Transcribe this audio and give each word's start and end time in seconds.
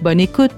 Bonne 0.00 0.20
écoute! 0.20 0.52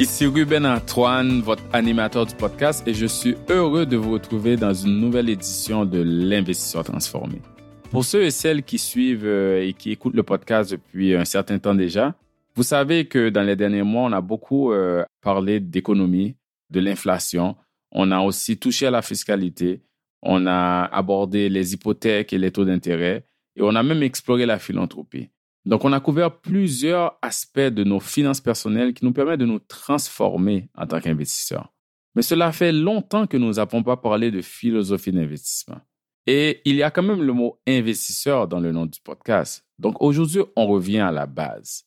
Ici 0.00 0.24
Ruben 0.24 0.64
Antoine, 0.64 1.42
votre 1.42 1.62
animateur 1.74 2.24
du 2.24 2.34
podcast, 2.34 2.88
et 2.88 2.94
je 2.94 3.04
suis 3.04 3.34
heureux 3.50 3.84
de 3.84 3.98
vous 3.98 4.12
retrouver 4.12 4.56
dans 4.56 4.72
une 4.72 4.98
nouvelle 4.98 5.28
édition 5.28 5.84
de 5.84 6.00
l'Investisseur 6.00 6.84
transformé. 6.84 7.42
Pour 7.90 8.06
ceux 8.06 8.22
et 8.22 8.30
celles 8.30 8.62
qui 8.62 8.78
suivent 8.78 9.26
euh, 9.26 9.62
et 9.62 9.74
qui 9.74 9.90
écoutent 9.90 10.14
le 10.14 10.22
podcast 10.22 10.70
depuis 10.70 11.14
un 11.14 11.26
certain 11.26 11.58
temps 11.58 11.74
déjà, 11.74 12.14
vous 12.54 12.62
savez 12.62 13.04
que 13.04 13.28
dans 13.28 13.42
les 13.42 13.56
derniers 13.56 13.82
mois, 13.82 14.04
on 14.04 14.12
a 14.12 14.22
beaucoup 14.22 14.72
euh, 14.72 15.04
parlé 15.20 15.60
d'économie, 15.60 16.36
de 16.70 16.80
l'inflation. 16.80 17.56
On 17.92 18.10
a 18.12 18.20
aussi 18.20 18.56
touché 18.56 18.86
à 18.86 18.90
la 18.90 19.02
fiscalité. 19.02 19.82
On 20.22 20.46
a 20.46 20.84
abordé 20.84 21.50
les 21.50 21.74
hypothèques 21.74 22.32
et 22.32 22.38
les 22.38 22.50
taux 22.50 22.64
d'intérêt. 22.64 23.24
Et 23.56 23.62
on 23.62 23.74
a 23.74 23.82
même 23.82 24.02
exploré 24.02 24.46
la 24.46 24.58
philanthropie. 24.58 25.28
Donc, 25.66 25.84
on 25.84 25.92
a 25.92 26.00
couvert 26.00 26.40
plusieurs 26.40 27.18
aspects 27.22 27.60
de 27.60 27.84
nos 27.84 28.00
finances 28.00 28.40
personnelles 28.40 28.94
qui 28.94 29.04
nous 29.04 29.12
permettent 29.12 29.40
de 29.40 29.46
nous 29.46 29.58
transformer 29.58 30.68
en 30.74 30.86
tant 30.86 31.00
qu'investisseurs. 31.00 31.72
Mais 32.14 32.22
cela 32.22 32.50
fait 32.52 32.72
longtemps 32.72 33.26
que 33.26 33.36
nous 33.36 33.52
n'avons 33.52 33.82
pas 33.82 33.96
parlé 33.96 34.30
de 34.30 34.40
philosophie 34.40 35.12
d'investissement. 35.12 35.80
Et 36.26 36.60
il 36.64 36.76
y 36.76 36.82
a 36.82 36.90
quand 36.90 37.02
même 37.02 37.22
le 37.22 37.32
mot 37.32 37.60
investisseur 37.66 38.48
dans 38.48 38.60
le 38.60 38.72
nom 38.72 38.86
du 38.86 39.00
podcast. 39.00 39.64
Donc 39.78 40.00
aujourd'hui, 40.00 40.42
on 40.56 40.66
revient 40.66 40.98
à 40.98 41.12
la 41.12 41.26
base. 41.26 41.84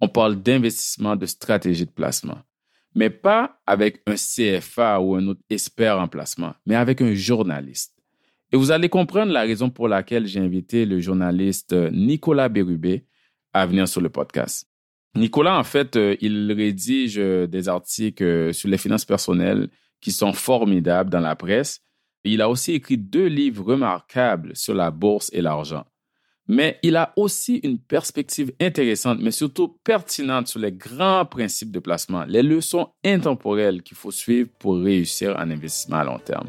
On 0.00 0.08
parle 0.08 0.36
d'investissement, 0.36 1.16
de 1.16 1.26
stratégie 1.26 1.86
de 1.86 1.90
placement. 1.90 2.38
Mais 2.94 3.08
pas 3.08 3.60
avec 3.66 4.02
un 4.06 4.14
CFA 4.14 5.00
ou 5.00 5.14
un 5.14 5.26
autre 5.28 5.40
expert 5.48 5.98
en 5.98 6.08
placement, 6.08 6.54
mais 6.66 6.74
avec 6.74 7.00
un 7.00 7.14
journaliste. 7.14 7.96
Et 8.52 8.56
vous 8.56 8.70
allez 8.70 8.90
comprendre 8.90 9.32
la 9.32 9.42
raison 9.42 9.70
pour 9.70 9.88
laquelle 9.88 10.26
j'ai 10.26 10.40
invité 10.40 10.84
le 10.84 11.00
journaliste 11.00 11.72
Nicolas 11.90 12.50
Bérubé 12.50 13.06
à 13.52 13.66
venir 13.66 13.88
sur 13.88 14.00
le 14.00 14.08
podcast. 14.08 14.66
Nicolas, 15.14 15.58
en 15.58 15.64
fait, 15.64 15.96
euh, 15.96 16.16
il 16.20 16.50
rédige 16.52 17.18
euh, 17.18 17.46
des 17.46 17.68
articles 17.68 18.24
euh, 18.24 18.52
sur 18.52 18.68
les 18.68 18.78
finances 18.78 19.04
personnelles 19.04 19.68
qui 20.00 20.10
sont 20.10 20.32
formidables 20.32 21.10
dans 21.10 21.20
la 21.20 21.36
presse. 21.36 21.80
Il 22.24 22.40
a 22.40 22.48
aussi 22.48 22.72
écrit 22.72 22.96
deux 22.96 23.26
livres 23.26 23.64
remarquables 23.64 24.56
sur 24.56 24.74
la 24.74 24.90
bourse 24.90 25.30
et 25.32 25.42
l'argent. 25.42 25.84
Mais 26.48 26.78
il 26.82 26.96
a 26.96 27.12
aussi 27.16 27.56
une 27.62 27.78
perspective 27.78 28.52
intéressante, 28.60 29.18
mais 29.20 29.30
surtout 29.30 29.76
pertinente 29.84 30.48
sur 30.48 30.58
les 30.58 30.72
grands 30.72 31.24
principes 31.24 31.70
de 31.70 31.78
placement, 31.78 32.24
les 32.26 32.42
leçons 32.42 32.88
intemporelles 33.04 33.82
qu'il 33.82 33.96
faut 33.96 34.10
suivre 34.10 34.48
pour 34.58 34.76
réussir 34.76 35.36
en 35.36 35.50
investissement 35.50 35.98
à 35.98 36.04
long 36.04 36.18
terme. 36.18 36.48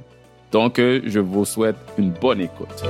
Donc, 0.52 0.78
je 0.78 1.20
vous 1.20 1.46
souhaite 1.46 1.78
une 1.98 2.12
bonne 2.12 2.42
écoute. 2.42 2.84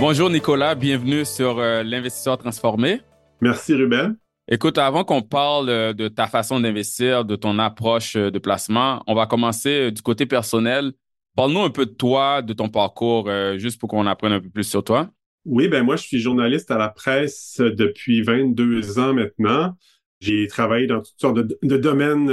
Bonjour 0.00 0.30
Nicolas, 0.30 0.76
bienvenue 0.76 1.24
sur 1.24 1.58
euh, 1.58 1.82
l'investisseur 1.82 2.38
transformé. 2.38 3.00
Merci 3.40 3.74
Ruben. 3.74 4.16
Écoute, 4.46 4.78
avant 4.78 5.02
qu'on 5.02 5.22
parle 5.22 5.68
euh, 5.68 5.92
de 5.92 6.06
ta 6.06 6.28
façon 6.28 6.60
d'investir, 6.60 7.24
de 7.24 7.34
ton 7.34 7.58
approche 7.58 8.14
euh, 8.14 8.30
de 8.30 8.38
placement, 8.38 9.02
on 9.08 9.16
va 9.16 9.26
commencer 9.26 9.90
du 9.90 10.00
côté 10.00 10.24
personnel. 10.24 10.92
Parle-nous 11.34 11.62
un 11.62 11.70
peu 11.70 11.84
de 11.84 11.90
toi, 11.90 12.42
de 12.42 12.52
ton 12.52 12.68
parcours, 12.68 13.30
juste 13.58 13.78
pour 13.78 13.88
qu'on 13.88 14.06
apprenne 14.06 14.32
un 14.32 14.40
peu 14.40 14.48
plus 14.48 14.64
sur 14.64 14.82
toi. 14.82 15.08
Oui, 15.44 15.68
ben 15.68 15.84
moi, 15.84 15.94
je 15.94 16.02
suis 16.02 16.18
journaliste 16.18 16.70
à 16.72 16.78
la 16.78 16.88
presse 16.88 17.60
depuis 17.60 18.22
22 18.22 18.98
ans 18.98 19.14
maintenant. 19.14 19.76
J'ai 20.20 20.48
travaillé 20.48 20.88
dans 20.88 21.00
toutes 21.00 21.20
sortes 21.20 21.36
de, 21.36 21.58
de 21.62 21.76
domaines 21.76 22.26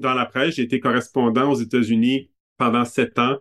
dans 0.00 0.14
la 0.14 0.24
presse. 0.24 0.54
J'ai 0.54 0.62
été 0.62 0.80
correspondant 0.80 1.50
aux 1.50 1.56
États-Unis 1.56 2.30
pendant 2.56 2.86
sept 2.86 3.18
ans, 3.18 3.36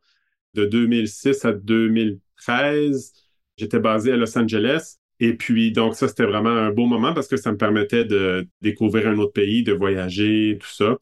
de 0.54 0.66
2006 0.66 1.46
à 1.46 1.54
2013. 1.54 3.14
J'étais 3.58 3.80
basé 3.80 4.12
à 4.12 4.18
Los 4.18 4.38
Angeles. 4.38 4.98
Et 5.20 5.34
puis, 5.36 5.72
donc, 5.72 5.96
ça, 5.96 6.08
c'était 6.08 6.26
vraiment 6.26 6.50
un 6.50 6.72
beau 6.72 6.86
moment 6.86 7.14
parce 7.14 7.28
que 7.28 7.38
ça 7.38 7.52
me 7.52 7.58
permettait 7.58 8.06
de 8.06 8.48
découvrir 8.62 9.08
un 9.08 9.18
autre 9.18 9.32
pays, 9.34 9.64
de 9.64 9.74
voyager, 9.74 10.58
tout 10.60 10.68
ça. 10.68 10.98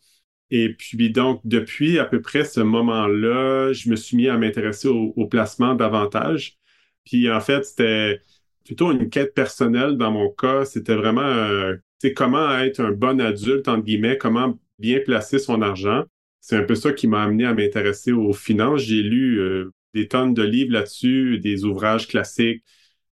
Et 0.51 0.73
puis, 0.73 1.09
donc, 1.09 1.41
depuis 1.45 1.97
à 1.99 2.05
peu 2.05 2.21
près 2.21 2.45
ce 2.45 2.59
moment-là, 2.59 3.73
je 3.73 3.89
me 3.89 3.95
suis 3.95 4.17
mis 4.17 4.27
à 4.27 4.37
m'intéresser 4.37 4.87
au, 4.87 5.25
placement 5.27 5.73
davantage. 5.73 6.57
Puis, 7.05 7.31
en 7.31 7.39
fait, 7.41 7.65
c'était 7.65 8.21
plutôt 8.65 8.91
une 8.91 9.09
quête 9.09 9.33
personnelle 9.33 9.97
dans 9.97 10.11
mon 10.11 10.29
cas. 10.29 10.65
C'était 10.65 10.95
vraiment, 10.95 11.21
euh, 11.21 11.75
comment 12.15 12.59
être 12.59 12.81
un 12.81 12.91
bon 12.91 13.19
adulte, 13.19 13.67
entre 13.67 13.83
guillemets, 13.83 14.17
comment 14.17 14.59
bien 14.79 14.99
placer 14.99 15.39
son 15.39 15.61
argent. 15.61 16.03
C'est 16.39 16.57
un 16.57 16.63
peu 16.63 16.75
ça 16.75 16.93
qui 16.93 17.07
m'a 17.07 17.23
amené 17.23 17.45
à 17.45 17.53
m'intéresser 17.53 18.11
aux 18.11 18.33
finances. 18.33 18.81
J'ai 18.81 19.01
lu 19.01 19.39
euh, 19.39 19.71
des 19.93 20.07
tonnes 20.07 20.33
de 20.33 20.43
livres 20.43 20.73
là-dessus, 20.73 21.39
des 21.39 21.65
ouvrages 21.65 22.07
classiques, 22.07 22.63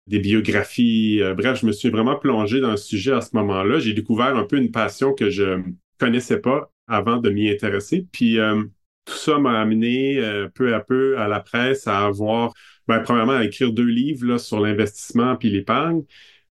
des 0.06 0.18
biographies. 0.18 1.22
Euh, 1.22 1.34
bref, 1.34 1.60
je 1.60 1.66
me 1.66 1.72
suis 1.72 1.88
vraiment 1.88 2.16
plongé 2.16 2.60
dans 2.60 2.72
le 2.72 2.76
sujet 2.76 3.12
à 3.12 3.20
ce 3.20 3.30
moment-là. 3.34 3.78
J'ai 3.78 3.94
découvert 3.94 4.36
un 4.36 4.44
peu 4.44 4.56
une 4.56 4.70
passion 4.72 5.14
que 5.14 5.30
je 5.30 5.62
connaissais 5.98 6.40
pas 6.40 6.72
avant 6.88 7.18
de 7.18 7.30
m'y 7.30 7.48
intéresser. 7.48 8.06
Puis 8.12 8.38
euh, 8.38 8.62
tout 9.04 9.14
ça 9.14 9.38
m'a 9.38 9.60
amené 9.60 10.18
euh, 10.18 10.48
peu 10.48 10.74
à 10.74 10.80
peu 10.80 11.18
à 11.18 11.28
la 11.28 11.40
presse 11.40 11.86
à 11.86 12.06
avoir, 12.06 12.52
ben, 12.88 13.00
premièrement, 13.00 13.34
à 13.34 13.44
écrire 13.44 13.72
deux 13.72 13.86
livres 13.86 14.26
là, 14.26 14.38
sur 14.38 14.60
l'investissement 14.60 15.36
puis 15.36 15.50
l'épargne. 15.50 16.02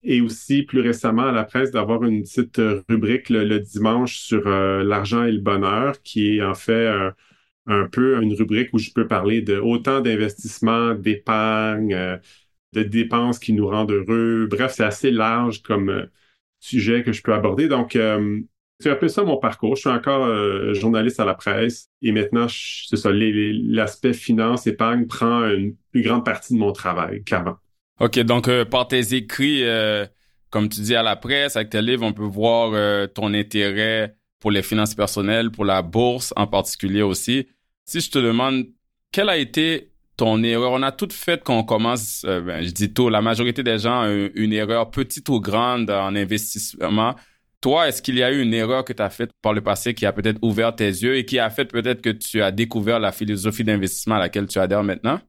Et 0.03 0.21
aussi, 0.21 0.65
plus 0.65 0.81
récemment, 0.81 1.27
à 1.27 1.33
la 1.33 1.45
presse, 1.45 1.71
d'avoir 1.71 2.05
une 2.05 2.23
petite 2.23 2.61
rubrique 2.91 3.31
le, 3.31 3.59
dimanche 3.59 4.19
sur 4.19 4.47
l'argent 4.47 5.25
et 5.25 5.33
le 5.33 5.41
bonheur, 5.41 6.03
qui 6.03 6.37
est 6.37 6.43
en 6.43 6.53
fait 6.53 6.93
un 7.67 7.87
peu 7.87 8.23
une 8.23 8.35
rubrique 8.35 8.71
où 8.73 8.79
je 8.79 8.91
peux 8.91 9.07
parler 9.07 9.41
de 9.41 9.59
autant 9.59 10.01
d'investissements, 10.01 10.95
d'épargne, 10.95 11.95
euh, 11.95 12.17
de 12.73 12.83
dépenses 12.83 13.39
qui 13.39 13.53
nous 13.53 13.69
rendent 13.69 13.93
heureux. 13.93 14.47
Bref, 14.51 14.73
c'est 14.75 14.85
assez 14.85 15.11
large 15.11 15.63
comme 15.63 15.89
euh, 15.89 16.07
sujet 16.61 17.03
que 17.03 17.13
je 17.13 17.23
peux 17.23 17.33
aborder. 17.33 17.69
Donc, 17.69 17.97
euh, 17.97 18.41
c'est 18.81 18.91
un 18.91 18.97
peu 18.97 19.09
ça 19.09 19.23
mon 19.23 19.39
parcours. 19.39 19.77
Je 19.77 19.83
suis 19.83 19.91
encore 19.91 20.75
journaliste 20.75 21.21
à 21.21 21.25
la 21.25 21.35
presse 21.35 21.89
et 22.03 22.11
maintenant, 22.11 22.47
c'est 22.49 22.97
ça, 22.97 23.11
l'aspect 23.13 24.13
finance, 24.13 24.67
épargne 24.67 25.07
prend 25.07 25.49
une 25.49 25.77
plus 25.93 26.03
grande 26.03 26.25
partie 26.25 26.55
de 26.55 26.59
mon 26.59 26.73
travail 26.73 27.23
qu'avant. 27.23 27.57
OK, 28.01 28.19
donc 28.21 28.51
par 28.65 28.89
tes 28.89 29.15
écrits, 29.15 29.63
comme 30.51 30.69
tu 30.69 30.81
dis 30.81 30.97
à 30.97 31.05
la 31.05 31.15
presse, 31.15 31.55
avec 31.55 31.71
tes 31.71 31.81
livres, 31.81 32.05
on 32.05 32.13
peut 32.13 32.25
voir 32.25 33.09
ton 33.11 33.33
intérêt 33.33 34.17
pour 34.41 34.51
les 34.51 34.63
finances 34.63 34.97
personnelles, 34.97 35.53
pour 35.53 35.65
la 35.65 35.81
bourse 35.81 36.35
en 36.37 36.49
particulier 36.49 37.03
aussi. 37.03 37.47
Si 37.84 38.00
je 38.00 38.11
te 38.11 38.19
demande, 38.19 38.67
quelle 39.12 39.28
a 39.28 39.37
été 39.37 39.91
ton 40.17 40.43
erreur? 40.43 40.72
On 40.72 40.83
a 40.83 40.93
toutes 40.93 41.12
fait 41.12 41.43
quand 41.45 41.59
on 41.59 41.65
commence, 41.65 42.25
euh, 42.25 42.41
ben, 42.41 42.65
je 42.65 42.71
dis 42.71 42.93
tôt, 42.93 43.11
la 43.11 43.21
majorité 43.21 43.62
des 43.62 43.78
gens 43.78 44.05
ont 44.06 44.31
une 44.34 44.53
erreur 44.53 44.91
petite 44.91 45.28
ou 45.28 45.41
grande 45.41 45.91
en 45.91 46.15
investissement. 46.17 47.15
Toi, 47.61 47.89
est-ce 47.89 48.03
qu'il 48.03 48.17
y 48.17 48.23
a 48.23 48.33
eu 48.33 48.43
une 48.43 48.55
erreur 48.55 48.84
que 48.84 48.93
tu 48.93 49.03
as 49.03 49.11
faite 49.11 49.31
par 49.43 49.53
le 49.53 49.61
passé 49.61 49.94
qui 49.94 50.06
a 50.06 50.12
peut-être 50.12 50.39
ouvert 50.43 50.75
tes 50.75 50.87
yeux 50.87 51.17
et 51.17 51.25
qui 51.25 51.39
a 51.39 51.50
fait 51.50 51.65
peut-être 51.65 52.03
que 52.03 52.11
tu 52.11 52.43
as 52.43 52.50
découvert 52.50 52.99
la 52.99 53.12
philosophie 53.12 53.65
d'investissement 53.65 54.17
à 54.17 54.19
laquelle 54.19 54.47
tu 54.47 54.59
adhères 54.59 54.82
maintenant? 54.82 55.20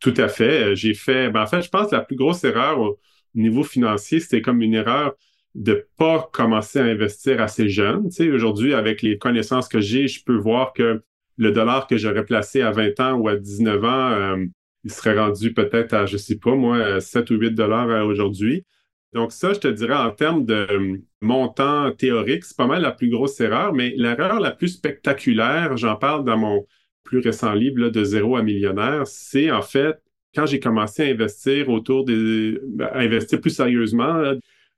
Tout 0.00 0.14
à 0.16 0.28
fait. 0.28 0.64
Euh, 0.64 0.74
j'ai 0.74 0.94
fait, 0.94 1.30
ben 1.30 1.42
en 1.42 1.46
fait, 1.46 1.62
je 1.62 1.68
pense 1.68 1.90
que 1.90 1.96
la 1.96 2.02
plus 2.02 2.16
grosse 2.16 2.44
erreur 2.44 2.78
au 2.80 2.98
niveau 3.34 3.62
financier, 3.62 4.20
c'était 4.20 4.42
comme 4.42 4.62
une 4.62 4.74
erreur 4.74 5.14
de 5.54 5.88
pas 5.96 6.28
commencer 6.32 6.80
à 6.80 6.84
investir 6.84 7.40
assez 7.40 7.68
jeune. 7.68 8.08
Tu 8.10 8.32
aujourd'hui, 8.32 8.74
avec 8.74 9.02
les 9.02 9.18
connaissances 9.18 9.68
que 9.68 9.80
j'ai, 9.80 10.08
je 10.08 10.22
peux 10.24 10.36
voir 10.36 10.72
que 10.72 11.02
le 11.36 11.52
dollar 11.52 11.86
que 11.86 11.96
j'aurais 11.96 12.24
placé 12.24 12.60
à 12.62 12.70
20 12.70 13.00
ans 13.00 13.12
ou 13.14 13.28
à 13.28 13.36
19 13.36 13.84
ans, 13.84 14.10
euh, 14.12 14.46
il 14.84 14.92
serait 14.92 15.18
rendu 15.18 15.52
peut-être 15.52 15.94
à, 15.94 16.06
je 16.06 16.16
sais 16.16 16.36
pas, 16.38 16.54
moi, 16.54 17.00
7 17.00 17.30
ou 17.30 17.34
8 17.36 17.52
dollars 17.52 17.88
euh, 17.90 18.04
aujourd'hui. 18.04 18.64
Donc 19.12 19.32
ça, 19.32 19.52
je 19.52 19.60
te 19.60 19.68
dirais 19.68 19.94
en 19.94 20.10
termes 20.10 20.44
de 20.44 20.54
euh, 20.54 20.96
montant 21.20 21.92
théorique, 21.92 22.44
c'est 22.44 22.56
pas 22.56 22.66
mal 22.66 22.82
la 22.82 22.92
plus 22.92 23.08
grosse 23.08 23.40
erreur, 23.40 23.72
mais 23.72 23.94
l'erreur 23.96 24.40
la 24.40 24.50
plus 24.50 24.68
spectaculaire, 24.68 25.76
j'en 25.76 25.96
parle 25.96 26.24
dans 26.24 26.36
mon 26.36 26.66
plus 27.04 27.20
récent 27.20 27.52
livre 27.52 27.90
de 27.90 28.04
zéro 28.04 28.36
à 28.36 28.42
millionnaire, 28.42 29.06
c'est 29.06 29.50
en 29.50 29.62
fait 29.62 30.00
quand 30.34 30.46
j'ai 30.46 30.58
commencé 30.58 31.04
à 31.04 31.06
investir 31.06 31.68
autour 31.68 32.04
des, 32.04 32.58
à 32.80 32.98
investir 33.00 33.40
plus 33.40 33.50
sérieusement 33.50 34.34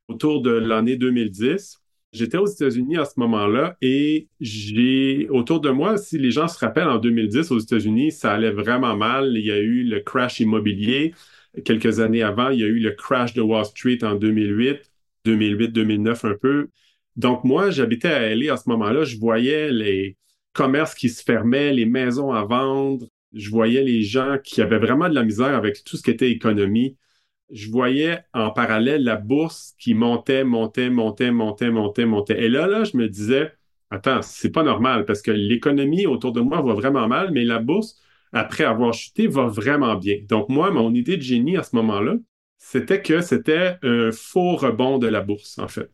autour 0.09 0.43
de 0.43 0.51
l'année 0.51 0.97
2010. 0.97 1.81
J'étais 2.17 2.39
aux 2.39 2.47
États-Unis 2.47 2.97
à 2.97 3.05
ce 3.05 3.21
moment-là 3.21 3.77
et 3.83 4.29
j'ai 4.41 5.29
autour 5.29 5.61
de 5.61 5.71
moi, 5.71 5.99
si 5.99 6.19
les 6.19 6.31
gens 6.31 6.49
se 6.49 6.59
rappellent, 6.59 6.89
en 6.89 6.99
2010 6.99 7.51
aux 7.51 7.59
États-Unis, 7.59 8.11
ça 8.13 8.33
allait 8.33 8.51
vraiment 8.51 8.97
mal. 8.97 9.33
Il 9.37 9.45
y 9.45 9.51
a 9.51 9.59
eu 9.59 9.85
le 9.85 10.01
crash 10.01 10.41
immobilier. 10.41 11.15
quelques 11.65 12.01
années 12.01 12.23
avant. 12.23 12.51
Il 12.51 12.61
y 12.61 12.65
a 12.65 12.67
eu 12.67 12.79
le 12.81 12.93
crash 12.93 13.35
de 13.35 13.43
Wall 13.43 13.65
Street 13.67 13.99
en 14.03 14.15
2008, 14.15 14.81
2008-2009 15.27 16.27
un 16.27 16.35
peu. 16.35 16.69
Donc 17.17 17.45
moi, 17.45 17.71
j'habitais 17.71 18.09
à 18.09 18.35
LA 18.35 18.55
à 18.55 18.57
ce 18.57 18.69
moment-là. 18.71 19.05
Je 19.05 19.19
voyais 19.19 19.71
les 19.71 20.17
commerces 20.53 20.95
qui 20.95 21.09
se 21.11 21.23
fermaient, 21.23 21.73
les 21.73 21.87
maisons 21.87 22.33
à 22.33 22.45
vendre. 22.45 23.07
Je 23.35 23.51
voyais 23.51 23.83
les 23.83 24.03
gens 24.03 24.39
qui 24.43 24.63
avaient 24.63 24.79
vraiment 24.79 25.09
de 25.09 25.15
la 25.15 25.25
misère 25.25 25.55
avec 25.55 25.85
tout 25.85 25.97
ce 25.97 26.03
qui 26.03 26.11
était 26.11 26.31
économie. 26.31 26.97
Je 27.51 27.71
voyais 27.71 28.19
en 28.35 28.51
parallèle 28.51 29.05
la 29.05 29.17
bourse 29.17 29.75
qui 29.79 29.95
montait, 29.95 30.45
montait, 30.45 30.91
montait, 30.91 31.31
montait, 31.31 31.71
montait, 31.71 32.07
montait. 32.07 32.43
Et 32.43 32.49
là, 32.49 32.67
là, 32.67 32.85
je 32.85 32.97
me 32.97 33.09
disais, 33.09 33.53
attends, 33.91 34.21
c'est 34.23 34.51
pas 34.51 34.65
normal 34.65 35.05
parce 35.05 35.23
que 35.23 35.31
l'économie 35.31 36.07
autour 36.07 36.33
de 36.33 36.41
moi 36.41 36.61
va 36.63 36.75
vraiment 36.75 37.07
mal, 37.07 37.31
mais 37.33 37.45
la 37.45 37.61
bourse, 37.61 38.01
après 38.33 38.65
avoir 38.65 38.93
chuté, 38.93 39.29
va 39.29 39.47
vraiment 39.47 39.95
bien. 39.95 40.19
Donc, 40.29 40.49
moi, 40.49 40.71
mon 40.73 40.93
idée 40.93 41.17
de 41.17 41.23
génie 41.23 41.57
à 41.57 41.63
ce 41.63 41.77
moment-là, 41.77 42.17
c'était 42.59 43.01
que 43.03 43.21
c'était 43.21 43.77
un 43.83 44.11
faux 44.13 44.57
rebond 44.57 44.99
de 44.99 45.07
la 45.07 45.21
bourse, 45.21 45.59
en 45.59 45.69
fait. 45.69 45.91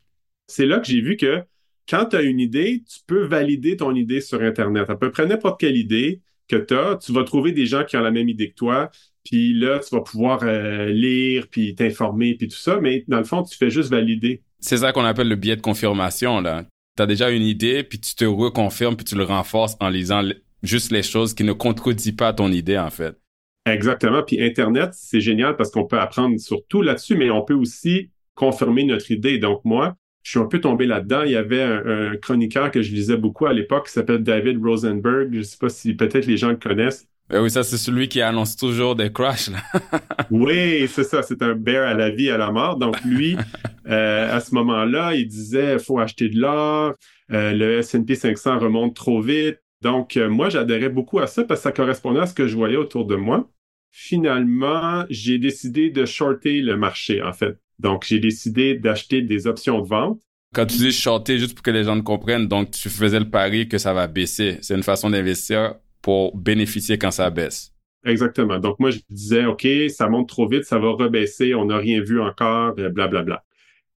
C'est 0.46 0.66
là 0.66 0.78
que 0.80 0.86
j'ai 0.86 1.00
vu 1.00 1.16
que 1.16 1.42
quand 1.88 2.06
tu 2.06 2.16
as 2.16 2.22
une 2.22 2.40
idée, 2.40 2.82
tu 2.88 3.00
peux 3.06 3.24
valider 3.24 3.76
ton 3.76 3.94
idée 3.94 4.20
sur 4.20 4.40
Internet. 4.42 4.88
À 4.88 4.96
peu 4.96 5.10
près 5.10 5.26
n'importe 5.26 5.60
quelle 5.60 5.76
idée 5.76 6.22
que 6.48 6.56
tu 6.56 6.74
as, 6.74 6.96
tu 6.96 7.12
vas 7.12 7.24
trouver 7.24 7.52
des 7.52 7.66
gens 7.66 7.84
qui 7.84 7.96
ont 7.96 8.00
la 8.02 8.10
même 8.10 8.28
idée 8.28 8.50
que 8.50 8.54
toi, 8.54 8.90
puis 9.24 9.54
là, 9.54 9.78
tu 9.78 9.94
vas 9.94 10.00
pouvoir 10.00 10.40
euh, 10.42 10.86
lire, 10.86 11.46
puis 11.50 11.74
t'informer, 11.74 12.34
puis 12.34 12.48
tout 12.48 12.56
ça, 12.56 12.78
mais 12.80 13.04
dans 13.08 13.18
le 13.18 13.24
fond, 13.24 13.42
tu 13.42 13.56
fais 13.56 13.70
juste 13.70 13.90
valider. 13.90 14.42
C'est 14.60 14.78
ça 14.78 14.92
qu'on 14.92 15.04
appelle 15.04 15.28
le 15.28 15.36
biais 15.36 15.56
de 15.56 15.62
confirmation, 15.62 16.40
là. 16.40 16.64
Tu 16.96 17.02
as 17.02 17.06
déjà 17.06 17.30
une 17.30 17.42
idée, 17.42 17.82
puis 17.82 17.98
tu 17.98 18.14
te 18.14 18.24
reconfirmes, 18.24 18.96
puis 18.96 19.04
tu 19.04 19.14
le 19.14 19.24
renforces 19.24 19.76
en 19.80 19.88
lisant 19.88 20.22
juste 20.62 20.92
les 20.92 21.02
choses 21.02 21.34
qui 21.34 21.44
ne 21.44 21.52
contredisent 21.52 22.12
pas 22.12 22.32
ton 22.32 22.50
idée, 22.52 22.78
en 22.78 22.90
fait. 22.90 23.16
Exactement. 23.64 24.22
Puis 24.22 24.42
Internet, 24.42 24.90
c'est 24.92 25.20
génial 25.20 25.56
parce 25.56 25.70
qu'on 25.70 25.84
peut 25.84 25.98
apprendre 25.98 26.38
sur 26.38 26.66
tout 26.66 26.82
là-dessus, 26.82 27.16
mais 27.16 27.30
on 27.30 27.42
peut 27.42 27.54
aussi 27.54 28.10
confirmer 28.34 28.84
notre 28.84 29.10
idée. 29.10 29.38
Donc 29.38 29.64
moi, 29.64 29.96
je 30.22 30.30
suis 30.30 30.38
un 30.40 30.46
peu 30.46 30.60
tombé 30.60 30.86
là-dedans. 30.86 31.22
Il 31.22 31.32
y 31.32 31.36
avait 31.36 31.62
un, 31.62 32.16
chroniqueur 32.16 32.70
que 32.70 32.82
je 32.82 32.92
lisais 32.92 33.16
beaucoup 33.16 33.46
à 33.46 33.52
l'époque 33.52 33.86
qui 33.86 33.92
s'appelle 33.92 34.22
David 34.22 34.62
Rosenberg. 34.62 35.32
Je 35.32 35.38
ne 35.38 35.42
sais 35.42 35.58
pas 35.58 35.68
si 35.68 35.94
peut-être 35.94 36.26
les 36.26 36.36
gens 36.36 36.50
le 36.50 36.56
connaissent. 36.56 37.06
Ben 37.30 37.40
oui, 37.40 37.50
ça, 37.50 37.62
c'est 37.62 37.78
celui 37.78 38.08
qui 38.08 38.20
annonce 38.20 38.56
toujours 38.56 38.94
des 38.94 39.12
crashs. 39.12 39.50
oui, 40.30 40.86
c'est 40.88 41.04
ça. 41.04 41.22
C'est 41.22 41.42
un 41.42 41.54
bear 41.54 41.86
à 41.86 41.94
la 41.94 42.10
vie, 42.10 42.30
à 42.30 42.36
la 42.36 42.50
mort. 42.50 42.76
Donc, 42.76 43.02
lui, 43.04 43.36
euh, 43.88 44.36
à 44.36 44.40
ce 44.40 44.54
moment-là, 44.54 45.14
il 45.14 45.26
disait 45.26 45.78
faut 45.78 45.98
acheter 45.98 46.28
de 46.28 46.38
l'or. 46.38 46.94
Euh, 47.32 47.52
le 47.52 47.78
S&P 47.78 48.14
500 48.14 48.58
remonte 48.58 48.94
trop 48.94 49.20
vite. 49.20 49.58
Donc, 49.80 50.16
euh, 50.16 50.28
moi, 50.28 50.48
j'adhérais 50.48 50.90
beaucoup 50.90 51.18
à 51.18 51.26
ça 51.26 51.44
parce 51.44 51.60
que 51.60 51.64
ça 51.64 51.72
correspondait 51.72 52.20
à 52.20 52.26
ce 52.26 52.34
que 52.34 52.46
je 52.46 52.56
voyais 52.56 52.76
autour 52.76 53.06
de 53.06 53.16
moi. 53.16 53.48
Finalement, 53.90 55.04
j'ai 55.10 55.38
décidé 55.38 55.90
de 55.90 56.06
shorter 56.06 56.60
le 56.60 56.76
marché, 56.76 57.22
en 57.22 57.32
fait. 57.32 57.58
Donc, 57.78 58.04
j'ai 58.06 58.20
décidé 58.20 58.74
d'acheter 58.74 59.22
des 59.22 59.46
options 59.46 59.80
de 59.80 59.88
vente. 59.88 60.20
Quand 60.54 60.66
tu 60.66 60.76
dis 60.76 60.92
shorter, 60.92 61.38
juste 61.38 61.54
pour 61.54 61.62
que 61.62 61.70
les 61.70 61.84
gens 61.84 62.00
comprennent, 62.00 62.46
donc 62.46 62.70
tu 62.70 62.90
faisais 62.90 63.18
le 63.18 63.28
pari 63.28 63.68
que 63.68 63.78
ça 63.78 63.92
va 63.94 64.06
baisser. 64.06 64.58
C'est 64.60 64.74
une 64.74 64.82
façon 64.82 65.10
d'investir 65.10 65.74
pour 66.02 66.36
bénéficier 66.36 66.98
quand 66.98 67.10
ça 67.10 67.30
baisse. 67.30 67.72
Exactement. 68.04 68.58
Donc, 68.58 68.80
moi, 68.80 68.90
je 68.90 68.98
disais, 69.08 69.44
OK, 69.44 69.66
ça 69.88 70.08
monte 70.08 70.28
trop 70.28 70.48
vite, 70.48 70.64
ça 70.64 70.78
va 70.78 70.90
rebaisser, 70.90 71.54
on 71.54 71.66
n'a 71.66 71.78
rien 71.78 72.02
vu 72.02 72.20
encore, 72.20 72.74
blablabla. 72.74 73.08
Bla, 73.08 73.22
bla. 73.22 73.44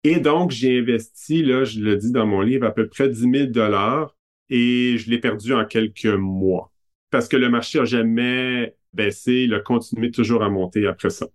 Et 0.05 0.21
donc, 0.21 0.51
j'ai 0.51 0.79
investi, 0.79 1.43
là, 1.43 1.65
je 1.65 1.81
le 1.81 1.97
dis 1.97 2.13
dans 2.13 2.27
mon 2.27 2.43
livre, 2.43 2.67
à 2.67 2.71
peu 2.71 2.87
près 2.87 3.09
10 3.09 3.21
000 3.21 3.47
dollars 3.47 4.15
et 4.51 4.99
je 4.99 5.09
l'ai 5.09 5.19
perdu 5.19 5.55
en 5.55 5.65
quelques 5.65 6.05
mois 6.05 6.71
parce 7.15 7.29
que 7.29 7.37
le 7.37 7.49
marché 7.49 7.79
n'a 7.79 7.85
jamais 7.85 8.75
baissé, 8.93 9.45
il 9.45 9.55
a 9.55 9.61
continué 9.61 10.11
toujours 10.11 10.43
à 10.43 10.51
monter 10.51 10.85
après 10.89 11.11
ça. 11.11 11.27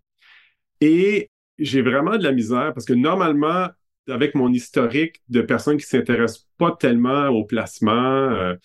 Et 0.82 1.30
j'ai 1.58 1.82
vraiment 1.82 2.18
de 2.18 2.24
la 2.24 2.34
misère 2.34 2.74
parce 2.74 2.86
que 2.86 2.92
normalement, 2.92 3.70
avec 4.10 4.36
mon 4.36 4.52
historique 4.52 5.22
de 5.30 5.42
personnes 5.42 5.78
qui 5.78 5.86
s'intéressent 5.86 6.50
pas 6.58 6.76
tellement 6.78 7.30
au 7.30 7.46
placement, 7.46 7.92
euh, 7.92 8.56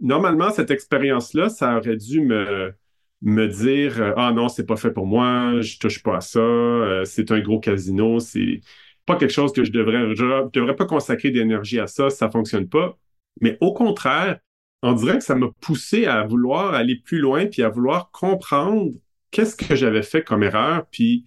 normalement, 0.00 0.50
cette 0.50 0.70
expérience-là, 0.70 1.48
ça 1.48 1.76
aurait 1.76 1.96
dû 1.96 2.20
me, 2.20 2.74
me 3.22 3.46
dire 3.46 4.00
euh, 4.00 4.12
Ah 4.16 4.32
non, 4.32 4.48
c'est 4.48 4.66
pas 4.66 4.76
fait 4.76 4.90
pour 4.90 5.06
moi, 5.06 5.60
je 5.60 5.78
touche 5.78 6.02
pas 6.02 6.16
à 6.16 6.20
ça, 6.20 6.40
euh, 6.40 7.04
c'est 7.04 7.30
un 7.30 7.40
gros 7.40 7.60
casino, 7.60 8.20
c'est 8.20 8.60
pas 9.06 9.16
quelque 9.16 9.32
chose 9.32 9.52
que 9.52 9.64
je 9.64 9.72
devrais, 9.72 10.14
je 10.14 10.50
devrais 10.52 10.76
pas 10.76 10.86
consacrer 10.86 11.30
d'énergie 11.30 11.80
à 11.80 11.86
ça, 11.86 12.10
ça 12.10 12.30
fonctionne 12.30 12.68
pas. 12.68 12.98
Mais 13.40 13.56
au 13.60 13.72
contraire, 13.72 14.38
on 14.82 14.92
dirait 14.92 15.18
que 15.18 15.24
ça 15.24 15.34
m'a 15.34 15.48
poussé 15.60 16.06
à 16.06 16.24
vouloir 16.24 16.74
aller 16.74 16.96
plus 16.96 17.18
loin 17.18 17.46
puis 17.46 17.62
à 17.62 17.68
vouloir 17.68 18.10
comprendre 18.10 18.92
qu'est-ce 19.30 19.56
que 19.56 19.74
j'avais 19.74 20.02
fait 20.02 20.22
comme 20.22 20.42
erreur, 20.42 20.86
puis 20.90 21.26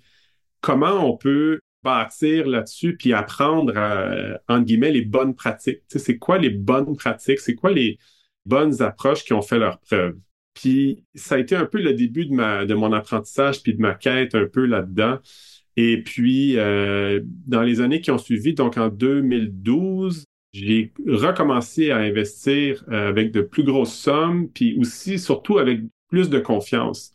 comment 0.62 1.06
on 1.06 1.18
peut 1.18 1.60
bâtir 1.84 2.48
là-dessus 2.48 2.96
puis 2.98 3.14
apprendre, 3.14 3.76
à, 3.78 4.40
entre 4.48 4.66
guillemets, 4.66 4.92
les 4.92 5.02
bonnes 5.04 5.36
pratiques. 5.36 5.80
Tu 5.90 5.98
sais, 5.98 6.00
c'est 6.00 6.18
quoi 6.18 6.38
les 6.38 6.52
bonnes 6.52 6.96
pratiques? 6.96 7.40
C'est 7.40 7.56
quoi 7.56 7.72
les 7.72 7.98
bonnes 8.46 8.82
approches 8.82 9.24
qui 9.24 9.34
ont 9.34 9.42
fait 9.42 9.60
leur 9.60 9.80
preuve? 9.80 10.18
Puis 10.54 11.04
ça 11.16 11.36
a 11.36 11.38
été 11.40 11.56
un 11.56 11.66
peu 11.66 11.82
le 11.82 11.94
début 11.94 12.26
de, 12.26 12.34
ma, 12.34 12.66
de 12.66 12.74
mon 12.74 12.92
apprentissage 12.92 13.64
puis 13.64 13.74
de 13.74 13.82
ma 13.82 13.94
quête 13.94 14.36
un 14.36 14.46
peu 14.46 14.66
là-dedans. 14.66 15.20
Et 15.78 16.02
puis, 16.04 16.58
euh, 16.58 17.22
dans 17.24 17.62
les 17.62 17.82
années 17.82 18.02
qui 18.02 18.12
ont 18.12 18.18
suivi, 18.18 18.54
donc 18.54 18.78
en 18.78 18.90
2012, 18.90 20.26
j'ai 20.54 20.92
recommencé 21.08 21.92
à 21.92 21.98
investir 21.98 22.84
euh, 22.90 23.08
avec 23.10 23.32
de 23.32 23.42
plus 23.42 23.64
grosses 23.64 23.94
sommes, 23.96 24.50
puis 24.50 24.78
aussi, 24.80 25.18
surtout, 25.18 25.60
avec 25.60 25.82
plus 26.10 26.30
de 26.30 26.40
confiance. 26.40 27.14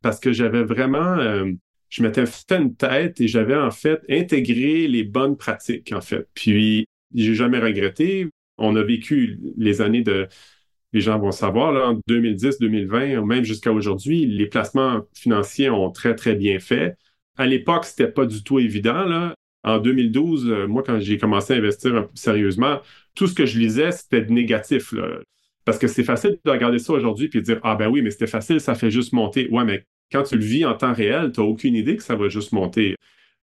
Parce 0.00 0.20
que 0.20 0.32
j'avais 0.32 0.62
vraiment, 0.64 1.18
euh, 1.18 1.52
je 1.90 2.02
m'étais 2.02 2.24
fait 2.24 2.52
une 2.52 2.74
tête 2.74 3.20
et 3.20 3.28
j'avais 3.28 3.56
en 3.56 3.70
fait 3.70 4.00
intégré 4.08 4.88
les 4.88 5.04
bonnes 5.04 5.36
pratiques, 5.36 5.92
en 5.92 6.00
fait. 6.00 6.26
Puis, 6.32 6.86
j'ai 7.14 7.34
jamais 7.34 7.58
regretté. 7.58 8.28
On 8.56 8.74
a 8.76 8.82
vécu 8.82 9.38
les 9.58 9.82
années 9.82 10.02
de, 10.02 10.28
les 10.92 11.00
gens 11.00 11.18
vont 11.18 11.32
savoir, 11.32 11.72
là, 11.72 11.90
en 11.90 12.00
2010, 12.06 12.58
2020, 12.58 13.24
même 13.24 13.44
jusqu'à 13.44 13.72
aujourd'hui, 13.72 14.26
les 14.26 14.46
placements 14.46 15.02
financiers 15.14 15.70
ont 15.70 15.90
très, 15.90 16.14
très 16.14 16.34
bien 16.34 16.58
fait. 16.58 16.96
À 17.36 17.46
l'époque, 17.46 17.84
c'était 17.84 18.08
pas 18.10 18.26
du 18.26 18.42
tout 18.42 18.58
évident, 18.58 19.04
là. 19.04 19.34
En 19.64 19.78
2012, 19.78 20.48
euh, 20.48 20.66
moi, 20.66 20.82
quand 20.84 20.98
j'ai 21.00 21.18
commencé 21.18 21.52
à 21.52 21.56
investir 21.56 22.08
sérieusement, 22.14 22.80
tout 23.14 23.26
ce 23.26 23.34
que 23.34 23.44
je 23.44 23.58
lisais, 23.58 23.92
c'était 23.92 24.24
négatif. 24.26 24.94
Parce 25.64 25.78
que 25.78 25.86
c'est 25.86 26.04
facile 26.04 26.38
de 26.42 26.50
regarder 26.50 26.78
ça 26.78 26.94
aujourd'hui 26.94 27.26
et 27.26 27.36
de 27.36 27.40
dire 27.40 27.60
Ah 27.62 27.74
ben 27.76 27.88
oui, 27.88 28.00
mais 28.00 28.10
c'était 28.10 28.26
facile, 28.26 28.58
ça 28.58 28.74
fait 28.74 28.90
juste 28.90 29.12
monter. 29.12 29.48
Ouais, 29.50 29.64
mais 29.64 29.84
quand 30.10 30.22
tu 30.22 30.36
le 30.36 30.42
vis 30.42 30.64
en 30.64 30.74
temps 30.74 30.94
réel, 30.94 31.30
tu 31.30 31.40
n'as 31.40 31.46
aucune 31.46 31.74
idée 31.74 31.96
que 31.96 32.02
ça 32.02 32.16
va 32.16 32.28
juste 32.30 32.52
monter. 32.52 32.96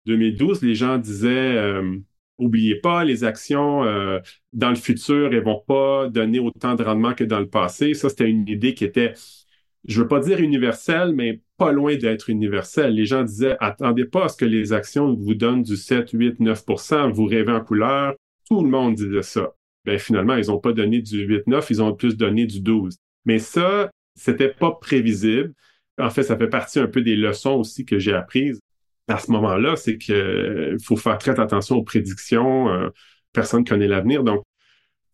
2012, 0.07 0.63
les 0.63 0.75
gens 0.75 0.99
disaient 0.99 1.29
euh, 1.31 1.97
Oubliez 2.41 2.77
pas, 2.77 3.05
les 3.05 3.25
actions 3.25 3.85
euh, 3.85 4.19
dans 4.53 4.71
le 4.71 4.77
futur, 4.77 5.33
elles 5.33 5.45
vont 5.45 5.63
pas 5.67 6.09
donner 6.09 6.39
autant 6.39 6.75
de 6.75 6.83
rendement 6.83 7.15
que 7.15 7.25
dans 7.25 7.41
le 7.41 7.49
passé. 7.49 7.95
Ça, 7.95 8.09
c'était 8.09 8.29
une 8.29 8.49
idée 8.49 8.75
qui 8.75 8.85
était 8.85 9.15
je 9.85 10.03
veux 10.03 10.09
pas 10.09 10.21
dire 10.21 10.41
universel, 10.41 11.13
mais 11.15 11.41
pas 11.57 11.73
loin 11.73 11.97
d'être 11.97 12.29
universel. 12.31 12.95
Les 12.95 13.07
gens 13.07 13.23
disaient, 13.23 13.57
attendez 13.61 14.05
pas 14.05 14.27
à 14.27 14.29
ce 14.29 14.37
que 14.37 14.45
les 14.45 14.73
actions 14.73 15.15
vous 15.15 15.35
donnent 15.35 15.63
du 15.63 15.77
7, 15.77 16.11
8, 16.13 16.41
9% 16.41 17.11
vous 17.13 17.25
rêvez 17.25 17.53
en 17.53 17.61
couleur. 17.65 18.15
Tout 18.49 18.63
le 18.63 18.69
monde 18.69 18.95
disait 18.95 19.23
ça. 19.23 19.55
Ben, 19.85 19.99
finalement, 19.99 20.37
ils 20.37 20.51
ont 20.51 20.59
pas 20.59 20.73
donné 20.73 21.01
du 21.01 21.23
8, 21.25 21.47
9, 21.47 21.71
ils 21.71 21.83
ont 21.83 21.95
plus 21.95 22.17
donné 22.17 22.47
du 22.47 22.61
12. 22.61 22.99
Mais 23.25 23.39
ça, 23.39 23.91
c'était 24.15 24.53
pas 24.53 24.73
prévisible. 24.73 25.55
En 25.99 26.11
fait, 26.11 26.23
ça 26.23 26.37
fait 26.37 26.49
partie 26.49 26.79
un 26.79 26.87
peu 26.87 27.03
des 27.03 27.17
leçons 27.17 27.55
aussi 27.55 27.85
que 27.85 27.99
j'ai 27.99 28.13
apprises 28.13 28.61
à 29.11 29.19
ce 29.19 29.31
moment-là, 29.33 29.77
c'est 29.77 29.99
qu'il 29.99 30.15
euh, 30.15 30.77
faut 30.83 30.97
faire 30.97 31.19
très 31.19 31.39
attention 31.41 31.77
aux 31.77 31.83
prédictions. 31.83 32.69
Euh, 32.69 32.89
personne 33.33 33.65
connaît 33.65 33.89
l'avenir. 33.89 34.25
Donc, 34.25 34.45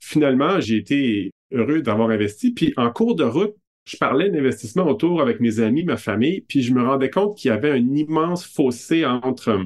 finalement, 0.01 0.61
j'ai 0.61 0.77
été 0.77 1.33
heureux 1.53 1.83
d'avoir 1.83 2.11
investi. 2.11 2.53
Puis 2.53 2.73
en 2.77 2.91
cours 2.91 3.15
de 3.15 3.25
route, 3.25 3.55
je 3.85 3.97
parlais 3.97 4.31
d'investissement 4.31 4.87
autour 4.87 5.23
avec 5.23 5.41
mes 5.41 5.61
amis, 5.61 5.85
ma 5.85 5.97
famille, 5.97 6.43
puis 6.43 6.63
je 6.63 6.75
me 6.75 6.83
rendais 6.83 7.11
compte 7.11 7.39
qu'il 7.39 7.51
y 7.51 7.53
avait 7.53 7.71
un 7.71 7.95
immense 7.95 8.45
fossé 8.45 9.07
entre 9.07 9.51
euh, 9.51 9.65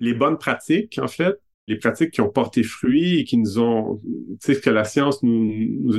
les 0.00 0.14
bonnes 0.14 0.38
pratiques, 0.38 0.98
en 1.02 1.08
fait, 1.08 1.36
les 1.66 1.76
pratiques 1.76 2.12
qui 2.12 2.20
ont 2.22 2.30
porté 2.30 2.62
fruit 2.62 3.20
et 3.20 3.24
qui 3.24 3.36
nous 3.36 3.58
ont, 3.58 4.00
tu 4.42 4.54
sais, 4.54 4.60
que 4.60 4.70
la 4.70 4.84
science 4.84 5.22
nous, 5.22 5.52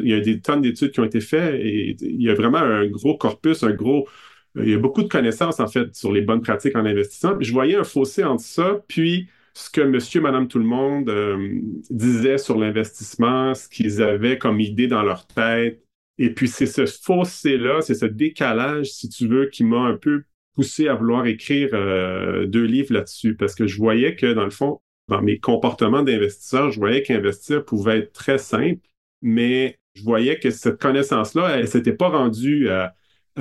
il 0.03 0.09
y 0.09 0.13
a 0.13 0.19
des 0.19 0.41
tonnes 0.41 0.61
d'études 0.61 0.91
qui 0.91 0.99
ont 0.99 1.05
été 1.05 1.21
faites 1.21 1.55
et 1.55 1.95
il 2.01 2.21
y 2.21 2.29
a 2.29 2.33
vraiment 2.33 2.57
un 2.57 2.87
gros 2.87 3.17
corpus, 3.17 3.61
un 3.61 3.73
gros, 3.73 4.07
il 4.55 4.69
y 4.69 4.73
a 4.73 4.79
beaucoup 4.79 5.03
de 5.03 5.07
connaissances, 5.07 5.59
en 5.59 5.67
fait, 5.67 5.95
sur 5.95 6.11
les 6.11 6.21
bonnes 6.21 6.41
pratiques 6.41 6.75
en 6.75 6.85
investissement. 6.85 7.35
je 7.39 7.51
voyais 7.51 7.75
un 7.75 7.83
fossé 7.83 8.23
entre 8.23 8.43
ça, 8.43 8.79
puis 8.87 9.29
ce 9.53 9.69
que 9.69 9.81
monsieur, 9.81 10.21
madame, 10.21 10.47
tout 10.47 10.59
le 10.59 10.65
monde 10.65 11.09
euh, 11.09 11.59
disait 11.89 12.37
sur 12.37 12.57
l'investissement, 12.57 13.53
ce 13.53 13.67
qu'ils 13.67 14.01
avaient 14.01 14.37
comme 14.37 14.59
idée 14.59 14.87
dans 14.87 15.03
leur 15.03 15.27
tête, 15.27 15.83
et 16.17 16.33
puis 16.33 16.47
c'est 16.47 16.65
ce 16.65 16.85
fossé-là, 16.85 17.81
c'est 17.81 17.95
ce 17.95 18.05
décalage, 18.05 18.87
si 18.87 19.09
tu 19.09 19.27
veux, 19.27 19.47
qui 19.47 19.63
m'a 19.63 19.81
un 19.81 19.95
peu 19.95 20.23
poussé 20.55 20.87
à 20.87 20.95
vouloir 20.95 21.25
écrire 21.27 21.69
euh, 21.73 22.45
deux 22.45 22.65
livres 22.65 22.93
là-dessus, 22.93 23.35
parce 23.35 23.55
que 23.55 23.67
je 23.67 23.77
voyais 23.77 24.15
que, 24.15 24.33
dans 24.33 24.43
le 24.43 24.49
fond, 24.49 24.81
dans 25.07 25.21
mes 25.21 25.39
comportements 25.39 26.03
d'investisseur, 26.03 26.71
je 26.71 26.79
voyais 26.79 27.03
qu'investir 27.03 27.65
pouvait 27.65 27.99
être 27.99 28.13
très 28.13 28.37
simple, 28.37 28.81
mais 29.21 29.79
je 29.95 30.03
voyais 30.03 30.39
que 30.39 30.51
cette 30.51 30.79
connaissance-là, 30.79 31.57
elle 31.57 31.67
s'était 31.67 31.93
pas 31.93 32.09
rendue 32.09 32.69
à, 32.69 32.93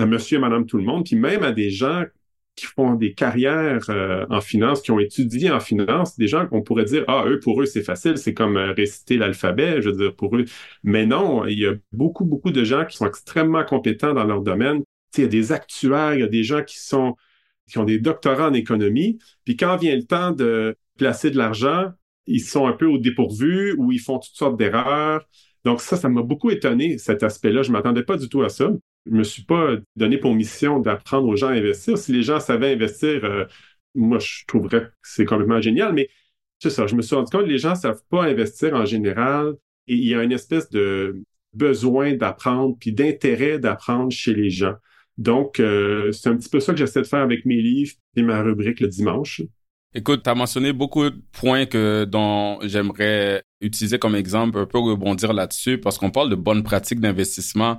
monsieur 0.06 0.38
et 0.38 0.40
madame 0.40 0.66
tout 0.66 0.78
le 0.78 0.84
monde, 0.84 1.04
puis 1.04 1.16
même 1.16 1.42
à 1.42 1.52
des 1.52 1.70
gens 1.70 2.04
qui 2.58 2.66
font 2.66 2.94
des 2.94 3.14
carrières 3.14 3.88
euh, 3.88 4.26
en 4.30 4.40
finance, 4.40 4.82
qui 4.82 4.90
ont 4.90 4.98
étudié 4.98 5.50
en 5.50 5.60
finance, 5.60 6.16
des 6.16 6.26
gens 6.26 6.46
qu'on 6.46 6.62
pourrait 6.62 6.84
dire, 6.86 7.04
ah, 7.06 7.24
eux, 7.26 7.38
pour 7.38 7.62
eux, 7.62 7.66
c'est 7.66 7.82
facile, 7.82 8.18
c'est 8.18 8.34
comme 8.34 8.56
euh, 8.56 8.72
réciter 8.72 9.16
l'alphabet, 9.16 9.80
je 9.80 9.90
veux 9.90 9.96
dire, 9.96 10.16
pour 10.16 10.36
eux. 10.36 10.44
Mais 10.82 11.06
non, 11.06 11.46
il 11.46 11.58
y 11.60 11.66
a 11.66 11.74
beaucoup, 11.92 12.24
beaucoup 12.24 12.50
de 12.50 12.64
gens 12.64 12.84
qui 12.84 12.96
sont 12.96 13.06
extrêmement 13.06 13.64
compétents 13.64 14.12
dans 14.12 14.24
leur 14.24 14.42
domaine. 14.42 14.82
il 15.16 15.22
y 15.22 15.24
a 15.24 15.28
des 15.28 15.52
actuaires, 15.52 16.14
il 16.14 16.20
y 16.20 16.24
a 16.24 16.28
des 16.28 16.42
gens 16.42 16.62
qui 16.64 16.78
sont 16.78 17.16
qui 17.68 17.78
ont 17.78 17.84
des 17.84 17.98
doctorats 17.98 18.48
en 18.48 18.54
économie, 18.54 19.18
puis 19.44 19.56
quand 19.56 19.76
vient 19.76 19.94
le 19.94 20.04
temps 20.04 20.30
de 20.32 20.74
placer 20.96 21.30
de 21.30 21.36
l'argent, 21.36 21.92
ils 22.26 22.40
sont 22.40 22.66
un 22.66 22.72
peu 22.72 22.86
au 22.86 22.98
dépourvu 22.98 23.74
ou 23.78 23.92
ils 23.92 24.00
font 24.00 24.18
toutes 24.18 24.34
sortes 24.34 24.58
d'erreurs. 24.58 25.28
Donc 25.64 25.82
ça, 25.82 25.96
ça 25.96 26.08
m'a 26.08 26.22
beaucoup 26.22 26.50
étonné, 26.50 26.98
cet 26.98 27.22
aspect-là. 27.22 27.62
Je 27.62 27.72
m'attendais 27.72 28.02
pas 28.04 28.16
du 28.16 28.28
tout 28.28 28.42
à 28.42 28.48
ça 28.48 28.70
je 29.10 29.16
me 29.16 29.24
suis 29.24 29.44
pas 29.44 29.76
donné 29.96 30.18
pour 30.18 30.34
mission 30.34 30.80
d'apprendre 30.80 31.28
aux 31.28 31.36
gens 31.36 31.48
à 31.48 31.52
investir. 31.52 31.98
Si 31.98 32.12
les 32.12 32.22
gens 32.22 32.40
savaient 32.40 32.72
investir, 32.72 33.24
euh, 33.24 33.44
moi, 33.94 34.18
je 34.18 34.44
trouverais 34.46 34.82
que 34.82 34.90
c'est 35.02 35.24
complètement 35.24 35.60
génial. 35.60 35.92
Mais 35.92 36.08
c'est 36.58 36.70
ça, 36.70 36.86
je 36.86 36.94
me 36.94 37.02
suis 37.02 37.14
rendu 37.14 37.30
compte 37.30 37.44
que 37.44 37.48
les 37.48 37.58
gens 37.58 37.74
savent 37.74 38.02
pas 38.10 38.24
investir 38.24 38.74
en 38.74 38.84
général 38.84 39.54
et 39.86 39.94
il 39.94 40.04
y 40.04 40.14
a 40.14 40.22
une 40.22 40.32
espèce 40.32 40.68
de 40.70 41.22
besoin 41.54 42.14
d'apprendre 42.14 42.76
puis 42.78 42.92
d'intérêt 42.92 43.58
d'apprendre 43.58 44.12
chez 44.12 44.34
les 44.34 44.50
gens. 44.50 44.74
Donc, 45.16 45.58
euh, 45.58 46.12
c'est 46.12 46.28
un 46.28 46.36
petit 46.36 46.48
peu 46.48 46.60
ça 46.60 46.72
que 46.72 46.78
j'essaie 46.78 47.02
de 47.02 47.06
faire 47.06 47.20
avec 47.20 47.44
mes 47.44 47.60
livres 47.60 47.94
et 48.16 48.22
ma 48.22 48.42
rubrique 48.42 48.80
le 48.80 48.88
dimanche. 48.88 49.42
Écoute, 49.94 50.22
tu 50.22 50.30
as 50.30 50.34
mentionné 50.34 50.72
beaucoup 50.72 51.08
de 51.08 51.20
points 51.32 51.64
que 51.66 52.04
dont 52.04 52.58
j'aimerais 52.62 53.42
utiliser 53.60 53.98
comme 53.98 54.14
exemple, 54.14 54.58
un 54.58 54.66
peu 54.66 54.78
rebondir 54.78 55.32
là-dessus, 55.32 55.78
parce 55.78 55.98
qu'on 55.98 56.10
parle 56.10 56.30
de 56.30 56.36
bonnes 56.36 56.62
pratiques 56.62 57.00
d'investissement 57.00 57.78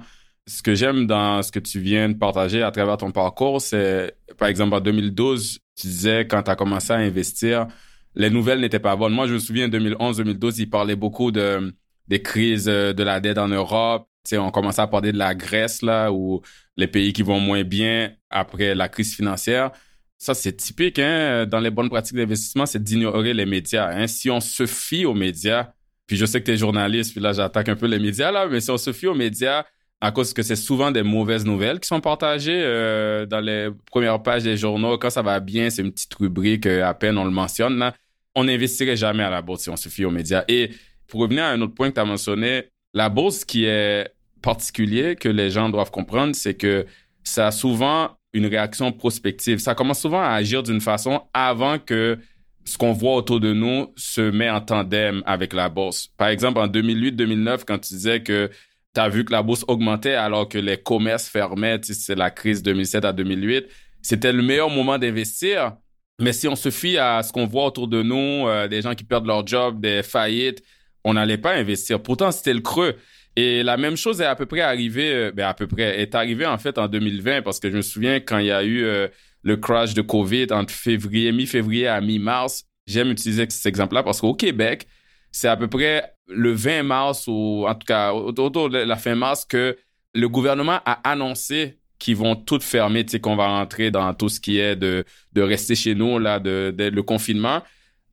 ce 0.49 0.63
que 0.63 0.73
j'aime 0.73 1.05
dans 1.05 1.43
ce 1.43 1.51
que 1.51 1.59
tu 1.59 1.79
viens 1.79 2.09
de 2.09 2.15
partager 2.15 2.63
à 2.63 2.71
travers 2.71 2.97
ton 2.97 3.11
parcours, 3.11 3.61
c'est, 3.61 4.15
par 4.37 4.47
exemple, 4.47 4.75
en 4.75 4.81
2012, 4.81 5.59
tu 5.75 5.87
disais, 5.87 6.25
quand 6.27 6.43
tu 6.43 6.51
as 6.51 6.55
commencé 6.55 6.91
à 6.91 6.95
investir, 6.95 7.67
les 8.15 8.31
nouvelles 8.31 8.59
n'étaient 8.59 8.79
pas 8.79 8.95
bonnes. 8.95 9.13
Moi, 9.13 9.27
je 9.27 9.33
me 9.33 9.39
souviens, 9.39 9.67
en 9.67 9.69
2011-2012, 9.69 10.55
il 10.57 10.69
parlait 10.69 10.95
beaucoup 10.95 11.31
de, 11.31 11.73
des 12.07 12.21
crises 12.23 12.67
euh, 12.67 12.93
de 12.93 13.03
la 13.03 13.19
dette 13.19 13.37
en 13.37 13.47
Europe. 13.47 14.07
Tu 14.27 14.37
on 14.37 14.49
commençait 14.49 14.81
à 14.81 14.87
parler 14.87 15.11
de 15.11 15.17
la 15.17 15.35
Grèce, 15.35 15.83
là, 15.83 16.11
ou 16.11 16.41
les 16.77 16.87
pays 16.87 17.13
qui 17.13 17.21
vont 17.21 17.39
moins 17.39 17.63
bien 17.63 18.11
après 18.31 18.73
la 18.73 18.89
crise 18.89 19.15
financière. 19.15 19.71
Ça, 20.17 20.33
c'est 20.33 20.53
typique, 20.53 20.97
hein, 20.97 21.45
dans 21.45 21.59
les 21.59 21.69
bonnes 21.69 21.89
pratiques 21.89 22.17
d'investissement, 22.17 22.65
c'est 22.65 22.83
d'ignorer 22.83 23.33
les 23.33 23.45
médias. 23.45 23.89
Hein. 23.89 24.07
Si 24.07 24.29
on 24.29 24.39
se 24.39 24.65
fie 24.65 25.05
aux 25.05 25.13
médias, 25.13 25.69
puis 26.07 26.17
je 26.17 26.25
sais 26.25 26.41
que 26.41 26.45
tu 26.45 26.51
es 26.51 26.57
journaliste, 26.57 27.11
puis 27.13 27.21
là, 27.21 27.33
j'attaque 27.33 27.69
un 27.69 27.75
peu 27.75 27.85
les 27.85 27.99
médias, 27.99 28.31
là, 28.31 28.47
mais 28.47 28.59
si 28.59 28.71
on 28.71 28.77
se 28.77 28.91
fie 28.91 29.07
aux 29.07 29.15
médias, 29.15 29.63
à 30.01 30.11
cause 30.11 30.33
que 30.33 30.43
c'est 30.43 30.55
souvent 30.55 30.91
des 30.91 31.03
mauvaises 31.03 31.45
nouvelles 31.45 31.79
qui 31.79 31.87
sont 31.87 31.99
partagées 31.99 32.61
euh, 32.63 33.25
dans 33.25 33.41
les 33.41 33.69
premières 33.91 34.21
pages 34.21 34.43
des 34.43 34.55
journaux. 34.55 34.97
Quand 34.97 35.09
ça 35.09 35.21
va 35.21 35.39
bien, 35.39 35.69
c'est 35.69 35.81
une 35.81 35.91
petite 35.91 36.13
rubrique, 36.13 36.65
euh, 36.65 36.85
à 36.85 36.93
peine 36.93 37.17
on 37.17 37.25
le 37.25 37.31
mentionne. 37.31 37.77
Là. 37.77 37.93
On 38.35 38.45
n'investirait 38.45 38.95
jamais 38.95 39.23
à 39.23 39.29
la 39.29 39.41
bourse 39.41 39.63
si 39.63 39.69
on 39.69 39.75
se 39.75 39.89
fie 39.89 40.05
aux 40.05 40.11
médias. 40.11 40.45
Et 40.47 40.71
pour 41.07 41.21
revenir 41.21 41.43
à 41.43 41.49
un 41.49 41.61
autre 41.61 41.73
point 41.73 41.89
que 41.89 41.95
tu 41.95 41.99
as 41.99 42.05
mentionné, 42.05 42.65
la 42.93 43.09
bourse 43.09 43.43
qui 43.43 43.65
est 43.65 44.09
particulier 44.41 45.15
que 45.15 45.27
les 45.27 45.49
gens 45.49 45.69
doivent 45.69 45.91
comprendre, 45.91 46.33
c'est 46.33 46.53
que 46.53 46.85
ça 47.23 47.47
a 47.47 47.51
souvent 47.51 48.11
une 48.31 48.45
réaction 48.45 48.91
prospective. 48.93 49.59
Ça 49.59 49.75
commence 49.75 49.99
souvent 49.99 50.21
à 50.21 50.29
agir 50.29 50.63
d'une 50.63 50.81
façon 50.81 51.23
avant 51.33 51.77
que 51.77 52.17
ce 52.63 52.77
qu'on 52.77 52.93
voit 52.93 53.15
autour 53.15 53.39
de 53.39 53.51
nous 53.51 53.91
se 53.97 54.21
met 54.21 54.49
en 54.49 54.61
tandem 54.61 55.23
avec 55.25 55.53
la 55.53 55.69
bourse. 55.69 56.07
Par 56.17 56.27
exemple, 56.27 56.59
en 56.59 56.67
2008-2009, 56.67 57.61
quand 57.65 57.79
tu 57.79 57.95
disais 57.95 58.21
que 58.21 58.49
tu 58.93 59.01
as 59.01 59.09
vu 59.09 59.25
que 59.25 59.31
la 59.31 59.43
bourse 59.43 59.65
augmentait 59.67 60.15
alors 60.15 60.47
que 60.47 60.57
les 60.57 60.77
commerces 60.77 61.27
fermaient, 61.27 61.79
c'est 61.83 62.15
la 62.15 62.31
crise 62.31 62.63
2007 62.63 63.05
à 63.05 63.13
2008. 63.13 63.65
C'était 64.01 64.31
le 64.31 64.41
meilleur 64.41 64.69
moment 64.69 64.97
d'investir. 64.97 65.73
Mais 66.19 66.33
si 66.33 66.47
on 66.47 66.55
se 66.55 66.69
fie 66.69 66.97
à 66.97 67.23
ce 67.23 67.31
qu'on 67.31 67.45
voit 67.45 67.65
autour 67.65 67.87
de 67.87 68.01
nous, 68.01 68.47
euh, 68.47 68.67
des 68.67 68.81
gens 68.81 68.93
qui 68.93 69.05
perdent 69.05 69.25
leur 69.25 69.45
job, 69.47 69.79
des 69.79 70.03
faillites, 70.03 70.61
on 71.05 71.13
n'allait 71.13 71.37
pas 71.37 71.55
investir. 71.55 72.01
Pourtant, 72.01 72.31
c'était 72.31 72.53
le 72.53 72.59
creux. 72.59 72.95
Et 73.35 73.63
la 73.63 73.77
même 73.77 73.95
chose 73.95 74.19
est 74.19 74.25
à 74.25 74.35
peu 74.35 74.45
près 74.45 74.61
arrivée, 74.61 75.13
euh, 75.13 75.31
ben 75.31 75.47
à 75.47 75.53
peu 75.53 75.65
près, 75.65 76.01
est 76.01 76.13
arrivée 76.15 76.45
en 76.45 76.57
fait 76.57 76.77
en 76.77 76.87
2020 76.87 77.41
parce 77.41 77.59
que 77.59 77.71
je 77.71 77.77
me 77.77 77.81
souviens 77.81 78.19
quand 78.19 78.39
il 78.39 78.47
y 78.47 78.51
a 78.51 78.63
eu 78.63 78.83
euh, 78.83 79.07
le 79.43 79.55
crash 79.55 79.93
de 79.93 80.01
COVID 80.01 80.47
entre 80.51 80.73
février, 80.73 81.31
mi-février 81.31 81.87
à 81.87 82.01
mi-mars. 82.01 82.65
J'aime 82.85 83.11
utiliser 83.11 83.45
cet 83.49 83.65
exemple-là 83.65 84.03
parce 84.03 84.19
qu'au 84.19 84.33
Québec, 84.33 84.87
c'est 85.31 85.47
à 85.47 85.57
peu 85.57 85.67
près 85.67 86.13
le 86.27 86.51
20 86.51 86.83
mars 86.83 87.25
ou 87.27 87.65
en 87.67 87.75
tout 87.75 87.85
cas 87.85 88.13
autour 88.13 88.69
de 88.69 88.79
la 88.79 88.95
fin 88.95 89.15
mars 89.15 89.45
que 89.45 89.77
le 90.13 90.29
gouvernement 90.29 90.79
a 90.85 91.09
annoncé 91.09 91.79
qu'ils 91.99 92.15
vont 92.15 92.35
tout 92.35 92.59
fermer, 92.61 93.05
tu 93.05 93.11
sais, 93.11 93.19
qu'on 93.19 93.35
va 93.35 93.47
rentrer 93.47 93.91
dans 93.91 94.13
tout 94.13 94.29
ce 94.29 94.39
qui 94.39 94.57
est 94.57 94.75
de, 94.75 95.03
de 95.33 95.41
rester 95.41 95.75
chez 95.75 95.95
nous, 95.95 96.17
là, 96.17 96.39
de, 96.39 96.73
le 96.77 97.03
confinement. 97.03 97.61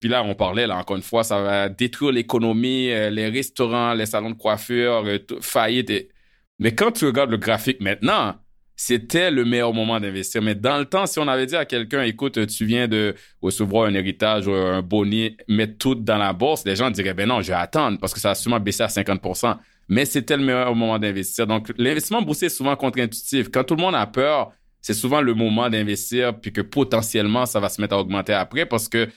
Puis 0.01 0.09
là, 0.09 0.23
on 0.25 0.35
parlait, 0.35 0.67
là, 0.67 0.77
encore 0.77 0.97
une 0.97 1.03
fois, 1.03 1.25
ça 1.25 1.41
va 1.41 1.69
détruire 1.69 2.13
l'économie, 2.13 2.91
euh, 2.91 3.11
les 3.11 3.29
restaurants, 3.29 3.95
les 3.95 4.07
salons 4.07 4.31
de 4.31 4.37
coiffure, 4.37 5.05
euh, 5.07 5.19
faillite. 5.41 6.11
Mais 6.59 6.75
quand 6.75 6.93
tu 6.93 7.07
regardes 7.07 7.31
le 7.31 7.39
graphique 7.39 7.81
maintenant, 7.81 8.35
c'était 8.77 9.31
le 9.31 9.45
meilleur 9.45 9.73
moment 9.73 9.99
d'investir. 9.99 10.43
Mais 10.43 10.55
dans 10.55 10.79
le 10.79 10.85
temps, 10.85 11.07
si 11.07 11.19
on 11.19 11.27
avait 11.27 11.47
dit 11.47 11.57
à 11.57 11.65
quelqu'un, 11.65 12.03
écoute, 12.03 12.47
tu 12.47 12.67
viens 12.67 12.87
de 12.87 13.15
recevoir 13.41 13.87
un 13.87 13.95
héritage 13.95 14.47
ou 14.47 14.53
un 14.53 14.83
bonnet, 14.83 15.37
mettre 15.49 15.79
tout 15.79 15.95
dans 15.95 16.19
la 16.19 16.35
bourse, 16.35 16.65
les 16.67 16.77
gens 16.77 16.91
diraient, 16.91 17.15
ben 17.15 17.27
non, 17.27 17.41
je 17.41 17.49
vais 17.49 17.55
attendre 17.55 17.99
parce 17.99 18.13
que 18.13 18.21
ça 18.21 18.33
a 18.33 18.35
sûrement 18.35 18.61
baissé 18.61 18.83
à 18.83 18.89
50% 18.89 19.57
Mais 19.89 20.05
c'était 20.05 20.37
le 20.37 20.45
meilleur 20.45 20.75
moment 20.75 20.99
d'investir. 20.99 21.47
Donc, 21.47 21.73
l'investissement 21.79 22.21
boursier 22.21 22.47
est 22.47 22.51
souvent 22.51 22.77
contre-intuitif. 22.77 23.49
Quand 23.51 23.65
tout 23.65 23.77
le 23.77 23.83
monde 23.83 23.95
a 23.95 24.07
peur, 24.07 24.53
c'est 24.83 24.95
souvent 24.95 25.23
le 25.23 25.33
moment 25.33 25.71
d'investir 25.71 26.39
puis 26.39 26.53
que 26.53 26.61
potentiellement, 26.61 27.47
ça 27.47 27.59
va 27.59 27.71
se 27.71 27.81
mettre 27.81 27.95
à 27.95 27.99
augmenter 27.99 28.35
après 28.35 28.67
parce 28.67 28.89
que 28.89 29.09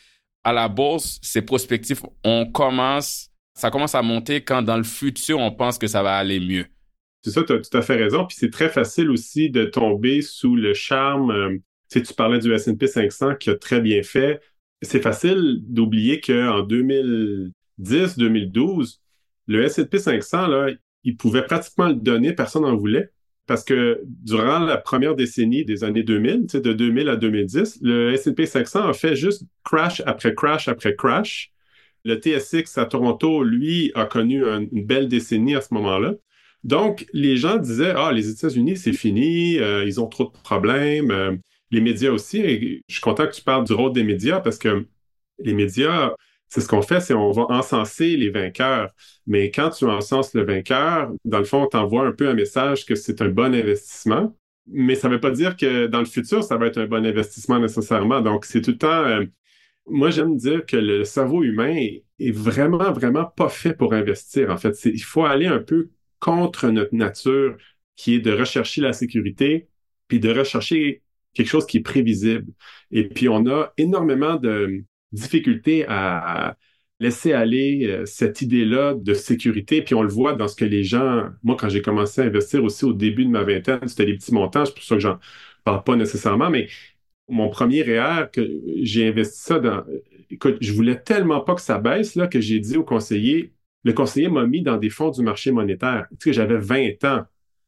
à 0.44 0.54
la 0.54 0.70
bourse, 0.70 1.20
c'est 1.22 1.42
prospectif. 1.42 2.02
On 2.24 2.46
commence, 2.50 3.30
ça 3.54 3.70
commence 3.70 3.94
à 3.94 4.02
monter 4.02 4.42
quand 4.42 4.62
dans 4.62 4.78
le 4.78 4.84
futur, 4.84 5.38
on 5.38 5.52
pense 5.52 5.78
que 5.78 5.88
ça 5.88 6.02
va 6.02 6.16
aller 6.16 6.40
mieux. 6.40 6.66
C'est 7.22 7.32
ça, 7.32 7.44
tu 7.44 7.54
as 7.54 7.60
tout 7.60 7.78
à 7.78 7.82
fait 7.82 7.96
raison. 7.96 8.26
Puis 8.26 8.38
c'est 8.40 8.50
très 8.50 8.70
facile 8.70 9.10
aussi 9.10 9.50
de 9.50 9.66
tomber 9.66 10.22
sous 10.22 10.56
le 10.56 10.74
charme. 10.74 11.32
Euh, 11.32 11.58
tu 11.92 12.14
parlais 12.14 12.40
du 12.40 12.54
S&P 12.54 12.88
500 12.88 13.36
qui 13.36 13.50
a 13.50 13.56
très 13.56 13.82
bien 13.82 14.04
fait. 14.04 14.40
C'est 14.82 15.02
facile 15.02 15.60
d'oublier 15.68 16.22
qu'en 16.22 16.62
2010-2012, 16.62 19.00
le 19.48 19.64
S&P 19.64 19.98
500, 19.98 20.48
là, 20.48 20.70
il 21.04 21.18
pouvait 21.18 21.44
pratiquement 21.44 21.88
le 21.88 21.96
donner, 21.96 22.34
personne 22.34 22.62
n'en 22.62 22.76
voulait. 22.76 23.10
Parce 23.48 23.64
que 23.64 24.02
durant 24.06 24.60
la 24.60 24.78
première 24.78 25.16
décennie 25.16 25.66
des 25.66 25.84
années 25.84 26.04
2000, 26.04 26.42
tu 26.42 26.50
sais, 26.50 26.62
de 26.62 26.72
2000 26.72 27.10
à 27.10 27.16
2010, 27.16 27.80
le 27.82 28.14
S&P 28.14 28.46
500 28.46 28.88
a 28.88 28.94
fait 28.94 29.16
juste 29.16 29.44
crash 29.64 30.04
après 30.06 30.36
crash 30.36 30.68
après 30.68 30.96
crash. 30.96 31.52
Le 32.06 32.16
TSX 32.16 32.78
à 32.78 32.86
Toronto, 32.86 33.44
lui, 33.44 33.92
a 33.96 34.06
connu 34.06 34.46
une 34.46 34.86
belle 34.86 35.08
décennie 35.08 35.56
à 35.56 35.62
ce 35.62 35.74
moment-là. 35.74 36.14
Donc, 36.64 37.06
les 37.14 37.38
gens 37.38 37.58
disaient, 37.58 37.94
ah, 37.96 38.12
les 38.12 38.30
États-Unis, 38.30 38.78
c'est 38.78 38.94
fini, 38.94 39.58
euh, 39.60 39.86
ils 39.86 40.02
ont 40.02 40.08
trop 40.08 40.26
de 40.26 40.32
problèmes. 40.44 41.12
Euh, 41.12 41.36
les 41.72 41.82
médias 41.82 42.12
aussi, 42.12 42.82
je 42.88 42.94
suis 42.94 43.02
content 43.02 43.28
que 43.28 43.34
tu 43.34 43.44
parles 43.44 43.64
du 43.66 43.74
rôle 43.74 43.94
des 43.94 44.04
médias 44.04 44.40
parce 44.40 44.58
que 44.58 44.86
les 45.40 45.54
médias, 45.54 46.14
c'est 46.50 46.62
ce 46.62 46.68
qu'on 46.68 46.82
fait, 46.82 47.00
c'est 47.00 47.14
on 47.14 47.32
va 47.32 47.46
encenser 47.50 48.18
les 48.18 48.30
vainqueurs. 48.30 48.90
Mais 49.28 49.52
quand 49.52 49.70
tu 49.70 49.86
encenses 49.86 50.34
le 50.34 50.44
vainqueur, 50.44 51.12
dans 51.26 51.40
le 51.40 51.46
fond, 51.46 51.64
on 51.64 51.68
t'envoie 51.68 52.08
un 52.08 52.12
peu 52.12 52.28
un 52.28 52.34
message 52.34 52.86
que 52.86 52.96
c'est 52.96 53.22
un 53.22 53.30
bon 53.30 53.54
investissement. 53.54 54.36
Mais 54.68 54.96
ça 54.96 55.08
ne 55.08 55.16
veut 55.16 55.20
pas 55.20 55.32
dire 55.32 55.56
que 55.58 55.88
dans 55.88 56.00
le 56.00 56.06
futur, 56.06 56.44
ça 56.44 56.58
va 56.58 56.68
être 56.68 56.78
un 56.80 56.88
bon 56.88 57.06
investissement 57.06 57.60
nécessairement. 57.60 58.22
Donc, 58.22 58.46
c'est 58.46 58.62
tout 58.62 58.72
le 58.72 58.78
temps. 58.78 58.88
Euh, 58.88 59.26
moi, 59.88 60.10
j'aime 60.12 60.36
dire 60.38 60.66
que 60.66 60.78
le 60.78 61.04
cerveau 61.04 61.44
humain 61.44 61.76
est, 62.20 62.32
vraiment, 62.32 62.92
vraiment 62.92 63.26
pas 63.26 63.50
fait 63.50 63.74
pour 63.74 63.94
investir. 63.94 64.50
En 64.52 64.58
fait, 64.58 64.78
il 64.86 65.04
faut 65.04 65.26
aller 65.26 65.48
un 65.48 65.60
peu 65.60 65.90
contre 66.20 66.70
notre 66.70 66.96
nature, 66.96 67.58
qui 67.96 68.16
est 68.16 68.20
de 68.20 68.32
rechercher 68.32 68.82
la 68.82 68.94
sécurité, 68.94 69.68
puis 70.08 70.20
de 70.20 70.32
rechercher 70.32 71.04
quelque 71.34 71.48
chose 71.48 71.66
qui 71.66 71.78
est 71.78 71.82
prévisible. 71.82 72.52
Et 72.92 73.08
puis, 73.08 73.30
on 73.30 73.46
a 73.48 73.74
énormément 73.78 74.36
de 74.36 74.84
difficultés 75.12 75.86
à 75.88 76.58
laisser 77.00 77.34
aller 77.34 77.88
euh, 77.88 78.06
cette 78.06 78.42
idée-là 78.42 78.94
de 78.94 79.14
sécurité. 79.14 79.82
Puis 79.82 79.96
on 79.96 80.04
le 80.04 80.10
voit 80.10 80.34
dans 80.34 80.48
ce 80.48 80.56
que 80.56 80.66
les 80.66 80.84
gens, 80.84 81.30
moi, 81.44 81.56
quand 81.58 81.70
j'ai 81.70 81.82
commencé 81.82 82.22
à 82.22 82.26
investir 82.26 82.64
aussi 82.64 82.86
au 82.86 82.94
début 82.94 83.26
de 83.26 83.30
ma 83.30 83.44
vingtaine, 83.44 83.88
c'était 83.88 84.06
des 84.06 84.16
petits 84.16 84.34
montants, 84.34 84.66
c'est 84.66 84.74
pour 84.74 84.84
ça 84.84 84.96
que 84.96 85.02
j'en 85.02 85.18
parle 85.64 85.84
pas 85.84 85.96
nécessairement, 85.96 86.50
mais 86.50 86.68
mon 87.28 87.50
premier 87.50 87.84
REER, 87.84 88.28
que 88.32 88.42
j'ai 88.82 89.08
investi 89.08 89.40
ça 89.42 89.60
dans, 89.60 89.84
écoute, 90.30 90.58
je 90.62 90.74
voulais 90.74 91.00
tellement 91.02 91.42
pas 91.42 91.56
que 91.56 91.62
ça 91.62 91.78
baisse, 91.80 92.16
là, 92.16 92.28
que 92.28 92.42
j'ai 92.42 92.60
dit 92.60 92.78
au 92.78 92.84
conseiller, 92.84 93.54
le 93.84 93.94
conseiller 93.94 94.30
m'a 94.30 94.46
mis 94.46 94.62
dans 94.62 94.78
des 94.78 94.90
fonds 94.90 95.10
du 95.10 95.22
marché 95.22 95.52
monétaire. 95.52 96.08
Tu 96.20 96.30
sais, 96.30 96.34
j'avais 96.34 96.58
20 96.58 97.04
ans. 97.06 97.24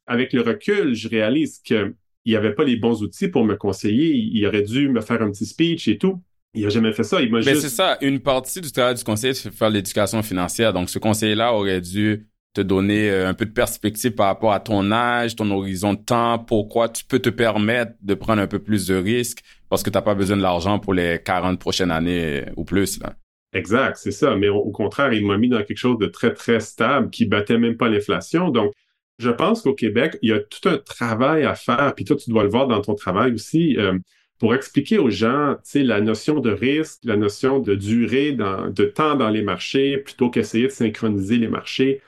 Avec 0.07 0.33
le 0.33 0.41
recul, 0.41 0.93
je 0.93 1.07
réalise 1.07 1.59
qu'il 1.59 1.93
n'y 2.25 2.35
avait 2.35 2.53
pas 2.53 2.63
les 2.63 2.75
bons 2.75 3.01
outils 3.01 3.29
pour 3.29 3.45
me 3.45 3.55
conseiller. 3.55 4.13
Il 4.15 4.45
aurait 4.45 4.63
dû 4.63 4.89
me 4.89 5.01
faire 5.01 5.21
un 5.21 5.31
petit 5.31 5.45
speech 5.45 5.87
et 5.87 5.97
tout. 5.97 6.21
Il 6.53 6.63
n'a 6.63 6.69
jamais 6.69 6.91
fait 6.91 7.03
ça. 7.03 7.21
Il 7.21 7.31
m'a 7.31 7.39
Mais 7.39 7.55
c'est 7.55 7.69
ça. 7.69 7.97
Une 8.01 8.19
partie 8.19 8.59
du 8.59 8.71
travail 8.71 8.95
du 8.95 9.03
conseiller, 9.03 9.33
c'est 9.33 9.53
faire 9.53 9.69
l'éducation 9.69 10.21
financière. 10.21 10.73
Donc, 10.73 10.89
ce 10.89 10.99
conseiller-là 10.99 11.53
aurait 11.53 11.79
dû 11.79 12.27
te 12.53 12.59
donner 12.59 13.09
euh, 13.09 13.29
un 13.29 13.33
peu 13.33 13.45
de 13.45 13.51
perspective 13.51 14.11
par 14.11 14.27
rapport 14.27 14.51
à 14.51 14.59
ton 14.59 14.91
âge, 14.91 15.37
ton 15.37 15.49
horizon 15.51 15.93
de 15.93 15.99
temps, 15.99 16.39
pourquoi 16.39 16.89
tu 16.89 17.05
peux 17.05 17.19
te 17.19 17.29
permettre 17.29 17.93
de 18.01 18.13
prendre 18.13 18.41
un 18.41 18.47
peu 18.47 18.59
plus 18.59 18.87
de 18.87 18.95
risques 18.95 19.41
parce 19.69 19.83
que 19.83 19.89
tu 19.89 19.97
n'as 19.97 20.01
pas 20.01 20.15
besoin 20.15 20.35
de 20.35 20.41
l'argent 20.41 20.77
pour 20.79 20.93
les 20.93 21.21
40 21.23 21.57
prochaines 21.57 21.91
années 21.91 22.43
ou 22.57 22.65
plus. 22.65 22.99
Là. 22.99 23.15
Exact, 23.53 23.97
c'est 23.97 24.11
ça. 24.11 24.35
Mais 24.35 24.49
au, 24.49 24.71
contraire, 24.71 25.13
il 25.13 25.25
m'a 25.25 25.37
mis 25.37 25.49
dans 25.49 25.63
quelque 25.63 25.77
chose 25.77 25.97
de 25.97 26.05
très, 26.07 26.33
très 26.33 26.59
stable 26.59 27.09
qui 27.09 27.25
battait 27.25 27.57
même 27.57 27.75
pas 27.77 27.89
l'inflation. 27.89 28.49
Donc, 28.49 28.73
je 29.19 29.29
pense 29.29 29.61
qu'au 29.61 29.73
Québec, 29.75 30.17
il 30.21 30.29
y 30.29 30.33
a 30.33 30.39
tout 30.39 30.69
un 30.69 30.77
travail 30.77 31.43
à 31.43 31.55
faire, 31.55 31.93
puis 31.95 32.05
toi, 32.05 32.15
tu 32.15 32.29
dois 32.29 32.43
le 32.43 32.49
voir 32.49 32.67
dans 32.67 32.81
ton 32.81 32.95
travail 32.95 33.33
aussi, 33.33 33.77
euh, 33.77 33.97
pour 34.39 34.55
expliquer 34.55 34.97
aux 34.97 35.09
gens, 35.09 35.57
tu 35.69 35.83
la 35.83 36.01
notion 36.01 36.39
de 36.39 36.49
risque, 36.51 37.01
la 37.03 37.17
notion 37.17 37.59
de 37.59 37.75
durée, 37.75 38.31
de 38.31 38.85
temps 38.85 39.15
dans 39.15 39.29
les 39.29 39.43
marchés, 39.43 39.97
plutôt 39.97 40.29
qu'essayer 40.31 40.65
de 40.67 40.71
synchroniser 40.71 41.37
les 41.37 41.47
marchés. 41.47 42.01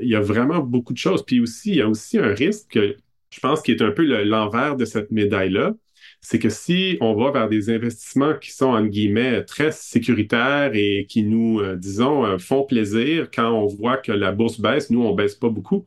Il 0.00 0.08
y 0.08 0.16
a 0.16 0.20
vraiment 0.20 0.60
beaucoup 0.60 0.92
de 0.92 0.98
choses. 0.98 1.24
Puis 1.24 1.40
aussi, 1.40 1.70
il 1.70 1.76
y 1.76 1.82
a 1.82 1.88
aussi 1.88 2.18
un 2.18 2.34
risque, 2.34 2.78
je 3.30 3.40
pense, 3.40 3.62
qui 3.62 3.70
est 3.70 3.82
un 3.82 3.92
peu 3.92 4.02
l'envers 4.24 4.76
de 4.76 4.84
cette 4.84 5.12
médaille-là 5.12 5.74
c'est 6.28 6.40
que 6.40 6.48
si 6.48 6.98
on 7.00 7.14
va 7.14 7.30
vers 7.30 7.48
des 7.48 7.70
investissements 7.70 8.34
qui 8.34 8.50
sont, 8.50 8.66
en 8.66 8.84
guillemets, 8.84 9.44
très 9.44 9.70
sécuritaires 9.70 10.72
et 10.74 11.06
qui 11.08 11.22
nous, 11.22 11.60
euh, 11.60 11.76
disons, 11.76 12.26
euh, 12.26 12.38
font 12.38 12.64
plaisir 12.64 13.30
quand 13.32 13.48
on 13.52 13.66
voit 13.66 13.96
que 13.96 14.10
la 14.10 14.32
bourse 14.32 14.58
baisse, 14.60 14.90
nous, 14.90 15.04
on 15.04 15.14
baisse 15.14 15.36
pas 15.36 15.50
beaucoup. 15.50 15.86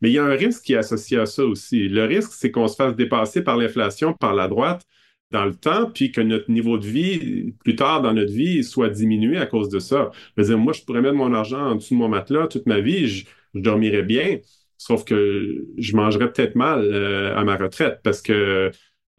Mais 0.00 0.10
il 0.10 0.12
y 0.12 0.18
a 0.18 0.24
un 0.24 0.36
risque 0.36 0.62
qui 0.62 0.74
est 0.74 0.76
associé 0.76 1.18
à 1.18 1.26
ça 1.26 1.44
aussi. 1.44 1.88
Le 1.88 2.04
risque, 2.04 2.30
c'est 2.34 2.52
qu'on 2.52 2.68
se 2.68 2.76
fasse 2.76 2.94
dépasser 2.94 3.42
par 3.42 3.56
l'inflation, 3.56 4.12
par 4.12 4.32
la 4.32 4.46
droite 4.46 4.86
dans 5.32 5.44
le 5.44 5.56
temps, 5.56 5.90
puis 5.92 6.12
que 6.12 6.20
notre 6.20 6.52
niveau 6.52 6.78
de 6.78 6.86
vie, 6.86 7.52
plus 7.64 7.74
tard 7.74 8.00
dans 8.00 8.14
notre 8.14 8.32
vie, 8.32 8.62
soit 8.62 8.90
diminué 8.90 9.38
à 9.38 9.46
cause 9.46 9.70
de 9.70 9.80
ça. 9.80 10.12
Je 10.36 10.42
veux 10.42 10.48
dire, 10.50 10.58
moi, 10.58 10.72
je 10.72 10.82
pourrais 10.82 11.02
mettre 11.02 11.16
mon 11.16 11.34
argent 11.34 11.72
en 11.72 11.74
dessous 11.74 11.94
de 11.94 11.98
mon 11.98 12.08
matelas 12.08 12.46
toute 12.46 12.66
ma 12.66 12.78
vie, 12.80 13.08
je, 13.08 13.26
dormirais 13.54 14.04
bien, 14.04 14.38
sauf 14.78 15.04
que 15.04 15.66
je 15.76 15.96
mangerais 15.96 16.32
peut-être 16.32 16.54
mal 16.54 16.84
euh, 16.84 17.36
à 17.36 17.42
ma 17.42 17.56
retraite 17.56 17.98
parce 18.04 18.22
que 18.22 18.70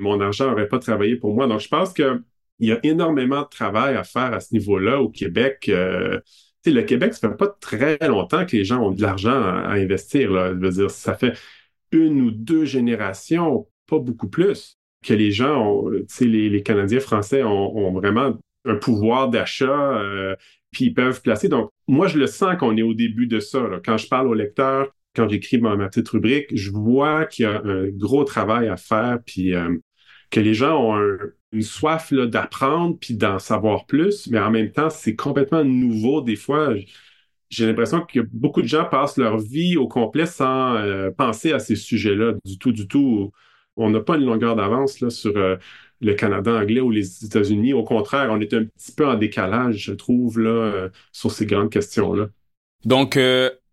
mon 0.02 0.20
argent 0.20 0.50
n'aurait 0.50 0.68
pas 0.68 0.80
travaillé 0.80 1.16
pour 1.16 1.34
moi. 1.34 1.48
Donc, 1.48 1.60
je 1.60 1.68
pense 1.68 1.94
qu'il 1.94 2.24
y 2.60 2.72
a 2.72 2.80
énormément 2.84 3.42
de 3.42 3.50
travail 3.50 3.96
à 3.96 4.04
faire 4.04 4.34
à 4.34 4.40
ce 4.40 4.54
niveau-là 4.54 5.02
au 5.02 5.10
Québec. 5.10 5.70
Euh, 5.70 6.20
le 6.66 6.82
Québec, 6.82 7.14
ça 7.14 7.30
fait 7.30 7.38
pas 7.38 7.48
très 7.60 7.98
longtemps 8.08 8.46
que 8.46 8.56
les 8.56 8.66
gens 8.66 8.82
ont 8.82 8.92
de 8.92 9.02
l'argent 9.02 9.32
à, 9.32 9.74
investir. 9.74 10.32
Ça 10.90 11.16
fait 11.16 11.34
une 11.92 12.22
ou 12.22 12.32
deux 12.32 12.66
générations, 12.66 13.68
pas 13.88 14.00
beaucoup 14.00 14.30
plus, 14.30 14.78
que 15.04 15.14
les 15.14 15.32
gens, 15.32 15.58
ont, 15.60 15.90
les, 15.90 16.50
les 16.50 16.64
Canadiens 16.64 17.00
français 17.00 17.44
ont, 17.44 17.92
vraiment 17.94 18.38
un 18.66 18.76
pouvoir 18.76 19.30
d'achat, 19.30 19.98
euh, 19.98 20.36
puis 20.72 20.86
ils 20.86 20.94
peuvent 20.94 21.22
placer. 21.22 21.50
Donc, 21.50 21.72
moi, 21.88 22.08
je 22.08 22.20
le 22.20 22.28
sens 22.28 22.56
qu'on 22.58 22.78
est 22.78 22.84
au 22.84 22.94
début 22.94 23.28
de 23.28 23.40
ça. 23.40 23.60
Quand 23.84 23.98
je 23.98 24.08
parle 24.08 24.28
aux 24.28 24.36
lecteurs, 24.36 24.90
quand 25.16 25.28
j'écris 25.28 25.60
ma, 25.60 25.76
petite 25.88 26.08
rubrique, 26.10 26.48
je 26.56 26.72
vois 26.72 27.26
qu'il 27.26 27.44
y 27.44 27.48
a 27.48 27.62
un 27.64 27.90
gros 27.90 28.24
travail 28.24 28.68
à 28.68 28.78
faire, 28.78 29.20
euh, 29.40 29.78
que 30.32 30.40
les 30.40 30.54
gens 30.54 30.82
ont 30.82 31.18
une 31.52 31.62
soif 31.62 32.14
d'apprendre 32.14 32.98
puis 33.00 33.14
d'en 33.16 33.38
savoir 33.40 33.86
plus, 33.86 34.28
mais 34.28 34.40
en 34.40 34.50
même 34.50 34.72
temps, 34.72 34.90
c'est 34.90 35.16
complètement 35.16 35.64
nouveau. 35.64 36.22
Des 36.22 36.38
fois, 36.38 36.74
j'ai 37.50 37.68
l'impression 37.68 38.02
que 38.02 38.22
beaucoup 38.32 38.62
de 38.62 38.68
gens 38.68 38.86
passent 38.86 39.18
leur 39.18 39.38
vie 39.38 39.76
au 39.76 39.88
complet 39.88 40.26
sans 40.26 40.76
euh, 40.76 41.12
penser 41.12 41.52
à 41.52 41.60
ces 41.60 41.76
sujets-là 41.76 42.34
du 42.46 42.58
tout, 42.58 42.72
du 42.72 42.88
tout. 42.88 43.32
On 43.76 43.90
n'a 43.90 44.00
pas 44.00 44.16
une 44.16 44.26
longueur 44.26 44.56
d'avance 44.56 45.08
sur 45.10 45.36
euh, 45.36 45.58
le 46.00 46.14
Canada 46.14 46.54
anglais 46.54 46.80
ou 46.80 46.92
les 46.92 47.26
États-Unis. 47.26 47.74
Au 47.74 47.84
contraire, 47.84 48.30
on 48.32 48.40
est 48.40 48.54
un 48.54 48.64
petit 48.64 48.94
peu 48.94 49.06
en 49.06 49.16
décalage, 49.16 49.78
je 49.78 49.94
trouve, 49.94 50.40
là, 50.40 50.50
euh, 50.50 50.90
sur 51.12 51.32
ces 51.32 51.46
grandes 51.46 51.70
questions-là. 51.70 52.28
Donc, 52.86 53.20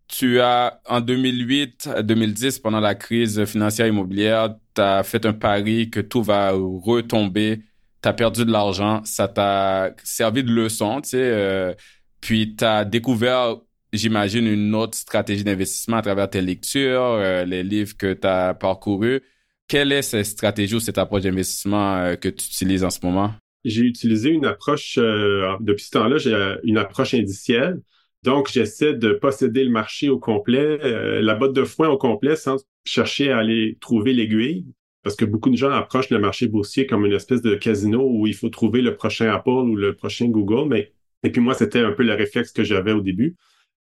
tu 0.09 0.41
as, 0.41 0.81
en 0.87 1.01
2008 1.01 1.89
2010, 2.03 2.59
pendant 2.59 2.81
la 2.81 2.95
crise 2.95 3.45
financière 3.45 3.87
immobilière, 3.87 4.57
tu 4.79 4.83
as 4.83 5.03
fait 5.03 5.27
un 5.27 5.33
pari 5.33 5.91
que 5.91 5.99
tout 5.99 6.23
va 6.23 6.53
retomber. 6.53 7.63
Tu 8.01 8.09
as 8.09 8.13
perdu 8.13 8.45
de 8.45 8.53
l'argent. 8.53 9.03
Ça 9.05 9.27
t'a 9.27 9.93
servi 10.05 10.45
de 10.45 10.53
leçon, 10.53 11.01
tu 11.01 11.11
sais. 11.11 11.21
Euh, 11.21 11.75
puis 12.21 12.55
tu 12.57 12.65
as 12.65 12.85
découvert, 12.85 13.57
j'imagine, 13.93 14.47
une 14.47 14.75
autre 14.77 14.97
stratégie 14.97 15.43
d'investissement 15.43 15.97
à 15.97 16.03
travers 16.03 16.31
tes 16.31 16.41
lectures, 16.41 17.03
euh, 17.03 17.45
les 17.45 17.65
livres 17.65 17.97
que 17.97 18.13
tu 18.13 18.27
as 18.27 18.55
parcourus. 18.55 19.21
Quelle 19.67 19.91
est 19.91 20.03
cette 20.03 20.27
stratégie 20.27 20.77
ou 20.77 20.81
cette 20.81 20.97
approche 20.97 21.23
d'investissement 21.23 21.97
euh, 21.97 22.15
que 22.15 22.29
tu 22.29 22.47
utilises 22.47 22.85
en 22.85 22.91
ce 22.91 23.01
moment? 23.03 23.35
J'ai 23.65 23.83
utilisé 23.83 24.31
une 24.31 24.47
approche, 24.47 24.95
depuis 24.97 25.85
ce 25.85 25.91
temps-là, 25.91 26.19
j'ai 26.19 26.55
une 26.63 26.79
approche 26.79 27.13
indicielle. 27.15 27.81
Donc, 28.23 28.49
j'essaie 28.51 28.95
de 28.95 29.13
posséder 29.13 29.65
le 29.65 29.71
marché 29.71 30.09
au 30.09 30.19
complet, 30.19 30.79
la 31.21 31.35
botte 31.35 31.55
de 31.55 31.65
foin 31.65 31.89
au 31.89 31.99
complet, 31.99 32.37
sans 32.37 32.57
chercher 32.85 33.31
à 33.33 33.39
aller 33.39 33.77
trouver 33.81 34.13
l'aiguille. 34.13 34.65
Parce 35.03 35.17
que 35.17 35.25
beaucoup 35.25 35.51
de 35.51 35.57
gens 35.57 35.71
approchent 35.71 36.11
le 36.11 36.19
marché 36.19 36.49
boursier 36.49 36.87
comme 36.87 37.07
une 37.07 37.13
espèce 37.13 37.43
de 37.43 37.55
casino 37.55 38.07
où 38.11 38.27
il 38.27 38.35
faut 38.35 38.49
trouver 38.49 38.83
le 38.83 38.95
prochain 38.95 39.31
Apple 39.33 39.51
ou 39.51 39.77
le 39.77 39.95
prochain 39.95 40.27
Google. 40.27 40.69
Mais 40.69 40.93
et 41.23 41.31
puis 41.31 41.41
moi, 41.41 41.55
c'était 41.55 41.81
un 41.81 41.93
peu 41.93 42.03
le 42.03 42.15
réflexe 42.15 42.53
que 42.53 42.65
j'avais 42.65 42.93
au 42.93 43.01
début. 43.01 43.37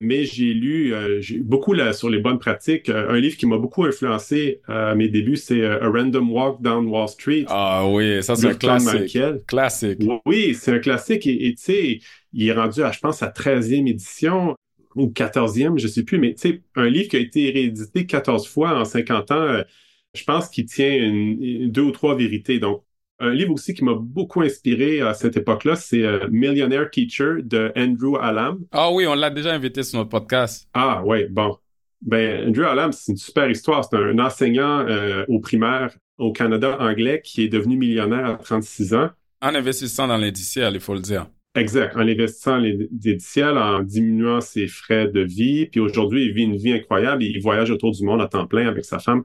Mais 0.02 0.24
j'ai 0.24 0.54
lu 0.54 0.94
euh, 0.94 1.20
beaucoup 1.40 1.74
là, 1.74 1.92
sur 1.92 2.08
les 2.08 2.20
bonnes 2.20 2.38
pratiques. 2.38 2.88
Euh, 2.88 3.10
un 3.10 3.20
livre 3.20 3.36
qui 3.36 3.46
m'a 3.46 3.58
beaucoup 3.58 3.84
influencé 3.84 4.62
à 4.66 4.94
mes 4.94 5.08
débuts, 5.08 5.36
c'est 5.36 5.62
A 5.62 5.90
Random 5.90 6.32
Walk 6.32 6.62
Down 6.62 6.86
Wall 6.86 7.08
Street. 7.08 7.44
Ah 7.48 7.86
oui, 7.86 8.22
ça 8.22 8.34
c'est 8.34 8.46
un 8.46 8.54
classique. 8.54 9.18
Classique. 9.46 9.98
Oui, 10.24 10.54
c'est 10.54 10.72
un 10.72 10.78
classique. 10.78 11.26
Et 11.26 11.54
tu 11.54 11.62
sais, 11.62 12.00
il 12.32 12.48
est 12.48 12.52
rendu 12.52 12.82
à, 12.82 12.92
je 12.92 12.98
pense, 12.98 13.22
à 13.22 13.28
13e 13.28 13.88
édition 13.88 14.56
ou 14.96 15.06
14e, 15.06 15.78
je 15.78 15.86
sais 15.86 16.02
plus, 16.02 16.18
mais 16.18 16.34
tu 16.34 16.48
sais, 16.48 16.62
un 16.74 16.88
livre 16.88 17.08
qui 17.08 17.16
a 17.16 17.20
été 17.20 17.50
réédité 17.50 18.06
14 18.06 18.48
fois 18.48 18.78
en 18.78 18.84
50 18.84 19.30
ans, 19.30 19.34
euh, 19.34 19.62
je 20.14 20.24
pense 20.24 20.48
qu'il 20.48 20.66
tient 20.66 20.90
une, 20.90 21.70
deux 21.70 21.82
ou 21.82 21.90
trois 21.90 22.16
vérités. 22.16 22.58
Donc, 22.58 22.82
un 23.18 23.32
livre 23.32 23.52
aussi 23.52 23.74
qui 23.74 23.84
m'a 23.84 23.94
beaucoup 23.94 24.40
inspiré 24.40 25.02
à 25.02 25.12
cette 25.12 25.36
époque-là, 25.36 25.76
c'est 25.76 26.02
euh, 26.02 26.26
Millionaire 26.30 26.90
Teacher 26.90 27.42
de 27.42 27.70
Andrew 27.76 28.16
Allam. 28.18 28.64
Ah 28.72 28.90
oui, 28.90 29.06
on 29.06 29.14
l'a 29.14 29.30
déjà 29.30 29.52
invité 29.52 29.82
sur 29.82 29.98
notre 29.98 30.10
podcast. 30.10 30.68
Ah 30.72 31.02
oui, 31.04 31.26
bon. 31.28 31.56
Ben, 32.00 32.48
Andrew 32.48 32.64
Allam, 32.64 32.92
c'est 32.92 33.12
une 33.12 33.18
super 33.18 33.50
histoire. 33.50 33.84
C'est 33.84 33.96
un 33.96 34.18
enseignant 34.18 34.86
euh, 34.88 35.24
au 35.28 35.38
primaire 35.38 35.94
au 36.16 36.32
Canada 36.32 36.78
anglais 36.80 37.20
qui 37.22 37.42
est 37.42 37.48
devenu 37.48 37.76
millionnaire 37.76 38.26
à 38.26 38.34
36 38.36 38.94
ans. 38.94 39.10
En 39.42 39.54
investissant 39.54 40.06
dans 40.06 40.16
l'indiciel, 40.16 40.74
il 40.74 40.80
faut 40.80 40.94
le 40.94 41.00
dire. 41.00 41.26
Exact. 41.54 41.96
En 41.96 42.00
investissant 42.00 42.58
les 42.58 42.88
indiciels, 43.06 43.58
en 43.58 43.82
diminuant 43.82 44.40
ses 44.40 44.66
frais 44.66 45.08
de 45.08 45.20
vie. 45.20 45.66
Puis 45.66 45.80
aujourd'hui, 45.80 46.26
il 46.26 46.32
vit 46.32 46.44
une 46.44 46.56
vie 46.56 46.72
incroyable. 46.72 47.22
Il 47.22 47.40
voyage 47.42 47.70
autour 47.70 47.90
du 47.90 48.04
monde 48.04 48.20
à 48.20 48.28
temps 48.28 48.46
plein 48.46 48.68
avec 48.68 48.84
sa 48.84 48.98
femme. 48.98 49.24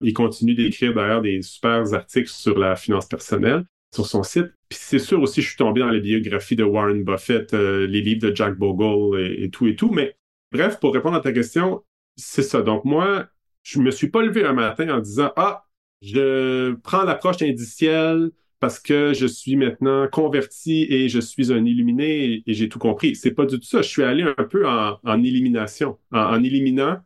Il 0.00 0.12
continue 0.12 0.54
d'écrire 0.54 0.94
d'ailleurs 0.94 1.22
des 1.22 1.42
super 1.42 1.92
articles 1.92 2.30
sur 2.30 2.58
la 2.58 2.76
finance 2.76 3.06
personnelle 3.06 3.64
sur 3.94 4.06
son 4.06 4.22
site. 4.22 4.52
Puis 4.68 4.78
c'est 4.80 4.98
sûr 4.98 5.20
aussi, 5.22 5.40
je 5.40 5.48
suis 5.48 5.56
tombé 5.56 5.80
dans 5.80 5.88
les 5.88 6.00
biographies 6.00 6.56
de 6.56 6.64
Warren 6.64 7.04
Buffett, 7.04 7.54
euh, 7.54 7.86
les 7.86 8.02
livres 8.02 8.28
de 8.28 8.36
Jack 8.36 8.56
Bogle 8.58 9.18
et, 9.20 9.50
tout 9.50 9.66
et 9.66 9.76
tout. 9.76 9.90
Mais 9.90 10.14
bref, 10.52 10.78
pour 10.78 10.92
répondre 10.92 11.16
à 11.16 11.20
ta 11.20 11.32
question, 11.32 11.82
c'est 12.16 12.42
ça. 12.42 12.62
Donc 12.62 12.84
moi, 12.84 13.26
je 13.62 13.80
me 13.80 13.90
suis 13.90 14.08
pas 14.08 14.22
levé 14.22 14.44
un 14.44 14.52
matin 14.52 14.88
en 14.90 15.00
disant 15.00 15.32
Ah, 15.36 15.64
je 16.02 16.74
prends 16.82 17.02
l'approche 17.04 17.42
indicielle, 17.42 18.30
parce 18.60 18.80
que 18.80 19.12
je 19.14 19.26
suis 19.26 19.56
maintenant 19.56 20.08
converti 20.08 20.86
et 20.90 21.08
je 21.08 21.20
suis 21.20 21.52
un 21.52 21.64
illuminé 21.64 22.42
et, 22.46 22.54
j'ai 22.54 22.68
tout 22.68 22.78
compris. 22.78 23.14
C'est 23.14 23.30
pas 23.32 23.46
du 23.46 23.58
tout 23.58 23.66
ça. 23.66 23.82
Je 23.82 23.88
suis 23.88 24.02
allé 24.02 24.22
un 24.22 24.44
peu 24.44 24.66
en, 24.66 25.22
élimination, 25.22 25.98
en, 26.12 26.42
éliminant 26.42 26.98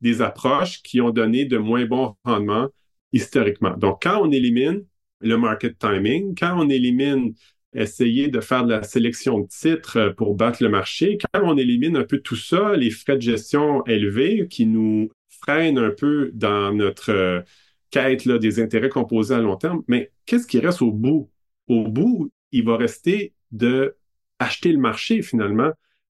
des 0.00 0.22
approches 0.22 0.82
qui 0.82 1.00
ont 1.00 1.10
donné 1.10 1.44
de 1.44 1.58
moins 1.58 1.86
bons 1.86 2.14
rendements 2.24 2.68
historiquement. 3.12 3.76
Donc, 3.76 4.02
quand 4.02 4.20
on 4.22 4.30
élimine 4.30 4.84
le 5.20 5.36
market 5.36 5.78
timing, 5.78 6.34
quand 6.38 6.58
on 6.58 6.68
élimine 6.68 7.34
essayer 7.74 8.28
de 8.28 8.40
faire 8.40 8.64
de 8.64 8.70
la 8.70 8.82
sélection 8.82 9.40
de 9.40 9.46
titres 9.48 10.14
pour 10.16 10.34
battre 10.34 10.62
le 10.62 10.68
marché, 10.68 11.18
quand 11.32 11.42
on 11.44 11.56
élimine 11.56 11.96
un 11.96 12.04
peu 12.04 12.18
tout 12.18 12.36
ça, 12.36 12.74
les 12.74 12.90
frais 12.90 13.16
de 13.16 13.22
gestion 13.22 13.84
élevés 13.86 14.46
qui 14.48 14.66
nous 14.66 15.10
freinent 15.28 15.78
un 15.78 15.90
peu 15.90 16.30
dans 16.32 16.72
notre 16.72 17.44
quête 17.90 18.24
là, 18.24 18.38
des 18.38 18.60
intérêts 18.60 18.88
composés 18.88 19.34
à 19.34 19.40
long 19.40 19.56
terme, 19.56 19.82
mais 19.88 20.10
qu'est-ce 20.24 20.46
qui 20.46 20.58
reste 20.58 20.82
au 20.82 20.90
bout? 20.90 21.30
Au 21.68 21.88
bout, 21.88 22.30
il 22.52 22.64
va 22.64 22.76
rester 22.76 23.34
de 23.52 23.96
acheter 24.38 24.72
le 24.72 24.78
marché 24.78 25.22
finalement, 25.22 25.70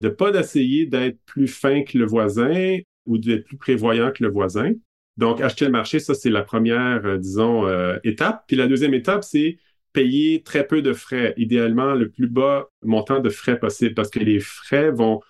de 0.02 0.10
pas 0.10 0.32
d'essayer 0.32 0.86
d'être 0.86 1.20
plus 1.26 1.48
fin 1.48 1.84
que 1.84 1.98
le 1.98 2.06
voisin 2.06 2.80
ou 3.08 3.18
d'être 3.18 3.46
plus 3.46 3.58
prévoyant 3.58 4.12
que 4.12 4.24
le 4.24 4.30
voisin. 4.30 4.74
Donc, 5.18 5.42
acheter 5.42 5.66
le 5.66 5.72
marché, 5.72 6.00
ça, 6.00 6.14
c'est 6.14 6.30
la 6.30 6.44
première, 6.44 7.06
euh, 7.06 7.18
disons, 7.18 7.68
euh, 7.68 7.98
étape. 8.04 8.44
Puis 8.48 8.56
la 8.56 8.68
deuxième 8.68 8.94
étape, 8.94 9.24
c'est 9.24 9.58
payer 9.94 10.44
très 10.44 10.68
peu 10.68 10.82
de 10.84 10.94
frais, 10.94 11.34
idéalement 11.38 11.96
le 11.96 12.10
plus 12.10 12.28
bas 12.28 12.70
montant 12.84 13.20
de 13.20 13.30
frais 13.30 13.60
possible, 13.60 13.96
parce 13.96 14.12
que 14.12 14.20
les 14.20 14.40
frais 14.40 14.92
vont 14.92 15.22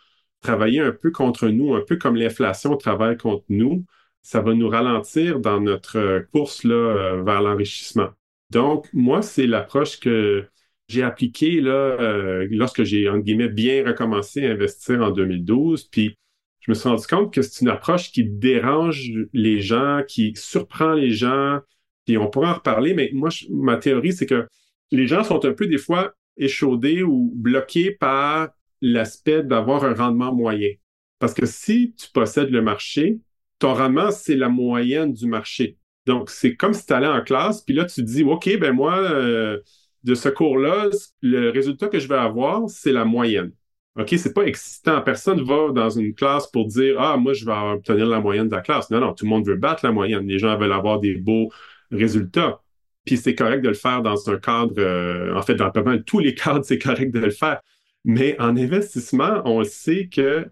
travailler 0.42 0.82
un 0.82 0.92
peu 0.92 1.12
contre 1.12 1.48
nous, 1.48 1.74
un 1.74 1.82
peu 1.82 1.96
comme 1.96 2.16
l'inflation 2.18 2.76
travaille 2.76 3.18
contre 3.18 3.46
nous 3.50 3.86
ça 4.28 4.42
va 4.42 4.54
nous 4.54 4.68
ralentir 4.68 5.40
dans 5.40 5.62
notre 5.62 6.28
course 6.34 6.66
là, 6.66 6.76
euh, 6.76 7.24
vers 7.24 7.42
l'enrichissement. 7.42 8.10
Donc, 8.50 8.90
moi, 8.92 9.22
c'est 9.22 9.48
l'approche 9.48 10.02
que 10.02 10.46
j'ai 10.90 11.02
appliquée 11.02 11.62
là, 11.62 12.44
lorsque 12.50 12.84
j'ai, 12.84 13.08
entre 13.08 13.24
guillemets, 13.24 13.48
bien 13.48 13.86
recommencé 13.86 14.46
à 14.46 14.52
investir 14.52 15.02
en 15.02 15.12
2012. 15.12 15.86
Puis, 15.86 16.18
je 16.68 16.72
me 16.72 16.76
suis 16.76 16.90
rendu 16.90 17.08
compte 17.08 17.34
que 17.34 17.42
c'est 17.42 17.62
une 17.62 17.70
approche 17.70 18.12
qui 18.12 18.26
dérange 18.26 19.10
les 19.32 19.62
gens, 19.62 20.02
qui 20.06 20.34
surprend 20.36 20.94
les 20.94 21.12
gens. 21.12 21.60
Et 22.08 22.18
on 22.18 22.30
pourra 22.30 22.52
en 22.52 22.56
reparler, 22.56 22.94
mais 22.94 23.10
moi, 23.14 23.30
ma 23.50 23.78
théorie, 23.78 24.12
c'est 24.12 24.26
que 24.26 24.48
les 24.92 25.08
gens 25.08 25.24
sont 25.24 25.46
un 25.46 25.54
peu 25.54 25.68
des 25.68 25.78
fois 25.78 26.14
échaudés 26.36 27.04
ou 27.04 27.32
bloqués 27.34 27.92
par 27.92 28.50
l'aspect 28.82 29.44
d'avoir 29.44 29.86
un 29.86 29.94
rendement 29.94 30.34
moyen. 30.34 30.72
Parce 31.20 31.34
que 31.34 31.46
si 31.46 31.94
tu 31.98 32.10
possèdes 32.12 32.50
le 32.50 32.62
marché, 32.62 33.20
ton 33.60 33.74
rendement, 33.74 34.12
c'est 34.12 34.36
la 34.36 34.50
moyenne 34.50 35.14
du 35.14 35.26
marché. 35.26 35.78
Donc, 36.06 36.30
c'est 36.30 36.56
comme 36.56 36.74
si 36.74 36.86
tu 36.86 36.94
allais 36.94 37.08
en 37.08 37.22
classe, 37.22 37.62
puis 37.62 37.76
là, 37.76 37.86
tu 37.86 38.04
dis, 38.04 38.24
OK, 38.24 38.58
ben 38.60 38.74
moi, 38.74 39.00
euh, 39.00 39.60
de 40.04 40.16
ce 40.16 40.28
cours-là, 40.28 40.90
le 41.22 41.50
résultat 41.50 41.88
que 41.88 42.00
je 42.00 42.10
vais 42.10 42.16
avoir, 42.16 42.70
c'est 42.70 42.92
la 42.92 43.06
moyenne. 43.06 43.52
OK, 43.98 44.14
c'est 44.18 44.34
pas 44.34 44.44
excitant. 44.44 45.02
Personne 45.02 45.42
va 45.44 45.72
dans 45.72 45.90
une 45.90 46.14
classe 46.14 46.48
pour 46.48 46.68
dire, 46.68 47.02
ah, 47.02 47.18
moi, 47.18 47.34
je 47.34 47.46
vais 47.46 47.52
obtenir 47.52 48.06
la 48.06 48.20
moyenne 48.20 48.48
de 48.48 48.56
la 48.56 48.62
classe. 48.62 48.92
Non, 48.92 49.00
non, 49.00 49.14
tout 49.14 49.26
le 49.26 49.30
monde 49.30 49.48
veut 49.48 49.56
battre 49.56 49.84
la 49.86 49.92
moyenne. 49.92 50.28
Les 50.28 50.38
gens 50.38 50.56
veulent 50.58 50.72
avoir 50.72 51.00
des 51.00 51.16
beaux 51.16 51.52
résultats. 51.92 52.62
Puis 53.06 53.18
c'est 53.18 53.34
correct 53.36 53.62
de 53.62 53.70
le 53.70 53.74
faire 53.74 54.02
dans 54.04 54.30
un 54.30 54.38
cadre, 54.38 54.74
euh, 54.78 55.36
en 55.36 55.42
fait, 55.42 55.56
dans 55.56 55.72
pas 55.72 55.82
mal 55.82 56.04
tous 56.04 56.20
les 56.20 56.36
cadres, 56.36 56.64
c'est 56.64 56.78
correct 56.78 57.12
de 57.12 57.20
le 57.20 57.32
faire. 57.32 57.62
Mais 58.06 58.40
en 58.40 58.56
investissement, 58.58 59.42
on 59.46 59.64
sait 59.64 60.08
que 60.10 60.48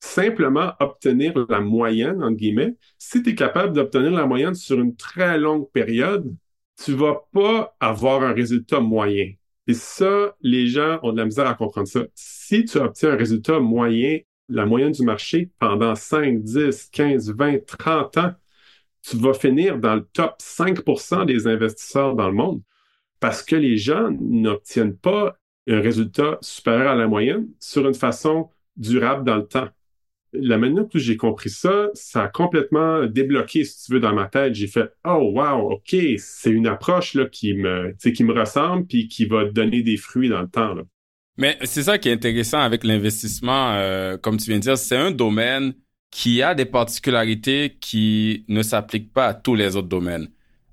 simplement 0.00 0.74
obtenir 0.80 1.34
la 1.48 1.60
moyenne, 1.60 2.22
entre 2.22 2.36
guillemets, 2.36 2.76
si 2.98 3.22
tu 3.22 3.30
es 3.30 3.34
capable 3.34 3.74
d'obtenir 3.74 4.12
la 4.12 4.26
moyenne 4.26 4.54
sur 4.54 4.80
une 4.80 4.96
très 4.96 5.38
longue 5.38 5.70
période, 5.72 6.34
tu 6.82 6.92
vas 6.94 7.26
pas 7.32 7.76
avoir 7.80 8.22
un 8.22 8.32
résultat 8.32 8.80
moyen. 8.80 9.32
Et 9.66 9.74
ça, 9.74 10.36
les 10.42 10.66
gens 10.66 11.00
ont 11.02 11.12
de 11.12 11.18
la 11.18 11.24
misère 11.24 11.46
à 11.46 11.54
comprendre 11.54 11.88
ça. 11.88 12.00
Si 12.14 12.64
tu 12.64 12.78
obtiens 12.78 13.10
un 13.12 13.16
résultat 13.16 13.58
moyen, 13.58 14.18
la 14.48 14.64
moyenne 14.64 14.92
du 14.92 15.02
marché 15.02 15.50
pendant 15.58 15.94
5, 15.94 16.42
10, 16.42 16.88
15, 16.92 17.34
20, 17.34 17.66
30 17.66 18.16
ans, 18.18 18.32
tu 19.02 19.16
vas 19.16 19.34
finir 19.34 19.78
dans 19.78 19.96
le 19.96 20.04
top 20.12 20.36
5% 20.40 21.26
des 21.26 21.46
investisseurs 21.46 22.14
dans 22.14 22.28
le 22.28 22.34
monde 22.34 22.62
parce 23.20 23.42
que 23.42 23.56
les 23.56 23.76
gens 23.76 24.10
n'obtiennent 24.20 24.96
pas 24.96 25.36
un 25.68 25.80
résultat 25.80 26.38
supérieur 26.40 26.92
à 26.92 26.94
la 26.94 27.08
moyenne 27.08 27.48
sur 27.58 27.86
une 27.86 27.94
façon 27.94 28.50
durable 28.76 29.24
dans 29.24 29.36
le 29.36 29.46
temps 29.46 29.68
la 30.40 30.58
manière 30.58 30.84
dont 30.84 30.90
j'ai 30.94 31.16
compris 31.16 31.50
ça, 31.50 31.88
ça 31.94 32.24
a 32.24 32.28
complètement 32.28 33.06
débloqué, 33.06 33.64
si 33.64 33.84
tu 33.84 33.92
veux, 33.92 34.00
dans 34.00 34.14
ma 34.14 34.26
tête. 34.26 34.54
J'ai 34.54 34.66
fait 34.66 34.90
Oh 35.04 35.32
wow, 35.34 35.72
OK, 35.72 35.96
c'est 36.18 36.50
une 36.50 36.66
approche 36.66 37.14
là, 37.14 37.26
qui 37.26 37.54
me 37.54 37.94
qui 37.98 38.24
me 38.24 38.32
ressemble 38.32 38.86
puis 38.86 39.08
qui 39.08 39.24
va 39.26 39.44
donner 39.44 39.82
des 39.82 39.96
fruits 39.96 40.28
dans 40.28 40.42
le 40.42 40.48
temps. 40.48 40.74
Mais 41.38 41.58
c'est 41.64 41.82
ça 41.82 41.98
qui 41.98 42.08
est 42.08 42.12
intéressant 42.12 42.60
avec 42.60 42.84
l'investissement, 42.84 43.72
euh, 43.74 44.16
comme 44.16 44.38
tu 44.38 44.46
viens 44.46 44.58
de 44.58 44.62
dire, 44.62 44.78
c'est 44.78 44.96
un 44.96 45.10
domaine 45.10 45.74
qui 46.10 46.40
a 46.42 46.54
des 46.54 46.64
particularités 46.64 47.76
qui 47.80 48.44
ne 48.48 48.62
s'appliquent 48.62 49.12
pas 49.12 49.26
à 49.26 49.34
tous 49.34 49.54
les 49.54 49.76
autres 49.76 49.88
domaines. 49.88 50.28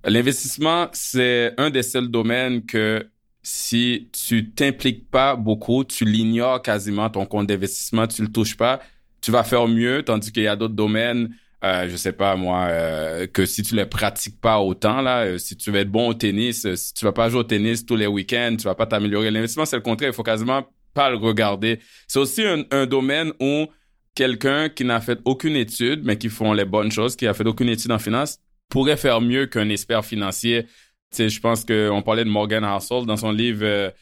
L'investissement, 0.06 0.88
c'est 0.93 1.54
un 1.58 1.69
des 1.69 1.84
seuls 1.84 2.10
domaines 2.10 2.65
que 2.65 3.06
si 3.41 4.10
tu 4.13 4.52
t'impliques 4.52 5.10
pas 5.10 5.36
beaucoup, 5.36 5.84
tu 5.84 6.06
l'ignores 6.06 6.62
quasiment 6.62 7.10
ton 7.10 7.26
compte 7.26 7.47
d'investissement, 7.47 8.08
tu 8.08 8.21
le 8.21 8.30
touches 8.30 8.56
pas, 8.56 8.80
tu 9.23 9.31
vas 9.31 9.43
faire 9.43 9.67
mieux, 9.67 10.03
tandis 10.03 10.31
qu'il 10.31 10.43
y 10.43 10.47
a 10.47 10.55
d'autres 10.55 10.75
domaines, 10.75 11.33
euh, 11.63 11.88
je 11.89 11.95
sais 11.95 12.12
pas 12.12 12.36
moi, 12.36 12.67
euh, 12.69 13.25
que 13.25 13.45
si 13.45 13.63
tu 13.63 13.73
les 13.73 13.86
pratiques 13.86 14.39
pas 14.41 14.59
autant 14.59 15.01
là, 15.01 15.23
euh, 15.23 15.38
si 15.38 15.55
tu 15.55 15.71
veux 15.71 15.79
être 15.79 15.89
bon 15.89 16.09
au 16.09 16.13
tennis, 16.13 16.65
euh, 16.65 16.75
si 16.75 16.93
tu 16.93 17.05
vas 17.05 17.13
pas 17.13 17.29
jouer 17.29 17.39
au 17.39 17.43
tennis 17.43 17.86
tous 17.86 17.95
les 17.95 18.05
week-ends, 18.05 18.57
tu 18.59 18.65
vas 18.65 18.75
pas 18.75 18.86
t'améliorer. 18.86 19.31
L'investissement 19.31 19.63
c'est 19.63 19.77
le 19.77 19.81
contraire, 19.81 20.09
il 20.09 20.13
faut 20.13 20.23
quasiment 20.23 20.67
pas 20.93 21.09
le 21.09 21.15
regarder. 21.15 21.79
C'est 22.05 22.19
aussi 22.19 22.43
un, 22.43 22.63
un, 22.71 22.86
domaine 22.86 23.31
où 23.39 23.67
quelqu'un 24.13 24.67
qui 24.67 24.83
n'a 24.83 24.99
fait 24.99 25.19
aucune 25.23 25.55
étude, 25.55 26.01
mais 26.03 26.17
qui 26.17 26.27
font 26.27 26.51
les 26.51 26.65
bonnes 26.65 26.91
choses, 26.91 27.15
qui 27.15 27.25
a 27.25 27.33
fait 27.33 27.47
aucune 27.47 27.69
étude 27.69 27.93
en 27.93 27.99
finance, 27.99 28.39
pourrait 28.67 28.97
faire 28.97 29.21
mieux 29.21 29.45
qu'un 29.45 29.69
expert 29.69 30.03
financier. 30.03 30.63
Tu 31.12 31.17
sais, 31.17 31.29
je 31.29 31.39
pense 31.39 31.63
qu'on 31.63 32.01
parlait 32.01 32.25
de 32.25 32.29
Morgan 32.29 32.65
Housel 32.65 33.05
dans 33.05 33.17
son 33.17 33.31
livre 33.31 33.93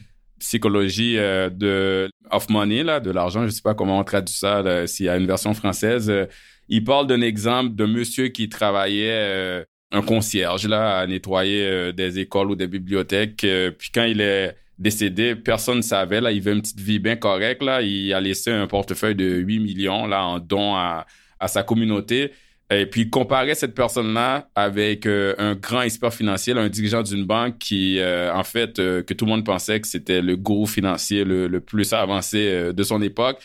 psychologie 0.41 1.17
euh, 1.17 1.49
de 1.49 2.09
of 2.29 2.49
money 2.49 2.83
là, 2.83 2.99
de 2.99 3.11
l'argent, 3.11 3.45
je 3.45 3.51
sais 3.51 3.61
pas 3.61 3.73
comment 3.73 3.99
on 3.99 4.03
traduit 4.03 4.35
ça 4.35 4.87
s'il 4.87 5.05
y 5.05 5.09
a 5.09 5.17
une 5.17 5.27
version 5.27 5.53
française. 5.53 6.09
Euh, 6.09 6.25
il 6.67 6.83
parle 6.83 7.07
d'un 7.07 7.21
exemple 7.21 7.75
de 7.75 7.85
monsieur 7.85 8.27
qui 8.27 8.49
travaillait 8.49 9.11
euh, 9.11 9.63
un 9.91 10.01
concierge 10.01 10.67
là 10.67 10.99
à 10.99 11.07
nettoyer 11.07 11.91
des 11.93 12.19
écoles 12.19 12.51
ou 12.51 12.55
des 12.55 12.67
bibliothèques 12.67 13.45
puis 13.77 13.89
quand 13.93 14.05
il 14.05 14.21
est 14.21 14.55
décédé, 14.79 15.35
personne 15.35 15.77
ne 15.77 15.81
savait 15.81 16.21
là, 16.21 16.31
il 16.31 16.39
avait 16.39 16.53
une 16.53 16.61
petite 16.61 16.79
vie 16.79 16.99
bien 16.99 17.17
correcte 17.17 17.61
là, 17.61 17.81
il 17.81 18.13
a 18.13 18.21
laissé 18.21 18.51
un 18.51 18.67
portefeuille 18.67 19.15
de 19.15 19.25
8 19.25 19.59
millions 19.59 20.07
là 20.07 20.25
en 20.25 20.39
don 20.39 20.75
à 20.75 21.05
à 21.41 21.47
sa 21.47 21.63
communauté. 21.63 22.31
Et 22.73 22.85
puis 22.85 23.09
comparer 23.09 23.53
cette 23.53 23.75
personne-là 23.75 24.49
avec 24.55 25.05
euh, 25.05 25.35
un 25.37 25.55
grand 25.55 25.81
expert 25.81 26.13
financier, 26.13 26.53
un 26.53 26.69
dirigeant 26.69 27.03
d'une 27.03 27.25
banque 27.25 27.57
qui, 27.57 27.99
euh, 27.99 28.33
en 28.33 28.45
fait, 28.45 28.79
euh, 28.79 29.03
que 29.03 29.13
tout 29.13 29.25
le 29.25 29.31
monde 29.31 29.43
pensait 29.43 29.81
que 29.81 29.87
c'était 29.87 30.21
le 30.21 30.37
gourou 30.37 30.65
financier 30.65 31.25
le, 31.25 31.47
le 31.47 31.59
plus 31.59 31.91
avancé 31.91 32.71
de 32.73 32.83
son 32.83 33.01
époque, 33.01 33.39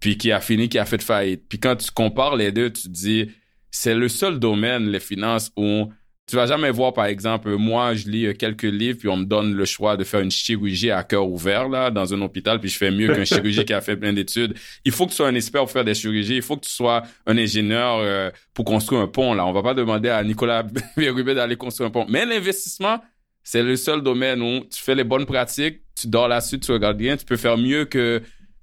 puis 0.00 0.18
qui 0.18 0.32
a 0.32 0.40
fini, 0.40 0.68
qui 0.68 0.78
a 0.78 0.84
fait 0.84 1.02
faillite. 1.02 1.44
Puis 1.48 1.58
quand 1.58 1.76
tu 1.76 1.90
compares 1.90 2.36
les 2.36 2.52
deux, 2.52 2.70
tu 2.70 2.82
te 2.82 2.88
dis, 2.88 3.30
c'est 3.70 3.94
le 3.94 4.08
seul 4.08 4.38
domaine, 4.38 4.90
les 4.90 5.00
finances, 5.00 5.50
où 5.56 5.88
tu 6.28 6.36
vas 6.36 6.46
jamais 6.46 6.70
voir, 6.70 6.92
par 6.92 7.06
exemple, 7.06 7.56
moi, 7.56 7.94
je 7.94 8.06
lis 8.06 8.26
euh, 8.26 8.34
quelques 8.34 8.62
livres, 8.64 8.98
puis 8.98 9.08
on 9.08 9.16
me 9.16 9.24
donne 9.24 9.54
le 9.54 9.64
choix 9.64 9.96
de 9.96 10.04
faire 10.04 10.20
une 10.20 10.30
chirurgie 10.30 10.90
à 10.90 11.02
cœur 11.02 11.26
ouvert, 11.26 11.70
là, 11.70 11.90
dans 11.90 12.12
un 12.12 12.20
hôpital, 12.20 12.60
puis 12.60 12.68
je 12.68 12.76
fais 12.76 12.90
mieux 12.90 13.08
qu'un 13.14 13.24
chirurgien 13.24 13.64
qui 13.64 13.72
a 13.72 13.80
fait 13.80 13.96
plein 13.96 14.12
d'études. 14.12 14.54
Il 14.84 14.92
faut 14.92 15.06
que 15.06 15.10
tu 15.10 15.16
sois 15.16 15.28
un 15.28 15.34
expert 15.34 15.62
pour 15.62 15.70
faire 15.70 15.84
des 15.84 15.94
chirurgies. 15.94 16.36
Il 16.36 16.42
faut 16.42 16.56
que 16.56 16.66
tu 16.66 16.70
sois 16.70 17.02
un 17.26 17.38
ingénieur 17.38 18.00
euh, 18.00 18.30
pour 18.52 18.66
construire 18.66 19.00
un 19.00 19.06
pont, 19.06 19.32
là. 19.32 19.46
On 19.46 19.52
va 19.52 19.62
pas 19.62 19.72
demander 19.72 20.10
à 20.10 20.22
Nicolas 20.22 20.66
Bérubé 20.96 21.34
d'aller 21.34 21.56
construire 21.56 21.88
un 21.88 21.90
pont. 21.90 22.04
Mais 22.10 22.26
l'investissement, 22.26 23.00
c'est 23.42 23.62
le 23.62 23.76
seul 23.76 24.02
domaine 24.02 24.42
où 24.42 24.60
tu 24.70 24.82
fais 24.82 24.94
les 24.94 25.04
bonnes 25.04 25.24
pratiques, 25.24 25.80
tu 25.98 26.08
dors 26.08 26.28
là-dessus, 26.28 26.60
tu 26.60 26.70
regardes 26.72 26.98
bien, 26.98 27.16
tu 27.16 27.24
peux 27.24 27.38
faire 27.38 27.56
mieux 27.56 27.86
que 27.86 28.20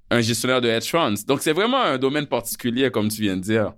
un 0.08 0.20
gestionnaire 0.20 0.60
de 0.60 0.68
hedge 0.68 0.88
funds. 0.88 1.14
Donc, 1.26 1.42
c'est 1.42 1.52
vraiment 1.52 1.82
un 1.82 1.98
domaine 1.98 2.26
particulier, 2.26 2.92
comme 2.92 3.08
tu 3.08 3.22
viens 3.22 3.36
de 3.36 3.42
dire. 3.42 3.72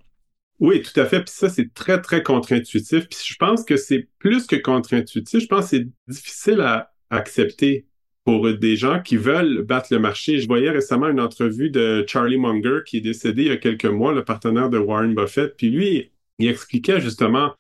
Oui, 0.61 0.83
tout 0.83 0.99
à 1.01 1.07
fait. 1.07 1.21
Puis 1.21 1.35
ça, 1.35 1.49
c'est 1.49 1.73
très, 1.73 2.01
très 2.01 2.23
contre-intuitif. 2.23 3.09
Puis 3.09 3.19
je 3.25 3.37
pense 3.37 3.65
que 3.65 3.77
c'est 3.77 4.09
plus 4.19 4.47
que 4.47 4.57
contre-intuitif. 4.57 5.41
Je 5.41 5.47
pense 5.47 5.71
que 5.71 5.77
c'est 5.77 5.89
difficile 6.09 6.61
à 6.61 6.93
accepter 7.11 7.87
pour 8.25 8.53
des 8.53 8.77
gens 8.77 9.01
qui 9.01 9.17
veulent 9.17 9.63
battre 9.63 9.89
le 9.93 10.01
marché. 10.01 10.39
Je 10.39 10.47
voyais 10.47 10.71
récemment 10.71 11.09
une 11.09 11.21
entrevue 11.21 11.71
de 11.71 12.05
Charlie 12.07 12.37
Munger, 12.39 12.81
qui 12.85 12.99
est 12.99 13.01
décédé 13.01 13.43
il 13.43 13.49
y 13.49 13.53
a 13.53 13.57
quelques 13.57 13.87
mois, 13.87 14.13
le 14.13 14.25
partenaire 14.25 14.69
de 14.69 14.79
Warren 14.79 15.15
Buffett. 15.15 15.57
Puis 15.57 15.71
lui, 15.71 16.11
il 16.39 16.49
expliquait 16.49 17.01
justement 17.01 17.55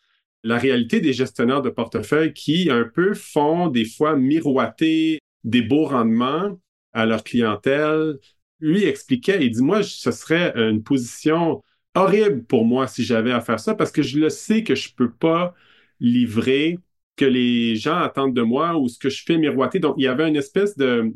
la 0.45 0.59
réalité 0.59 1.01
des 1.01 1.13
gestionnaires 1.13 1.63
de 1.63 1.71
portefeuille 1.71 2.33
qui 2.33 2.71
un 2.71 2.85
peu 2.85 3.15
font 3.15 3.69
des 3.69 3.85
fois 3.85 4.17
miroiter 4.17 5.21
des 5.45 5.63
beaux 5.63 5.87
rendements 5.87 6.61
à 6.93 7.07
leur 7.07 7.25
clientèle. 7.25 8.19
Lui 8.61 8.85
expliquait, 8.85 9.45
il 9.45 9.53
dit, 9.53 9.63
moi, 9.63 9.83
ce 9.83 10.11
serait 10.11 10.53
une 10.57 10.83
position 10.83 11.63
horrible 12.03 12.45
pour 12.45 12.65
moi 12.65 12.87
si 12.87 13.05
j'avais 13.05 13.33
à 13.33 13.41
faire 13.41 13.61
ça 13.61 13.75
parce 13.75 13.91
que 13.91 14.03
je 14.03 14.19
le 14.19 14.29
sais 14.31 14.65
que 14.65 14.75
je 14.75 14.95
peux 14.95 15.11
pas 15.11 15.55
livrer 16.01 16.79
que 17.17 17.25
les 17.25 17.77
gens 17.77 17.97
attendent 17.97 18.35
de 18.35 18.43
moi 18.43 18.77
ou 18.77 18.89
ce 18.89 18.99
que 18.99 19.09
je 19.11 19.23
fais 19.25 19.39
miroiter. 19.39 19.81
Donc, 19.81 19.97
il 19.99 20.05
y 20.05 20.07
avait 20.09 20.29
une 20.29 20.37
espèce 20.37 20.77
de 20.77 21.13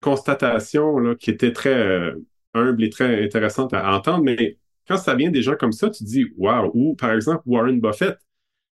constatation 0.00 0.98
là, 0.98 1.14
qui 1.14 1.30
était 1.30 1.52
très 1.52 1.74
euh, 1.74 2.14
humble 2.54 2.84
et 2.84 2.90
très 2.90 3.24
intéressante 3.24 3.74
à 3.74 3.94
entendre, 3.94 4.24
mais 4.24 4.58
quand 4.88 4.96
ça 4.96 5.14
vient 5.14 5.30
des 5.30 5.42
gens 5.42 5.54
comme 5.56 5.72
ça, 5.72 5.90
tu 5.90 6.04
dis 6.04 6.26
wow, 6.36 6.70
ou 6.74 6.94
par 6.96 7.12
exemple 7.12 7.42
Warren 7.46 7.80
Buffett, 7.80 8.18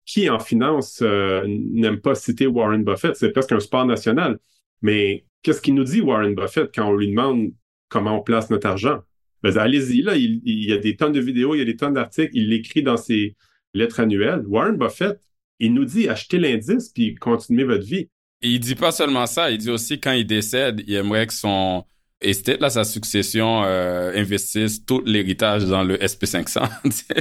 qui 0.06 0.28
en 0.28 0.38
finance 0.38 1.00
euh, 1.02 1.44
n'aime 1.46 2.00
pas 2.00 2.14
citer 2.14 2.46
Warren 2.46 2.82
Buffett, 2.84 3.14
c'est 3.16 3.30
presque 3.30 3.52
un 3.52 3.60
sport 3.60 3.86
national. 3.86 4.38
Mais 4.82 5.24
qu'est-ce 5.42 5.60
qu'il 5.62 5.74
nous 5.74 5.84
dit 5.84 6.00
Warren 6.00 6.34
Buffett 6.34 6.70
quand 6.74 6.88
on 6.88 6.94
lui 6.94 7.08
demande 7.08 7.52
comment 7.88 8.18
on 8.18 8.22
place 8.22 8.50
notre 8.50 8.66
argent? 8.66 9.00
Ben, 9.42 9.56
allez-y, 9.56 10.02
là, 10.02 10.16
il, 10.16 10.40
y 10.44 10.72
a 10.72 10.76
des 10.76 10.96
tonnes 10.96 11.12
de 11.12 11.20
vidéos, 11.20 11.54
il 11.54 11.58
y 11.58 11.62
a 11.62 11.64
des 11.64 11.76
tonnes 11.76 11.94
d'articles, 11.94 12.30
il 12.34 12.48
l'écrit 12.48 12.82
dans 12.82 12.96
ses 12.96 13.36
lettres 13.74 14.00
annuelles. 14.00 14.42
Warren 14.46 14.76
Buffett, 14.76 15.20
il 15.58 15.74
nous 15.74 15.84
dit 15.84 16.08
achetez 16.08 16.38
l'indice 16.38 16.90
puis 16.90 17.14
continuez 17.14 17.64
votre 17.64 17.84
vie. 17.84 18.08
Et 18.42 18.48
il 18.50 18.60
dit 18.60 18.74
pas 18.74 18.90
seulement 18.90 19.26
ça, 19.26 19.50
il 19.50 19.58
dit 19.58 19.70
aussi 19.70 20.00
quand 20.00 20.12
il 20.12 20.26
décède, 20.26 20.82
il 20.86 20.94
aimerait 20.94 21.26
que 21.26 21.34
son 21.34 21.84
estate, 22.22 22.60
là, 22.60 22.70
sa 22.70 22.84
succession, 22.84 23.62
euh, 23.64 24.12
investisse 24.14 24.84
tout 24.84 25.02
l'héritage 25.04 25.64
dans 25.64 25.82
le 25.82 25.96
SP500. 25.96 26.68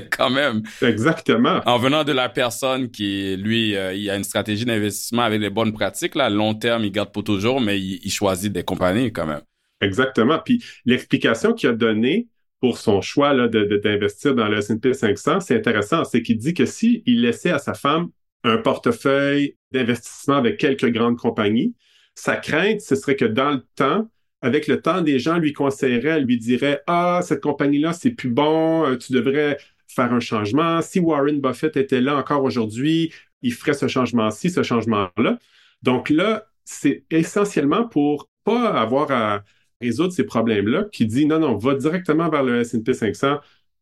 quand 0.17 0.29
même. 0.29 0.63
Exactement. 0.81 1.61
En 1.65 1.77
venant 1.77 2.03
de 2.03 2.11
la 2.11 2.29
personne 2.29 2.89
qui, 2.89 3.35
lui, 3.37 3.75
euh, 3.75 3.93
il 3.93 4.09
a 4.09 4.15
une 4.15 4.23
stratégie 4.23 4.65
d'investissement 4.65 5.23
avec 5.23 5.41
les 5.41 5.49
bonnes 5.49 5.73
pratiques, 5.73 6.15
là, 6.15 6.29
long 6.29 6.53
terme, 6.53 6.83
il 6.83 6.91
garde 6.91 7.11
pour 7.11 7.23
toujours, 7.23 7.61
mais 7.61 7.79
il, 7.79 7.99
il 8.03 8.11
choisit 8.11 8.51
des 8.51 8.63
compagnies 8.63 9.11
quand 9.11 9.25
même. 9.25 9.41
Exactement. 9.81 10.39
Puis 10.43 10.63
l'explication 10.85 11.53
qu'il 11.53 11.69
a 11.69 11.73
donnée 11.73 12.27
pour 12.59 12.77
son 12.77 13.01
choix 13.01 13.33
là, 13.33 13.47
d'investir 13.47 14.35
dans 14.35 14.47
le 14.47 14.57
S&P 14.57 14.93
500, 14.93 15.39
c'est 15.39 15.55
intéressant. 15.55 16.03
C'est 16.03 16.21
qu'il 16.21 16.37
dit 16.37 16.53
que 16.53 16.65
s'il 16.65 17.03
laissait 17.05 17.51
à 17.51 17.59
sa 17.59 17.73
femme 17.73 18.09
un 18.43 18.57
portefeuille 18.57 19.55
d'investissement 19.71 20.35
avec 20.35 20.57
quelques 20.57 20.89
grandes 20.91 21.17
compagnies, 21.17 21.73
sa 22.15 22.35
crainte, 22.35 22.81
ce 22.81 22.95
serait 22.95 23.15
que 23.15 23.25
dans 23.25 23.51
le 23.51 23.65
temps, 23.75 24.09
avec 24.41 24.67
le 24.67 24.81
temps, 24.81 25.01
des 25.01 25.19
gens 25.19 25.37
lui 25.37 25.53
conseilleraient, 25.53 26.19
lui 26.21 26.37
diraient 26.37 26.81
Ah, 26.87 27.21
cette 27.23 27.41
compagnie-là, 27.41 27.93
c'est 27.93 28.11
plus 28.11 28.29
bon, 28.29 28.85
euh, 28.85 28.97
tu 28.97 29.13
devrais 29.13 29.57
faire 29.87 30.13
un 30.13 30.19
changement. 30.19 30.81
Si 30.81 30.99
Warren 30.99 31.39
Buffett 31.39 31.75
était 31.77 32.01
là 32.01 32.15
encore 32.15 32.43
aujourd'hui, 32.43 33.11
il 33.41 33.53
ferait 33.53 33.73
ce 33.73 33.87
changement-ci, 33.87 34.49
ce 34.49 34.63
changement-là. 34.63 35.39
Donc 35.81 36.09
là, 36.09 36.45
c'est 36.65 37.03
essentiellement 37.09 37.87
pour 37.87 38.29
pas 38.43 38.69
avoir 38.69 39.11
à 39.11 39.43
résoudre 39.81 40.13
ces 40.13 40.25
problèmes-là, 40.25 40.85
qui 40.91 41.05
dit 41.05 41.25
non, 41.25 41.39
non, 41.39 41.57
va 41.57 41.75
directement 41.75 42.29
vers 42.29 42.43
le 42.43 42.61
S&P 42.61 42.93
500, 42.93 43.39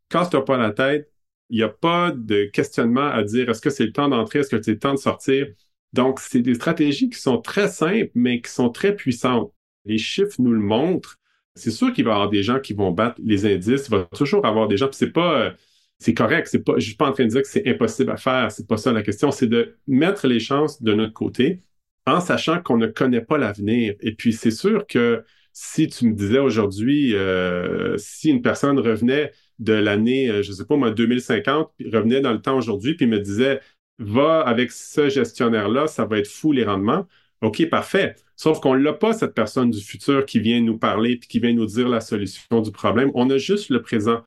casse-toi 0.09 0.45
pas 0.45 0.57
la 0.57 0.71
tête, 0.71 1.11
il 1.49 1.57
n'y 1.57 1.63
a 1.63 1.69
pas 1.69 2.11
de 2.11 2.45
questionnement 2.45 3.07
à 3.07 3.23
dire 3.23 3.49
est-ce 3.49 3.61
que 3.61 3.69
c'est 3.69 3.85
le 3.85 3.91
temps 3.93 4.09
d'entrer, 4.09 4.39
est-ce 4.39 4.49
que 4.49 4.61
c'est 4.61 4.71
le 4.71 4.79
temps 4.79 4.93
de 4.93 4.99
sortir? 4.99 5.47
Donc, 5.93 6.19
c'est 6.19 6.41
des 6.41 6.55
stratégies 6.55 7.09
qui 7.09 7.19
sont 7.19 7.39
très 7.41 7.69
simples, 7.69 8.11
mais 8.15 8.41
qui 8.41 8.51
sont 8.51 8.69
très 8.69 8.95
puissantes. 8.95 9.53
Les 9.85 9.97
chiffres 9.97 10.35
nous 10.39 10.51
le 10.51 10.59
montrent. 10.59 11.17
C'est 11.55 11.71
sûr 11.71 11.93
qu'il 11.93 12.05
va 12.05 12.11
y 12.11 12.13
avoir 12.13 12.29
des 12.29 12.43
gens 12.43 12.59
qui 12.59 12.73
vont 12.73 12.91
battre 12.91 13.19
les 13.23 13.45
indices. 13.45 13.87
Il 13.87 13.91
va 13.91 14.03
toujours 14.15 14.45
avoir 14.45 14.67
des 14.67 14.77
gens, 14.77 14.87
puis 14.87 14.97
c'est 14.97 15.11
pas, 15.11 15.39
euh, 15.41 15.51
c'est 15.97 16.13
correct. 16.13 16.47
C'est 16.51 16.63
pas, 16.63 16.73
je 16.77 16.85
suis 16.85 16.95
pas 16.95 17.09
en 17.09 17.13
train 17.13 17.23
de 17.25 17.29
dire 17.29 17.41
que 17.41 17.47
c'est 17.47 17.67
impossible 17.67 18.11
à 18.11 18.17
faire. 18.17 18.51
C'est 18.51 18.67
pas 18.67 18.77
ça 18.77 18.91
la 18.91 19.01
question. 19.01 19.31
C'est 19.31 19.47
de 19.47 19.77
mettre 19.87 20.27
les 20.27 20.39
chances 20.39 20.81
de 20.83 20.93
notre 20.93 21.13
côté 21.13 21.63
en 22.05 22.19
sachant 22.21 22.61
qu'on 22.61 22.77
ne 22.77 22.87
connaît 22.87 23.21
pas 23.21 23.37
l'avenir. 23.37 23.95
Et 24.01 24.13
puis, 24.13 24.33
c'est 24.33 24.51
sûr 24.51 24.85
que 24.87 25.23
si 25.59 25.87
tu 25.87 26.05
me 26.05 26.13
disais 26.13 26.37
aujourd'hui, 26.37 27.15
euh, 27.15 27.97
si 27.97 28.29
une 28.29 28.43
personne 28.43 28.77
revenait 28.77 29.31
de 29.57 29.73
l'année, 29.73 30.29
euh, 30.29 30.43
je 30.43 30.51
sais 30.51 30.65
pas 30.65 30.75
moi, 30.75 30.91
2050, 30.91 31.71
puis 31.75 31.89
revenait 31.89 32.21
dans 32.21 32.31
le 32.31 32.39
temps 32.39 32.55
aujourd'hui, 32.55 32.93
puis 32.93 33.07
me 33.07 33.19
disait, 33.19 33.59
va 33.97 34.41
avec 34.41 34.71
ce 34.71 35.09
gestionnaire-là, 35.09 35.87
ça 35.87 36.05
va 36.05 36.19
être 36.19 36.27
fou 36.27 36.51
les 36.51 36.63
rendements. 36.63 37.07
OK, 37.41 37.67
parfait. 37.69 38.15
Sauf 38.35 38.59
qu'on 38.59 38.77
n'a 38.77 38.93
pas, 38.93 39.13
cette 39.13 39.33
personne 39.33 39.71
du 39.71 39.81
futur 39.81 40.27
qui 40.27 40.39
vient 40.39 40.61
nous 40.61 40.77
parler 40.77 41.17
puis 41.17 41.27
qui 41.27 41.39
vient 41.39 41.53
nous 41.53 41.65
dire 41.65 41.89
la 41.89 42.01
solution 42.01 42.61
du 42.61 42.71
problème. 42.71 43.09
On 43.15 43.27
a 43.31 43.39
juste 43.39 43.69
le 43.71 43.81
présent. 43.81 44.21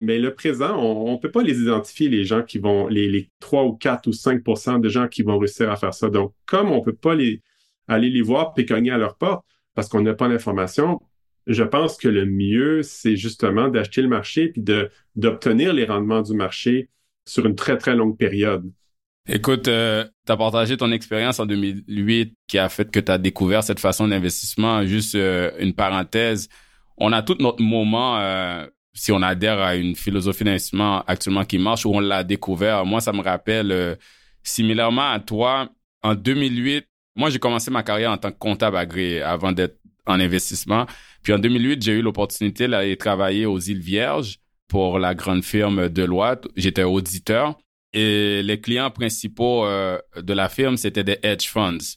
Mais 0.00 0.18
le 0.18 0.34
présent, 0.34 0.78
on 0.78 1.12
ne 1.12 1.18
peut 1.18 1.30
pas 1.30 1.42
les 1.42 1.60
identifier, 1.60 2.08
les 2.08 2.24
gens 2.24 2.42
qui 2.42 2.58
vont, 2.58 2.88
les, 2.88 3.06
les 3.06 3.30
3 3.40 3.64
ou 3.64 3.74
4 3.74 4.06
ou 4.06 4.12
5% 4.12 4.80
de 4.80 4.88
gens 4.88 5.08
qui 5.08 5.22
vont 5.22 5.38
réussir 5.38 5.70
à 5.70 5.76
faire 5.76 5.92
ça. 5.92 6.08
Donc, 6.08 6.32
comme 6.46 6.72
on 6.72 6.78
ne 6.78 6.84
peut 6.84 6.94
pas 6.94 7.12
aller 7.12 8.10
les 8.10 8.22
voir 8.22 8.54
et 8.56 8.64
cogner 8.64 8.92
à 8.92 8.98
leur 8.98 9.16
porte 9.18 9.44
parce 9.74 9.88
qu'on 9.88 10.02
n'a 10.02 10.14
pas 10.14 10.28
d'informations, 10.28 11.00
je 11.46 11.64
pense 11.64 11.96
que 11.96 12.08
le 12.08 12.26
mieux, 12.26 12.82
c'est 12.82 13.16
justement 13.16 13.68
d'acheter 13.68 14.02
le 14.02 14.08
marché 14.08 14.48
puis 14.48 14.62
d'obtenir 15.16 15.72
les 15.72 15.84
rendements 15.84 16.22
du 16.22 16.34
marché 16.34 16.88
sur 17.24 17.46
une 17.46 17.54
très, 17.54 17.76
très 17.76 17.94
longue 17.94 18.16
période. 18.16 18.70
Écoute, 19.28 19.68
euh, 19.68 20.04
tu 20.26 20.32
as 20.32 20.36
partagé 20.36 20.76
ton 20.76 20.90
expérience 20.92 21.38
en 21.40 21.46
2008 21.46 22.34
qui 22.46 22.58
a 22.58 22.68
fait 22.68 22.90
que 22.90 23.00
tu 23.00 23.12
as 23.12 23.18
découvert 23.18 23.62
cette 23.62 23.80
façon 23.80 24.08
d'investissement. 24.08 24.84
Juste 24.84 25.14
euh, 25.14 25.50
une 25.58 25.74
parenthèse, 25.74 26.48
on 27.00 27.12
a 27.12 27.22
tout 27.22 27.36
notre 27.40 27.62
moment, 27.62 28.18
euh, 28.18 28.66
si 28.92 29.10
on 29.10 29.22
adhère 29.22 29.58
à 29.60 29.74
une 29.74 29.96
philosophie 29.96 30.44
d'investissement 30.44 31.02
actuellement 31.06 31.44
qui 31.44 31.58
marche, 31.58 31.86
où 31.86 31.90
on 31.94 32.00
l'a 32.00 32.22
découvert. 32.22 32.84
Moi, 32.84 33.00
ça 33.00 33.12
me 33.12 33.22
rappelle, 33.22 33.72
euh, 33.72 33.94
similairement 34.42 35.10
à 35.10 35.18
toi, 35.18 35.70
en 36.02 36.14
2008, 36.14 36.86
moi, 37.16 37.30
j'ai 37.30 37.38
commencé 37.38 37.70
ma 37.70 37.82
carrière 37.82 38.12
en 38.12 38.18
tant 38.18 38.30
que 38.30 38.38
comptable 38.38 38.76
agréé 38.76 39.22
avant 39.22 39.52
d'être 39.52 39.78
en 40.06 40.20
investissement. 40.20 40.86
Puis 41.22 41.32
en 41.32 41.38
2008, 41.38 41.82
j'ai 41.82 41.92
eu 41.92 42.02
l'opportunité 42.02 42.68
d'aller 42.68 42.96
travailler 42.96 43.46
aux 43.46 43.58
îles 43.58 43.80
Vierges 43.80 44.38
pour 44.68 44.98
la 44.98 45.14
grande 45.14 45.44
firme 45.44 45.88
Deloitte. 45.88 46.46
J'étais 46.56 46.84
auditeur. 46.84 47.58
Et 47.92 48.42
les 48.44 48.60
clients 48.60 48.90
principaux 48.90 49.66
euh, 49.66 49.98
de 50.16 50.32
la 50.32 50.48
firme, 50.48 50.76
c'était 50.76 51.02
des 51.02 51.18
hedge 51.22 51.48
funds. 51.48 51.96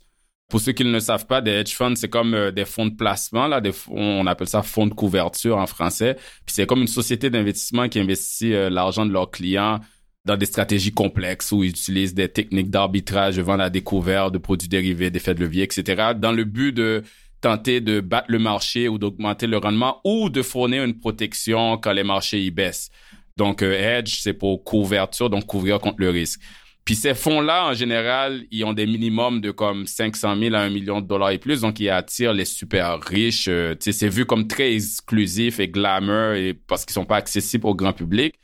Pour 0.50 0.60
ceux 0.60 0.72
qui 0.72 0.84
ne 0.84 0.92
le 0.92 1.00
savent 1.00 1.28
pas, 1.28 1.42
des 1.42 1.52
hedge 1.52 1.74
funds, 1.74 1.96
c'est 1.96 2.10
comme 2.10 2.34
euh, 2.34 2.52
des 2.52 2.66
fonds 2.66 2.88
de 2.88 2.96
placement, 2.96 3.48
là, 3.48 3.62
on 3.90 4.26
appelle 4.26 4.48
ça 4.48 4.64
fonds 4.64 4.88
de 4.88 4.94
couverture 4.94 5.58
en 5.58 5.68
français. 5.68 6.16
Puis 6.46 6.56
c'est 6.56 6.66
comme 6.66 6.82
une 6.82 6.88
société 6.88 7.30
d'investissement 7.30 7.90
qui 7.90 8.00
investit 8.00 8.54
euh, 8.54 8.70
l'argent 8.72 9.06
de 9.06 9.12
leurs 9.12 9.30
clients 9.30 9.80
dans 10.26 10.38
des 10.38 10.46
stratégies 10.46 10.94
complexes 10.94 11.52
où 11.52 11.64
ils 11.64 11.72
utilisent 11.72 12.14
des 12.14 12.30
techniques 12.30 12.70
d'arbitrage, 12.70 13.36
de 13.36 13.42
vente 13.42 13.60
à 13.60 13.70
découvert, 13.70 14.32
de 14.32 14.38
produits 14.38 14.70
dérivés, 14.70 15.10
d'effets 15.10 15.36
de 15.36 15.42
levier, 15.42 15.64
etc., 15.64 16.14
dans 16.16 16.32
le 16.32 16.46
but 16.46 16.72
de 16.72 17.04
tenter 17.42 17.82
de 17.82 18.00
battre 18.00 18.28
le 18.30 18.40
marché 18.40 18.88
ou 18.88 18.98
d'augmenter 18.98 19.48
le 19.48 19.58
rendement 19.58 20.00
ou 20.06 20.30
de 20.30 20.42
fournir 20.42 20.86
une 20.86 20.98
protection 20.98 21.78
quand 21.78 21.92
les 21.92 22.06
marchés 22.06 22.42
y 22.42 22.52
baissent. 22.52 22.90
Donc, 23.36 23.62
euh, 23.62 23.74
hedge, 23.74 24.20
c'est 24.22 24.34
pour 24.34 24.64
couverture, 24.64 25.30
donc 25.30 25.46
couvrir 25.46 25.80
contre 25.80 25.98
le 26.00 26.10
risque. 26.10 26.40
Puis 26.86 26.96
ces 26.96 27.14
fonds-là, 27.14 27.68
en 27.68 27.74
général, 27.74 28.44
ils 28.52 28.64
ont 28.66 28.74
des 28.74 28.86
minimums 28.86 29.40
de 29.40 29.52
comme 29.52 29.88
500 29.88 30.38
000 30.38 30.56
à 30.56 30.60
1 30.60 30.70
million 30.70 31.02
de 31.02 31.08
dollars 31.08 31.32
et 31.32 31.38
plus, 31.38 31.62
donc 31.62 31.80
ils 31.80 31.90
attirent 31.90 32.34
les 32.34 32.46
super 32.46 33.00
riches. 33.02 33.48
Euh, 33.50 33.76
c'est 33.80 34.10
vu 34.10 34.26
comme 34.26 34.48
très 34.48 34.74
exclusif 34.74 35.60
et 35.60 35.70
glamour 35.70 36.34
et 36.34 36.54
parce 36.54 36.86
qu'ils 36.86 36.94
sont 36.94 37.06
pas 37.06 37.18
accessibles 37.18 37.68
au 37.68 37.76
grand 37.76 37.94
public. 37.94 38.36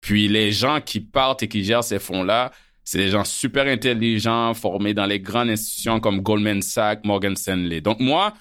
Puis 0.00 0.28
les 0.28 0.52
gens 0.52 0.80
qui 0.80 1.00
partent 1.00 1.42
et 1.42 1.48
qui 1.48 1.64
gèrent 1.64 1.84
ces 1.84 1.98
fonds-là, 1.98 2.52
c'est 2.84 2.98
des 2.98 3.10
gens 3.10 3.24
super 3.24 3.66
intelligents, 3.66 4.54
formés 4.54 4.94
dans 4.94 5.06
les 5.06 5.20
grandes 5.20 5.50
institutions 5.50 6.00
comme 6.00 6.20
Goldman 6.20 6.62
Sachs, 6.62 7.04
Morgan 7.04 7.36
Stanley. 7.36 7.80
Donc 7.80 8.00
moi, 8.00 8.32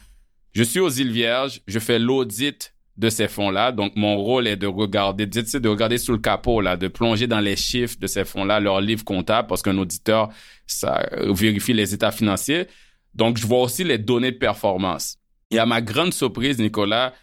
je 0.53 0.63
suis 0.63 0.79
aux 0.79 0.89
îles 0.89 1.11
Vierges, 1.11 1.61
je 1.67 1.79
fais 1.79 1.99
l'audit 1.99 2.73
de 2.97 3.09
ces 3.09 3.27
fonds-là. 3.27 3.71
Donc, 3.71 3.95
mon 3.95 4.17
rôle 4.17 4.47
est 4.47 4.55
de 4.55 4.67
regarder, 4.67 5.27
de 5.27 5.69
regarder 5.69 5.97
sous 5.97 6.13
le 6.13 6.17
capot, 6.17 6.61
là, 6.61 6.77
de 6.77 6.87
plonger 6.87 7.27
dans 7.27 7.39
les 7.39 7.55
chiffres 7.55 7.97
de 7.99 8.07
ces 8.07 8.25
fonds-là, 8.25 8.59
leurs 8.59 8.81
livres 8.81 9.03
comptables, 9.03 9.47
parce 9.47 9.61
qu'un 9.61 9.77
auditeur, 9.77 10.29
ça 10.65 11.07
vérifie 11.27 11.73
les 11.73 11.93
états 11.93 12.11
financiers. 12.11 12.65
Donc, 13.13 13.37
je 13.37 13.45
vois 13.45 13.61
aussi 13.61 13.83
les 13.83 13.99
données 13.99 14.31
de 14.31 14.37
performance. 14.37 15.17
Et 15.51 15.59
à 15.59 15.65
ma 15.65 15.81
grande 15.81 16.13
surprise, 16.13 16.57
Nicolas, 16.57 17.13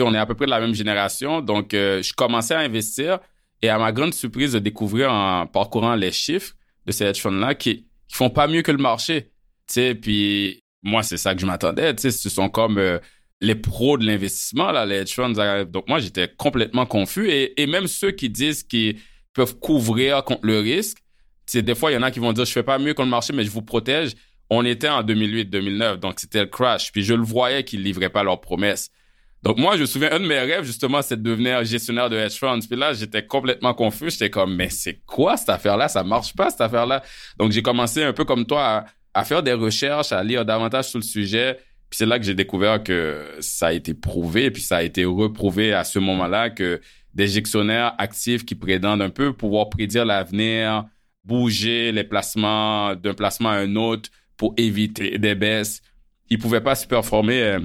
on 0.00 0.14
est 0.14 0.18
à 0.18 0.26
peu 0.26 0.34
près 0.34 0.46
de 0.46 0.50
la 0.50 0.60
même 0.60 0.74
génération, 0.74 1.40
donc 1.40 1.72
euh, 1.72 2.02
je 2.02 2.12
commençais 2.12 2.54
à 2.54 2.58
investir 2.58 3.20
et 3.62 3.68
à 3.68 3.78
ma 3.78 3.92
grande 3.92 4.14
surprise 4.14 4.52
de 4.52 4.58
découvrir 4.58 5.12
en 5.12 5.46
parcourant 5.46 5.94
les 5.94 6.12
chiffres 6.12 6.54
de 6.86 6.92
ces 6.92 7.04
hedge 7.04 7.20
funds-là 7.20 7.54
qui, 7.54 7.86
qui 8.06 8.16
font 8.16 8.30
pas 8.30 8.46
mieux 8.46 8.62
que 8.62 8.72
le 8.72 8.78
marché. 8.78 9.30
Tu 9.66 9.74
sais, 9.74 9.94
puis 9.94 10.62
moi, 10.82 11.02
c'est 11.02 11.16
ça 11.16 11.34
que 11.34 11.40
je 11.40 11.46
m'attendais. 11.46 11.94
Tu 11.94 12.02
sais, 12.02 12.10
ce 12.10 12.28
sont 12.28 12.48
comme 12.48 12.78
euh, 12.78 12.98
les 13.40 13.54
pros 13.54 13.98
de 13.98 14.06
l'investissement, 14.06 14.70
là, 14.70 14.86
les 14.86 14.96
hedge 14.96 15.14
funds. 15.14 15.64
Donc, 15.64 15.88
moi, 15.88 15.98
j'étais 15.98 16.28
complètement 16.28 16.86
confus. 16.86 17.28
Et, 17.30 17.60
et 17.60 17.66
même 17.66 17.86
ceux 17.86 18.12
qui 18.12 18.30
disent 18.30 18.62
qu'ils 18.62 18.98
peuvent 19.34 19.58
couvrir 19.58 20.24
contre 20.24 20.46
le 20.46 20.60
risque, 20.60 20.98
c'est 21.46 21.62
des 21.62 21.74
fois, 21.74 21.90
il 21.90 21.94
y 21.94 21.96
en 21.96 22.02
a 22.02 22.10
qui 22.10 22.20
vont 22.20 22.32
dire, 22.32 22.44
je 22.44 22.52
fais 22.52 22.62
pas 22.62 22.78
mieux 22.78 22.94
que 22.94 23.02
le 23.02 23.08
marché, 23.08 23.32
mais 23.32 23.44
je 23.44 23.50
vous 23.50 23.62
protège. 23.62 24.12
On 24.50 24.64
était 24.64 24.88
en 24.88 25.02
2008-2009, 25.02 25.96
donc 25.96 26.20
c'était 26.20 26.40
le 26.40 26.46
crash. 26.46 26.92
Puis 26.92 27.02
je 27.02 27.14
le 27.14 27.22
voyais 27.22 27.64
qu'ils 27.64 27.82
livraient 27.82 28.10
pas 28.10 28.22
leurs 28.22 28.40
promesses. 28.40 28.90
Donc 29.42 29.58
moi, 29.58 29.76
je 29.76 29.82
me 29.82 29.86
souviens, 29.86 30.10
un 30.12 30.20
de 30.20 30.26
mes 30.26 30.38
rêves, 30.38 30.64
justement, 30.64 31.00
c'est 31.00 31.16
de 31.16 31.22
devenir 31.22 31.64
gestionnaire 31.64 32.10
de 32.10 32.16
hedge 32.16 32.38
funds. 32.38 32.58
Puis 32.68 32.78
là, 32.78 32.92
j'étais 32.92 33.24
complètement 33.24 33.72
confus. 33.72 34.10
J'étais 34.10 34.30
comme, 34.30 34.54
mais 34.56 34.68
c'est 34.68 35.00
quoi 35.06 35.36
cette 35.36 35.50
affaire-là? 35.50 35.88
Ça 35.88 36.02
marche 36.02 36.34
pas, 36.34 36.50
cette 36.50 36.60
affaire-là. 36.60 37.02
Donc 37.38 37.52
j'ai 37.52 37.62
commencé 37.62 38.02
un 38.02 38.12
peu 38.12 38.24
comme 38.24 38.46
toi 38.46 38.64
à, 38.64 38.84
à 39.14 39.24
faire 39.24 39.42
des 39.42 39.52
recherches, 39.52 40.12
à 40.12 40.22
lire 40.24 40.44
davantage 40.44 40.86
sur 40.86 40.98
le 40.98 41.04
sujet. 41.04 41.58
Puis 41.88 41.98
c'est 41.98 42.06
là 42.06 42.18
que 42.18 42.24
j'ai 42.24 42.34
découvert 42.34 42.82
que 42.82 43.36
ça 43.40 43.68
a 43.68 43.72
été 43.72 43.94
prouvé, 43.94 44.50
puis 44.50 44.60
ça 44.60 44.78
a 44.78 44.82
été 44.82 45.04
reprouvé 45.04 45.72
à 45.72 45.84
ce 45.84 45.98
moment-là 45.98 46.50
que 46.50 46.80
des 47.14 47.28
gestionnaires 47.28 47.94
actifs 47.98 48.44
qui 48.44 48.54
prétendent 48.54 49.02
un 49.02 49.10
peu 49.10 49.32
pouvoir 49.32 49.70
prédire 49.70 50.04
l'avenir, 50.04 50.84
bouger 51.24 51.90
les 51.92 52.04
placements 52.04 52.94
d'un 52.94 53.14
placement 53.14 53.50
à 53.50 53.56
un 53.56 53.76
autre 53.76 54.10
pour 54.36 54.54
éviter 54.56 55.18
des 55.18 55.34
baisses, 55.34 55.80
ils 56.30 56.38
pouvaient 56.38 56.60
pas 56.60 56.74
se 56.74 56.86
performer 56.86 57.42
euh, 57.42 57.60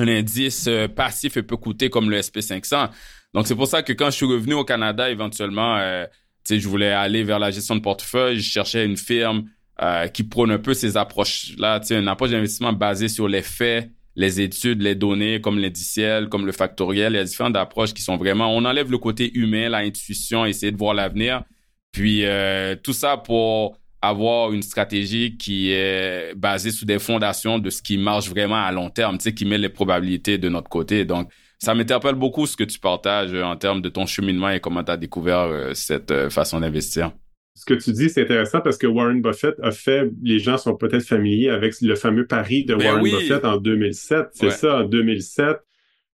un 0.00 0.08
indice 0.08 0.66
euh, 0.68 0.88
passif 0.88 1.36
et 1.36 1.42
peu 1.42 1.56
coûté 1.56 1.90
comme 1.90 2.10
le 2.10 2.18
SP500. 2.18 2.90
Donc 3.34 3.46
c'est 3.46 3.54
pour 3.54 3.66
ça 3.66 3.82
que 3.82 3.92
quand 3.92 4.06
je 4.06 4.16
suis 4.16 4.26
revenu 4.26 4.54
au 4.54 4.64
Canada 4.64 5.10
éventuellement, 5.10 5.76
euh, 5.76 6.06
je 6.48 6.68
voulais 6.68 6.90
aller 6.90 7.22
vers 7.22 7.38
la 7.38 7.50
gestion 7.50 7.76
de 7.76 7.80
portefeuille, 7.80 8.40
je 8.40 8.50
cherchais 8.50 8.84
une 8.84 8.96
firme 8.96 9.44
euh, 9.82 10.08
qui 10.08 10.24
prône 10.24 10.50
un 10.50 10.58
peu 10.58 10.74
ces 10.74 10.96
approches-là, 10.96 11.80
une 11.90 12.08
approche 12.08 12.30
d'investissement 12.30 12.72
basée 12.72 13.08
sur 13.08 13.28
les 13.28 13.42
faits, 13.42 13.90
les 14.16 14.40
études, 14.40 14.82
les 14.82 14.94
données, 14.94 15.40
comme 15.40 15.58
l'indiciel, 15.58 16.28
comme 16.28 16.44
le 16.44 16.52
factoriel. 16.52 17.12
Il 17.12 17.16
y 17.16 17.20
a 17.20 17.24
différentes 17.24 17.56
approches 17.56 17.94
qui 17.94 18.02
sont 18.02 18.16
vraiment, 18.16 18.54
on 18.54 18.64
enlève 18.64 18.90
le 18.90 18.98
côté 18.98 19.30
humain, 19.38 19.68
l'intuition, 19.68 20.44
essayer 20.44 20.72
de 20.72 20.76
voir 20.76 20.94
l'avenir. 20.94 21.44
Puis 21.92 22.24
euh, 22.24 22.76
tout 22.76 22.92
ça 22.92 23.16
pour 23.16 23.78
avoir 24.02 24.52
une 24.52 24.62
stratégie 24.62 25.36
qui 25.36 25.72
est 25.72 26.34
basée 26.34 26.70
sur 26.70 26.86
des 26.86 26.98
fondations 26.98 27.58
de 27.58 27.70
ce 27.70 27.82
qui 27.82 27.98
marche 27.98 28.28
vraiment 28.28 28.62
à 28.64 28.72
long 28.72 28.90
terme, 28.90 29.18
tu 29.18 29.24
sais, 29.24 29.34
qui 29.34 29.44
met 29.44 29.58
les 29.58 29.68
probabilités 29.68 30.38
de 30.38 30.48
notre 30.48 30.70
côté. 30.70 31.04
Donc, 31.04 31.30
ça 31.58 31.74
m'interpelle 31.74 32.14
beaucoup 32.14 32.46
ce 32.46 32.56
que 32.56 32.64
tu 32.64 32.78
partages 32.78 33.34
en 33.34 33.56
termes 33.56 33.82
de 33.82 33.90
ton 33.90 34.06
cheminement 34.06 34.48
et 34.48 34.60
comment 34.60 34.82
tu 34.82 34.90
as 34.90 34.96
découvert 34.96 35.40
euh, 35.40 35.74
cette 35.74 36.30
façon 36.30 36.60
d'investir 36.60 37.12
ce 37.60 37.66
que 37.66 37.74
tu 37.74 37.92
dis, 37.92 38.08
c'est 38.08 38.22
intéressant 38.22 38.60
parce 38.62 38.78
que 38.78 38.86
Warren 38.86 39.20
Buffett 39.20 39.54
a 39.62 39.70
fait, 39.70 40.10
les 40.22 40.38
gens 40.38 40.56
sont 40.56 40.76
peut-être 40.76 41.04
familiers 41.04 41.50
avec 41.50 41.74
le 41.82 41.94
fameux 41.94 42.26
pari 42.26 42.64
de 42.64 42.74
ben 42.74 42.86
Warren 42.86 43.02
Buffett 43.02 43.44
en 43.44 43.58
2007. 43.58 44.28
C'est 44.32 44.50
ça, 44.50 44.78
en 44.78 44.84
2007, 44.84 45.58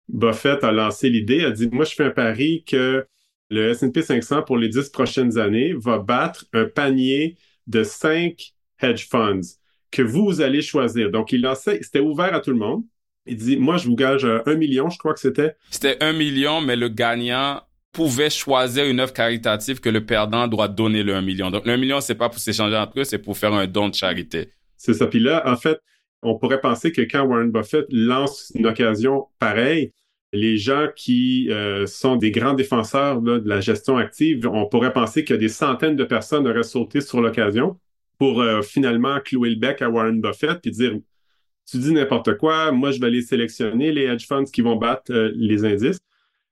Buffett 0.08 0.64
a 0.64 0.72
lancé 0.72 1.10
l'idée, 1.10 1.44
a 1.44 1.52
dit, 1.52 1.68
moi, 1.70 1.84
je 1.84 1.96
fais 1.96 2.06
un 2.06 2.12
pari 2.12 2.64
que 2.66 3.06
le 3.50 3.70
S&P 3.70 4.02
500 4.02 4.44
pour 4.44 4.58
les 4.58 4.70
dix 4.70 4.88
prochaines 4.90 5.38
années 5.38 5.74
va 5.74 5.98
battre 5.98 6.46
un 6.54 6.66
panier 6.66 7.36
de 7.68 7.84
cinq 7.84 8.54
hedge 8.82 9.08
funds 9.10 9.58
que 9.92 10.02
vous 10.02 10.42
allez 10.42 10.62
choisir. 10.62 11.12
Donc, 11.12 11.32
il 11.32 11.42
lançait, 11.42 11.80
c'était 11.82 12.00
ouvert 12.00 12.34
à 12.34 12.40
tout 12.40 12.52
le 12.52 12.58
monde. 12.58 12.84
Il 13.26 13.38
dit, 13.38 13.58
moi, 13.58 13.78
je 13.78 13.88
vous 13.88 13.96
gage 13.96 14.26
un 14.26 14.56
million, 14.56 14.90
je 14.90 14.98
crois 14.98 15.14
que 15.14 15.20
c'était. 15.20 15.56
C'était 15.70 16.04
un 16.04 16.14
million, 16.14 16.60
mais 16.62 16.76
le 16.76 16.90
gagnant 16.90 17.62
pouvait 17.94 18.32
choisir 18.32 18.86
une 18.86 19.00
œuvre 19.00 19.14
caritative 19.14 19.80
que 19.80 19.90
le 19.90 20.06
perdant 20.06 20.48
doit 20.48 20.68
donner 20.68 21.04
le 21.04 21.16
1 21.16 21.22
million. 21.22 21.52
Donc, 21.52 21.66
le 21.66 21.74
1 21.74 21.78
million, 21.78 22.02
c'est 22.02 22.16
pas 22.16 22.28
pour 22.28 22.40
s'échanger 22.40 22.76
entre 22.76 23.00
eux, 23.00 23.04
c'est 23.04 23.20
pour 23.20 23.38
faire 23.38 23.54
un 23.54 23.68
don 23.68 23.88
de 23.88 23.94
charité. 23.94 24.50
C'est 24.76 24.96
ça. 24.96 25.08
Puis 25.08 25.20
là, 25.20 25.44
en 25.46 25.56
fait, 25.56 25.80
on 26.24 26.38
pourrait 26.38 26.60
penser 26.60 26.92
que 26.92 27.02
quand 27.02 27.24
Warren 27.24 27.52
Buffett 27.52 27.86
lance 27.90 28.52
une 28.56 28.66
occasion 28.66 29.28
pareille, 29.40 29.94
les 30.34 30.58
gens 30.58 30.88
qui 30.96 31.48
euh, 31.52 31.86
sont 31.86 32.16
des 32.16 32.32
grands 32.32 32.56
défenseurs 32.56 33.22
de 33.22 33.42
la 33.46 33.62
gestion 33.62 33.98
active, 33.98 34.48
on 34.48 34.66
pourrait 34.66 34.92
penser 34.92 35.24
que 35.24 35.36
des 35.36 35.48
centaines 35.48 35.96
de 35.96 36.04
personnes 36.04 36.48
auraient 36.48 36.64
sauté 36.64 37.02
sur 37.02 37.22
l'occasion 37.22 37.80
pour 38.18 38.42
euh, 38.42 38.64
finalement 38.64 39.20
clouer 39.20 39.52
le 39.52 39.58
bec 39.58 39.84
à 39.84 39.90
Warren 39.90 40.20
Buffett 40.20 40.66
et 40.66 40.72
dire 40.72 40.94
tu 41.70 41.78
dis 41.78 41.94
n'importe 41.94 42.38
quoi, 42.38 42.72
moi 42.72 42.92
je 42.92 43.00
vais 43.00 43.08
aller 43.08 43.22
sélectionner 43.22 43.92
les 43.92 44.04
hedge 44.04 44.26
funds 44.28 44.44
qui 44.46 44.62
vont 44.62 44.76
battre 44.76 45.14
euh, 45.14 45.32
les 45.36 45.66
indices. 45.66 46.00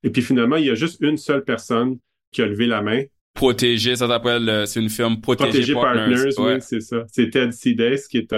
Et 0.04 0.10
puis 0.10 0.22
finalement, 0.22 0.56
il 0.56 0.66
y 0.66 0.70
a 0.70 0.74
juste 0.74 1.00
une 1.00 1.16
seule 1.16 1.44
personne 1.44 1.98
qui 2.30 2.40
a 2.40 2.46
levé 2.46 2.66
la 2.66 2.82
main. 2.82 3.02
Protégé, 3.34 3.96
ça 3.96 4.06
s'appelle, 4.06 4.66
c'est 4.66 4.80
une 4.80 4.90
firme 4.90 5.20
Protégé, 5.20 5.74
Partners. 5.74 6.30
oui, 6.38 6.52
c'est 6.60 6.80
ça. 6.80 7.04
C'est 7.10 7.30
Ted 7.30 7.52
Sides 7.52 8.00
qui 8.10 8.18
est 8.18 8.34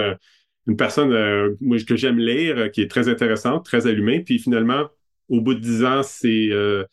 une 0.67 0.77
personne 0.77 1.09
que 1.09 1.95
j'aime 1.95 2.17
lire, 2.17 2.71
qui 2.71 2.81
est 2.81 2.87
très 2.89 3.09
intéressante, 3.09 3.65
très 3.65 3.87
allumée. 3.87 4.21
Puis 4.21 4.37
finalement, 4.39 4.87
au 5.29 5.41
bout 5.41 5.53
de 5.53 5.59
dix 5.59 5.83
ans, 5.83 6.03
c'est 6.03 6.49
euh, 6.51 6.83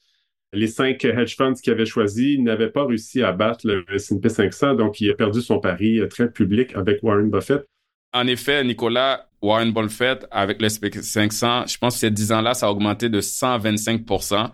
les 0.53 0.67
cinq 0.67 1.05
hedge 1.05 1.37
funds 1.37 1.55
qu'il 1.55 1.73
avait 1.73 1.87
choisis 1.87 2.39
n'avaient 2.39 2.71
pas 2.71 2.85
réussi 2.85 3.23
à 3.23 3.33
battre 3.33 3.67
le 3.67 3.85
S&P 3.95 4.29
500, 4.29 4.75
donc 4.75 5.01
il 5.01 5.11
a 5.11 5.15
perdu 5.15 5.41
son 5.41 5.59
pari 5.59 5.99
euh, 5.99 6.09
très 6.09 6.31
public 6.31 6.75
avec 6.75 7.03
Warren 7.03 7.31
Buffett. 7.31 7.65
En 8.13 8.27
effet, 8.27 8.63
Nicolas, 8.63 9.29
Warren 9.41 9.73
Buffett, 9.73 10.27
avec 10.31 10.61
le 10.61 10.67
S&P 10.67 10.91
500, 10.93 11.67
je 11.67 11.79
pense 11.79 11.95
que 11.95 12.01
ces 12.01 12.11
dix 12.11 12.33
ans-là, 12.33 12.53
ça 12.53 12.67
a 12.67 12.71
augmenté 12.71 13.09
de 13.09 13.21
125% 13.21 14.51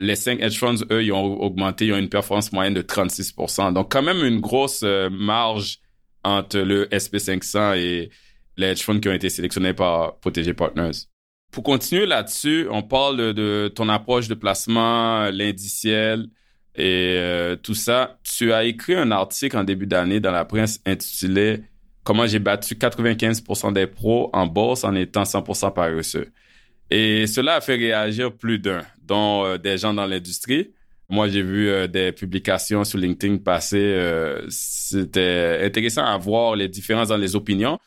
Les 0.00 0.16
cinq 0.16 0.40
hedge 0.40 0.58
funds, 0.58 0.84
eux, 0.90 1.04
ils 1.04 1.12
ont 1.12 1.40
augmenté, 1.40 1.86
ils 1.86 1.92
ont 1.92 1.98
une 1.98 2.08
performance 2.08 2.52
moyenne 2.52 2.74
de 2.74 2.82
36% 2.82 3.72
Donc, 3.72 3.92
quand 3.92 4.02
même 4.02 4.24
une 4.24 4.40
grosse 4.40 4.82
euh, 4.82 5.08
marge 5.10 5.78
entre 6.24 6.58
le 6.58 6.92
S&P 6.92 7.20
500 7.20 7.74
et 7.74 8.10
les 8.56 8.66
hedge 8.66 8.82
funds 8.82 8.98
qui 8.98 9.08
ont 9.08 9.12
été 9.12 9.28
sélectionnés 9.28 9.74
par 9.74 10.18
Protégé 10.18 10.54
Partners. 10.54 11.06
Pour 11.50 11.62
continuer 11.62 12.06
là-dessus, 12.06 12.66
on 12.70 12.82
parle 12.82 13.32
de, 13.32 13.72
ton 13.74 13.88
approche 13.88 14.28
de 14.28 14.34
placement, 14.34 15.30
l'indiciel 15.30 16.28
et 16.74 17.16
euh, 17.18 17.56
tout 17.56 17.74
ça. 17.74 18.18
Tu 18.22 18.52
as 18.52 18.64
écrit 18.64 18.94
un 18.94 19.10
article 19.10 19.56
en 19.56 19.64
début 19.64 19.86
d'année 19.86 20.20
dans 20.20 20.32
la 20.32 20.44
presse 20.44 20.80
intitulé 20.84 21.62
Comment 22.04 22.26
j'ai 22.26 22.38
battu 22.38 22.74
95% 22.74 23.72
des 23.72 23.86
pros 23.86 24.30
en 24.32 24.46
bourse 24.46 24.84
en 24.84 24.94
étant 24.94 25.24
100% 25.24 25.72
paresseux. 25.72 26.30
Et 26.88 27.26
cela 27.26 27.54
a 27.56 27.60
fait 27.60 27.74
réagir 27.74 28.32
plus 28.32 28.60
d'un, 28.60 28.84
dont 29.02 29.44
euh, 29.44 29.58
des 29.58 29.76
gens 29.76 29.92
dans 29.92 30.06
l'industrie. 30.06 30.72
Moi, 31.08 31.28
j'ai 31.28 31.42
vu 31.42 31.68
euh, 31.68 31.88
des 31.88 32.12
publications 32.12 32.84
sur 32.84 32.98
LinkedIn 32.98 33.38
passer. 33.38 34.38
C'était 34.48 35.62
intéressant 35.64 36.04
à 36.04 36.16
voir 36.16 36.54
les 36.54 36.68
différences 36.68 37.08
dans 37.08 37.16
les 37.16 37.34
opinions. 37.34 37.78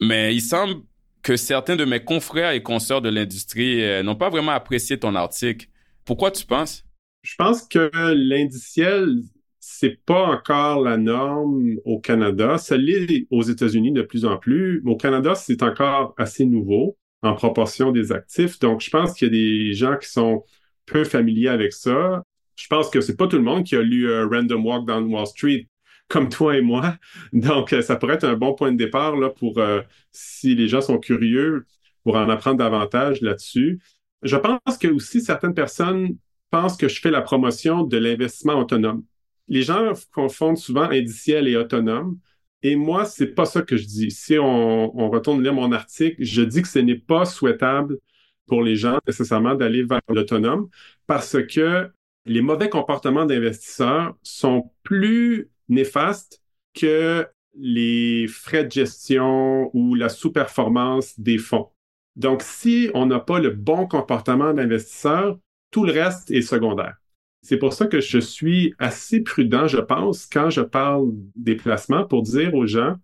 Mais 0.00 0.34
il 0.34 0.42
semble 0.42 0.82
que 1.26 1.36
certains 1.36 1.74
de 1.74 1.84
mes 1.84 2.04
confrères 2.04 2.52
et 2.52 2.62
consoeurs 2.62 3.02
de 3.02 3.08
l'industrie 3.08 3.82
euh, 3.82 4.04
n'ont 4.04 4.14
pas 4.14 4.28
vraiment 4.28 4.52
apprécié 4.52 4.96
ton 4.96 5.16
article. 5.16 5.66
Pourquoi 6.04 6.30
tu 6.30 6.46
penses? 6.46 6.84
Je 7.22 7.34
pense 7.34 7.66
que 7.66 7.90
l'indiciel, 8.14 9.22
c'est 9.58 9.98
pas 10.06 10.22
encore 10.22 10.82
la 10.82 10.96
norme 10.96 11.78
au 11.84 11.98
Canada. 11.98 12.58
Ça 12.58 12.76
l'est 12.76 13.26
aux 13.32 13.42
États-Unis 13.42 13.90
de 13.90 14.02
plus 14.02 14.24
en 14.24 14.36
plus. 14.36 14.84
Au 14.86 14.94
Canada, 14.94 15.34
c'est 15.34 15.64
encore 15.64 16.14
assez 16.16 16.46
nouveau 16.46 16.96
en 17.22 17.34
proportion 17.34 17.90
des 17.90 18.12
actifs. 18.12 18.60
Donc, 18.60 18.80
je 18.80 18.90
pense 18.90 19.12
qu'il 19.12 19.26
y 19.26 19.30
a 19.30 19.32
des 19.32 19.72
gens 19.72 19.96
qui 19.96 20.08
sont 20.08 20.44
peu 20.86 21.02
familiers 21.02 21.48
avec 21.48 21.72
ça. 21.72 22.22
Je 22.54 22.68
pense 22.68 22.88
que 22.88 23.00
c'est 23.00 23.16
pas 23.16 23.26
tout 23.26 23.36
le 23.36 23.42
monde 23.42 23.64
qui 23.64 23.74
a 23.74 23.82
lu 23.82 24.08
euh, 24.08 24.28
Random 24.28 24.64
Walk 24.64 24.86
Down 24.86 25.12
Wall 25.12 25.26
Street 25.26 25.66
comme 26.08 26.28
toi 26.28 26.56
et 26.56 26.62
moi. 26.62 26.96
Donc, 27.32 27.72
euh, 27.72 27.82
ça 27.82 27.96
pourrait 27.96 28.14
être 28.14 28.24
un 28.24 28.36
bon 28.36 28.54
point 28.54 28.72
de 28.72 28.76
départ 28.76 29.16
là, 29.16 29.30
pour, 29.30 29.58
euh, 29.58 29.82
si 30.12 30.54
les 30.54 30.68
gens 30.68 30.80
sont 30.80 30.98
curieux, 30.98 31.66
pour 32.04 32.16
en 32.16 32.28
apprendre 32.28 32.58
davantage 32.58 33.20
là-dessus. 33.20 33.80
Je 34.22 34.36
pense 34.36 34.78
que 34.78 34.88
aussi 34.88 35.20
certaines 35.20 35.54
personnes 35.54 36.16
pensent 36.50 36.76
que 36.76 36.88
je 36.88 37.00
fais 37.00 37.10
la 37.10 37.22
promotion 37.22 37.82
de 37.82 37.96
l'investissement 37.96 38.54
autonome. 38.54 39.04
Les 39.48 39.62
gens 39.62 39.92
confondent 40.12 40.58
souvent 40.58 40.88
indiciel 40.90 41.48
et 41.48 41.56
autonome. 41.56 42.18
Et 42.62 42.76
moi, 42.76 43.04
c'est 43.04 43.28
pas 43.28 43.44
ça 43.44 43.62
que 43.62 43.76
je 43.76 43.86
dis. 43.86 44.10
Si 44.10 44.38
on, 44.38 44.98
on 44.98 45.10
retourne 45.10 45.42
lire 45.42 45.52
mon 45.54 45.72
article, 45.72 46.16
je 46.22 46.42
dis 46.42 46.62
que 46.62 46.68
ce 46.68 46.78
n'est 46.78 46.98
pas 46.98 47.24
souhaitable 47.24 47.98
pour 48.46 48.62
les 48.62 48.76
gens 48.76 48.98
nécessairement 49.06 49.54
d'aller 49.54 49.82
vers 49.82 50.00
l'autonome 50.08 50.68
parce 51.06 51.36
que 51.46 51.90
les 52.24 52.42
mauvais 52.42 52.68
comportements 52.68 53.26
d'investisseurs 53.26 54.16
sont 54.22 54.70
plus 54.82 55.50
néfaste 55.68 56.42
que 56.74 57.26
les 57.58 58.26
frais 58.28 58.64
de 58.64 58.72
gestion 58.72 59.70
ou 59.74 59.94
la 59.94 60.08
sous-performance 60.08 61.18
des 61.18 61.38
fonds. 61.38 61.68
Donc, 62.16 62.42
si 62.42 62.90
on 62.94 63.06
n'a 63.06 63.20
pas 63.20 63.40
le 63.40 63.50
bon 63.50 63.86
comportement 63.86 64.52
d'investisseur, 64.52 65.38
tout 65.70 65.84
le 65.84 65.92
reste 65.92 66.30
est 66.30 66.42
secondaire. 66.42 66.96
C'est 67.42 67.58
pour 67.58 67.72
ça 67.72 67.86
que 67.86 68.00
je 68.00 68.18
suis 68.18 68.74
assez 68.78 69.20
prudent, 69.20 69.68
je 69.68 69.78
pense, 69.78 70.26
quand 70.26 70.50
je 70.50 70.62
parle 70.62 71.10
des 71.36 71.54
placements 71.54 72.04
pour 72.04 72.22
dire 72.22 72.54
aux 72.54 72.66
gens, 72.66 72.96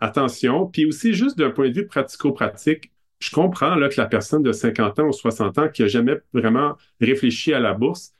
attention, 0.00 0.66
puis 0.66 0.84
aussi 0.84 1.14
juste 1.14 1.38
d'un 1.38 1.50
point 1.50 1.68
de 1.68 1.74
vue 1.74 1.86
pratico-pratique, 1.86 2.92
je 3.20 3.30
comprends 3.30 3.74
là, 3.76 3.88
que 3.88 3.98
la 3.98 4.06
personne 4.06 4.42
de 4.42 4.52
50 4.52 4.98
ans 4.98 5.08
ou 5.08 5.12
60 5.12 5.58
ans 5.58 5.68
qui 5.68 5.82
n'a 5.82 5.88
jamais 5.88 6.18
vraiment 6.34 6.76
réfléchi 7.00 7.54
à 7.54 7.60
la 7.60 7.72
bourse, 7.72 8.12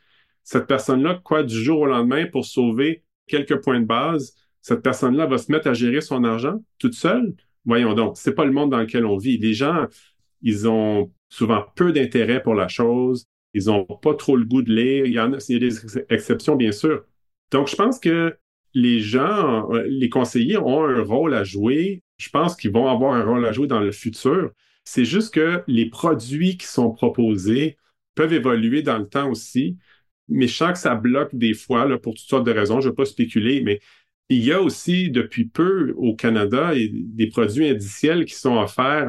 cette 0.42 0.66
personne-là, 0.66 1.20
quoi, 1.22 1.42
du 1.42 1.62
jour 1.62 1.80
au 1.80 1.86
lendemain, 1.86 2.26
pour 2.26 2.46
sauver 2.46 3.02
quelques 3.26 3.62
points 3.62 3.80
de 3.80 3.86
base, 3.86 4.34
cette 4.62 4.82
personne-là 4.82 5.26
va 5.26 5.38
se 5.38 5.50
mettre 5.52 5.68
à 5.68 5.74
gérer 5.74 6.00
son 6.00 6.24
argent 6.24 6.62
toute 6.78 6.94
seule? 6.94 7.34
Voyons 7.64 7.94
donc, 7.94 8.16
c'est 8.16 8.34
pas 8.34 8.44
le 8.44 8.52
monde 8.52 8.70
dans 8.70 8.78
lequel 8.78 9.04
on 9.06 9.16
vit. 9.16 9.38
Les 9.38 9.54
gens, 9.54 9.86
ils 10.42 10.68
ont 10.68 11.12
souvent 11.28 11.64
peu 11.74 11.92
d'intérêt 11.92 12.42
pour 12.42 12.54
la 12.54 12.68
chose. 12.68 13.26
Ils 13.54 13.70
ont 13.70 13.84
pas 13.84 14.14
trop 14.14 14.36
le 14.36 14.44
goût 14.44 14.62
de 14.62 14.72
lire. 14.72 15.06
Il 15.06 15.12
y, 15.12 15.20
en 15.20 15.32
a, 15.32 15.38
il 15.48 15.52
y 15.52 15.56
a 15.56 15.68
des 15.68 15.98
exceptions, 16.10 16.56
bien 16.56 16.72
sûr. 16.72 17.04
Donc, 17.50 17.68
je 17.68 17.76
pense 17.76 17.98
que 17.98 18.36
les 18.74 19.00
gens, 19.00 19.68
les 19.86 20.08
conseillers 20.08 20.58
ont 20.58 20.84
un 20.84 21.02
rôle 21.02 21.34
à 21.34 21.44
jouer. 21.44 22.02
Je 22.18 22.28
pense 22.28 22.56
qu'ils 22.56 22.72
vont 22.72 22.88
avoir 22.88 23.14
un 23.14 23.24
rôle 23.24 23.44
à 23.46 23.52
jouer 23.52 23.66
dans 23.66 23.80
le 23.80 23.92
futur. 23.92 24.50
C'est 24.84 25.04
juste 25.04 25.34
que 25.34 25.62
les 25.66 25.86
produits 25.86 26.56
qui 26.56 26.66
sont 26.66 26.90
proposés 26.90 27.76
peuvent 28.14 28.32
évoluer 28.32 28.82
dans 28.82 28.98
le 28.98 29.08
temps 29.08 29.30
aussi 29.30 29.76
mais 30.28 30.48
je 30.48 30.54
sens 30.54 30.72
que 30.72 30.78
ça 30.78 30.94
bloque 30.94 31.34
des 31.34 31.54
fois 31.54 31.86
pour 32.00 32.14
toutes 32.14 32.28
sortes 32.28 32.46
de 32.46 32.52
raisons. 32.52 32.80
Je 32.80 32.88
ne 32.88 32.92
vais 32.92 32.96
pas 32.96 33.04
spéculer, 33.04 33.62
mais 33.62 33.80
il 34.28 34.44
y 34.44 34.52
a 34.52 34.60
aussi 34.60 35.10
depuis 35.10 35.46
peu 35.46 35.94
au 35.96 36.14
Canada 36.16 36.72
des 36.74 37.28
produits 37.28 37.68
indiciels 37.68 38.24
qui 38.24 38.34
sont 38.34 38.56
offerts 38.56 39.08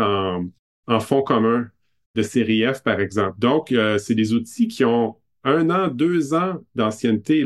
en, 0.87 0.99
fonds 0.99 1.23
communs 1.23 1.69
de 2.15 2.21
série 2.21 2.63
F, 2.65 2.83
par 2.83 2.99
exemple. 2.99 3.37
Donc, 3.39 3.71
euh, 3.71 3.97
c'est 3.97 4.15
des 4.15 4.33
outils 4.33 4.67
qui 4.67 4.85
ont 4.85 5.17
un 5.43 5.69
an, 5.69 5.87
deux 5.87 6.33
ans 6.33 6.57
d'ancienneté, 6.75 7.45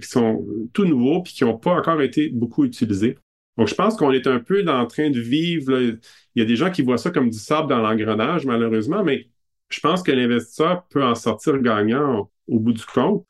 qui 0.00 0.08
sont 0.08 0.46
tout 0.72 0.84
nouveaux 0.84 1.22
puis 1.22 1.34
qui 1.34 1.44
n'ont 1.44 1.58
pas 1.58 1.72
encore 1.72 2.00
été 2.02 2.28
beaucoup 2.30 2.64
utilisés. 2.64 3.18
Donc, 3.56 3.68
je 3.68 3.74
pense 3.74 3.96
qu'on 3.96 4.12
est 4.12 4.26
un 4.26 4.40
peu 4.40 4.64
en 4.68 4.86
train 4.86 5.10
de 5.10 5.20
vivre. 5.20 5.78
il 5.80 6.00
y 6.36 6.42
a 6.42 6.44
des 6.44 6.56
gens 6.56 6.70
qui 6.70 6.82
voient 6.82 6.98
ça 6.98 7.10
comme 7.10 7.30
du 7.30 7.38
sable 7.38 7.68
dans 7.68 7.78
l'engrenage, 7.78 8.46
malheureusement, 8.46 9.04
mais 9.04 9.28
je 9.68 9.80
pense 9.80 10.02
que 10.02 10.12
l'investisseur 10.12 10.86
peut 10.88 11.04
en 11.04 11.14
sortir 11.14 11.58
gagnant 11.58 12.30
au 12.48 12.58
bout 12.60 12.72
du 12.72 12.84
compte, 12.84 13.26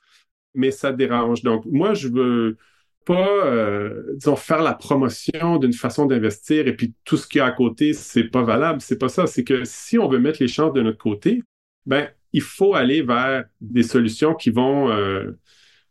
mais 0.55 0.71
ça 0.71 0.93
dérange. 0.93 1.43
Donc, 1.43 1.65
moi, 1.67 1.95
je 1.95 2.09
veux 2.09 2.57
pas, 3.05 3.47
euh, 3.47 4.15
disons, 4.17 4.37
faire 4.37 4.63
la 4.63 4.75
promotion 4.75 5.59
d'une 5.59 5.73
façon 5.73 6.07
d'investir 6.07 6.67
et 6.67 6.75
puis 6.75 6.95
tout 7.05 7.17
ce 7.17 7.27
qu'il 7.27 7.39
y 7.39 7.43
a 7.43 7.47
à 7.47 7.53
côté, 7.53 7.93
c'est 7.93 8.25
pas 8.25 8.43
valable. 8.43 8.81
C'est 8.81 8.99
pas 8.99 9.09
ça. 9.09 9.27
C'est 9.27 9.45
que 9.45 9.65
si 9.65 9.99
on 9.99 10.09
veut 10.09 10.19
mettre 10.19 10.39
les 10.41 10.49
chances 10.49 10.73
de 10.73 10.83
notre 10.83 10.99
côté, 10.99 11.43
ben, 11.87 12.09
il 12.33 12.43
faut 12.43 12.75
aller 12.75 13.03
vers 13.03 13.45
des 13.61 13.83
solutions 13.83 14.35
qui 14.35 14.51
vont, 14.51 14.91
euh, 14.91 15.33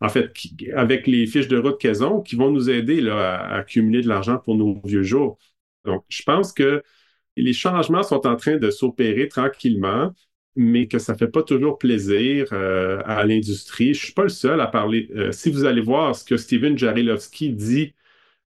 en 0.02 0.10
fait, 0.10 0.34
avec 0.76 1.08
les 1.08 1.28
fiches 1.28 1.48
de 1.48 1.58
route 1.58 1.80
qu'elles 1.80 2.04
ont, 2.04 2.22
qui 2.22 2.36
vont 2.36 2.52
nous 2.52 2.70
aider 2.70 3.00
là, 3.02 3.40
à 3.40 3.56
accumuler 3.58 4.02
de 4.02 4.08
l'argent 4.08 4.38
pour 4.38 4.56
nos 4.56 4.82
vieux 4.84 5.04
jours. 5.04 5.38
Donc, 5.86 6.04
je 6.10 6.24
pense 6.24 6.52
que 6.52 6.84
les 7.38 7.54
changements 7.54 8.04
sont 8.04 8.28
en 8.28 8.36
train 8.36 8.58
de 8.58 8.70
s'opérer 8.70 9.28
tranquillement 9.28 10.12
mais 10.56 10.88
que 10.88 11.00
ça 11.00 11.16
fait 11.16 11.28
pas 11.28 11.44
toujours 11.44 11.78
plaisir 11.78 12.48
euh, 12.52 13.02
à 13.06 13.26
l'industrie. 13.26 13.94
Je 13.94 14.06
suis 14.06 14.14
pas 14.14 14.24
le 14.24 14.30
seul 14.30 14.62
à 14.62 14.68
parler. 14.68 15.10
Euh, 15.16 15.32
si 15.32 15.52
vous 15.52 15.66
allez 15.66 15.82
voir 15.82 16.16
ce 16.16 16.24
que 16.24 16.38
Steven 16.38 16.78
Jarilowski 16.78 17.52
dit 17.52 17.94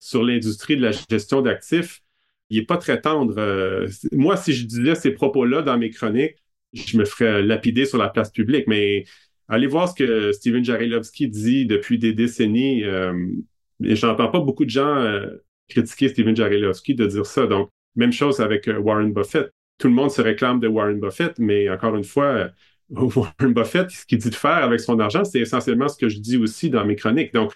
sur 0.01 0.23
l'industrie 0.23 0.77
de 0.77 0.83
la 0.83 0.93
gestion 0.93 1.43
d'actifs, 1.43 2.03
il 2.51 2.59
est 2.59 2.67
pas 2.67 2.79
très 2.79 3.01
tendre. 3.01 3.35
Euh, 3.39 3.89
moi, 4.13 4.37
si 4.37 4.53
je 4.53 4.65
disais 4.67 4.95
ces 4.95 5.11
propos-là 5.13 5.63
dans 5.63 5.77
mes 5.79 5.91
chroniques, 5.91 6.37
je 6.73 6.97
me 6.99 7.05
ferais 7.05 7.43
lapider 7.43 7.85
sur 7.85 7.99
la 7.99 8.09
place 8.09 8.31
publique. 8.31 8.67
Mais 8.69 9.05
allez 9.49 9.67
voir 9.67 9.89
ce 9.89 9.95
que 9.95 10.33
Steven 10.33 10.65
Jarilowski 10.65 11.29
dit 11.29 11.67
depuis 11.67 11.99
des 11.99 12.13
décennies. 12.13 12.83
et 12.83 13.97
j'entends 13.97 14.31
pas 14.31 14.41
beaucoup 14.41 14.65
de 14.65 14.71
gens 14.71 15.21
critiquer 15.69 16.09
Steven 16.09 16.37
Jarilowski 16.37 16.95
de 16.95 17.07
dire 17.07 17.27
ça. 17.27 17.47
Donc, 17.47 17.71
même 17.97 18.13
chose 18.13 18.41
avec 18.41 18.69
Warren 18.69 19.13
Buffett 19.13 19.51
tout 19.79 19.89
le 19.89 19.95
monde 19.95 20.11
se 20.11 20.21
réclame 20.21 20.61
de 20.61 20.69
Warren 20.69 21.01
Buffett, 21.01 21.39
mais 21.39 21.69
encore 21.71 21.97
une 21.97 22.05
fois, 22.05 22.49
Warren 22.91 23.55
Buffett, 23.55 23.91
ce 23.91 24.05
qu'il 24.05 24.19
dit 24.19 24.31
de 24.31 24.35
faire 24.35 24.65
avec 24.65 24.81
son 24.81 24.99
argent, 24.99 25.25
c'est 25.25 25.41
essentiellement 25.41 25.89
ce 25.89 25.97
que 25.97 26.09
je 26.09 26.19
dis 26.19 26.37
aussi 26.37 26.71
dans 26.71 26.85
mes 26.85 26.97
chroniques. 26.97 27.33
Donc, 27.33 27.53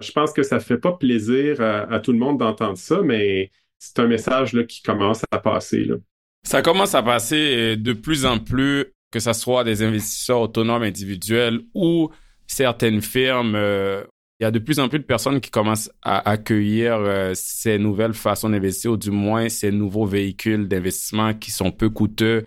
je 0.00 0.12
pense 0.12 0.32
que 0.32 0.42
ça 0.42 0.56
ne 0.56 0.60
fait 0.60 0.78
pas 0.78 0.92
plaisir 0.92 1.60
à, 1.60 2.00
tout 2.00 2.12
le 2.12 2.18
monde 2.18 2.38
d'entendre 2.38 2.76
ça, 2.76 3.00
mais 3.02 3.50
c'est 3.78 3.98
un 3.98 4.06
message 4.06 4.52
là, 4.52 4.64
qui 4.64 4.82
commence 4.82 5.22
à 5.30 5.38
passer. 5.38 5.84
Là. 5.84 5.96
Ça 6.44 6.62
commence 6.62 6.94
à 6.94 7.02
passer 7.02 7.56
euh, 7.56 7.76
de 7.76 7.92
plus 7.92 8.26
en 8.26 8.38
plus, 8.38 8.86
que 9.10 9.20
ce 9.20 9.32
soit 9.32 9.64
des 9.64 9.82
investisseurs 9.82 10.40
autonomes 10.40 10.82
individuels 10.82 11.60
ou 11.74 12.10
certaines 12.46 13.00
firmes. 13.00 13.54
Euh, 13.54 14.04
il 14.40 14.44
y 14.44 14.46
a 14.46 14.50
de 14.50 14.58
plus 14.58 14.78
en 14.78 14.88
plus 14.88 14.98
de 14.98 15.04
personnes 15.04 15.40
qui 15.40 15.50
commencent 15.50 15.90
à 16.02 16.28
accueillir 16.28 16.96
euh, 16.96 17.32
ces 17.34 17.78
nouvelles 17.78 18.14
façons 18.14 18.50
d'investir, 18.50 18.92
ou 18.92 18.96
du 18.96 19.10
moins 19.10 19.48
ces 19.48 19.70
nouveaux 19.70 20.06
véhicules 20.06 20.68
d'investissement 20.68 21.34
qui 21.34 21.50
sont 21.50 21.70
peu 21.70 21.90
coûteux 21.90 22.44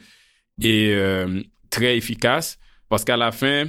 et 0.62 0.94
très 1.70 1.96
efficaces. 1.96 2.60
Parce 2.90 3.06
qu'à 3.06 3.16
la 3.16 3.32
fin, 3.32 3.66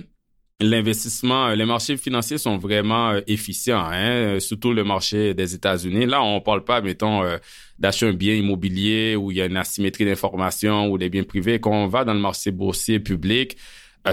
l'investissement, 0.61 1.49
les 1.49 1.65
marchés 1.65 1.97
financiers 1.97 2.39
sont 2.39 2.59
vraiment 2.59 3.11
euh, 3.11 3.21
efficients, 3.27 3.85
hein, 3.85 4.11
euh, 4.11 4.41
surtout 4.41 4.73
le 4.73 4.85
marché 4.85 5.35
des 5.35 5.55
États-Unis. 5.55 6.07
Là, 6.07 6.23
on 6.23 6.41
parle 6.41 6.65
pas, 6.65 6.81
mettons, 6.81 7.23
euh, 7.23 7.39
d'acheter 7.79 8.07
un 8.07 8.13
bien 8.13 8.35
immobilier 8.35 9.17
où 9.17 9.31
il 9.31 9.39
y 9.39 9.43
a 9.43 9.47
une 9.47 9.57
asymétrie 9.57 10.05
d'information 10.05 10.89
ou 10.89 10.99
des 10.99 11.09
biens 11.09 11.25
privés. 11.25 11.61
Quand 11.61 11.73
on 11.73 11.87
va 11.87 12.05
dans 12.05 12.15
le 12.15 12.21
marché 12.21 12.51
boursier 12.51 13.01
public, 13.01 13.57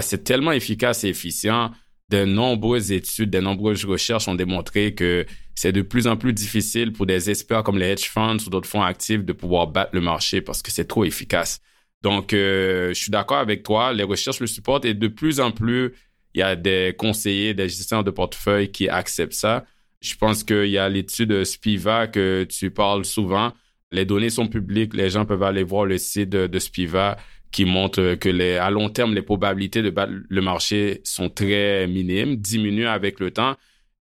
c'est 0.00 0.24
tellement 0.24 0.52
efficace 0.52 1.04
et 1.04 1.08
efficient. 1.08 1.70
De 2.10 2.24
nombreuses 2.24 2.90
études, 2.90 3.30
de 3.30 3.40
nombreuses 3.40 3.84
recherches 3.84 4.28
ont 4.28 4.34
démontré 4.34 4.94
que 4.94 5.26
c'est 5.54 5.72
de 5.72 5.82
plus 5.82 6.06
en 6.06 6.16
plus 6.16 6.32
difficile 6.32 6.92
pour 6.92 7.04
des 7.04 7.28
experts 7.28 7.62
comme 7.62 7.78
les 7.78 7.86
hedge 7.86 8.08
funds 8.08 8.38
ou 8.46 8.50
d'autres 8.50 8.68
fonds 8.68 8.82
actifs 8.82 9.24
de 9.24 9.32
pouvoir 9.32 9.66
battre 9.66 9.90
le 9.92 10.00
marché 10.00 10.40
parce 10.40 10.62
que 10.62 10.70
c'est 10.70 10.86
trop 10.86 11.04
efficace. 11.04 11.60
Donc, 12.02 12.28
je 12.32 12.92
suis 12.94 13.10
d'accord 13.10 13.38
avec 13.38 13.62
toi. 13.62 13.92
Les 13.92 14.04
recherches 14.04 14.40
le 14.40 14.46
supportent 14.46 14.84
et 14.84 14.94
de 14.94 15.08
plus 15.08 15.40
en 15.40 15.50
plus, 15.50 15.92
il 16.34 16.40
y 16.40 16.42
a 16.42 16.56
des 16.56 16.94
conseillers, 16.96 17.54
des 17.54 17.68
gestionnaires 17.68 18.04
de 18.04 18.10
portefeuille 18.10 18.70
qui 18.70 18.88
acceptent 18.88 19.32
ça. 19.32 19.64
Je 20.00 20.14
pense 20.14 20.44
qu'il 20.44 20.66
y 20.66 20.78
a 20.78 20.88
l'étude 20.88 21.44
Spiva 21.44 22.06
que 22.06 22.46
tu 22.48 22.70
parles 22.70 23.04
souvent. 23.04 23.52
Les 23.90 24.04
données 24.04 24.30
sont 24.30 24.46
publiques, 24.46 24.94
les 24.94 25.10
gens 25.10 25.24
peuvent 25.24 25.42
aller 25.42 25.62
voir 25.62 25.86
le 25.86 25.98
site 25.98 26.28
de, 26.30 26.58
Spiva 26.58 27.16
qui 27.50 27.64
montre 27.64 28.14
que 28.14 28.28
les, 28.28 28.56
à 28.56 28.70
long 28.70 28.88
terme, 28.88 29.14
les 29.14 29.22
probabilités 29.22 29.82
de 29.82 29.90
battre 29.90 30.12
le 30.28 30.40
marché 30.42 31.00
sont 31.04 31.30
très 31.30 31.86
minimes, 31.86 32.36
diminuent 32.36 32.88
avec 32.88 33.20
le 33.20 33.30
temps. 33.30 33.56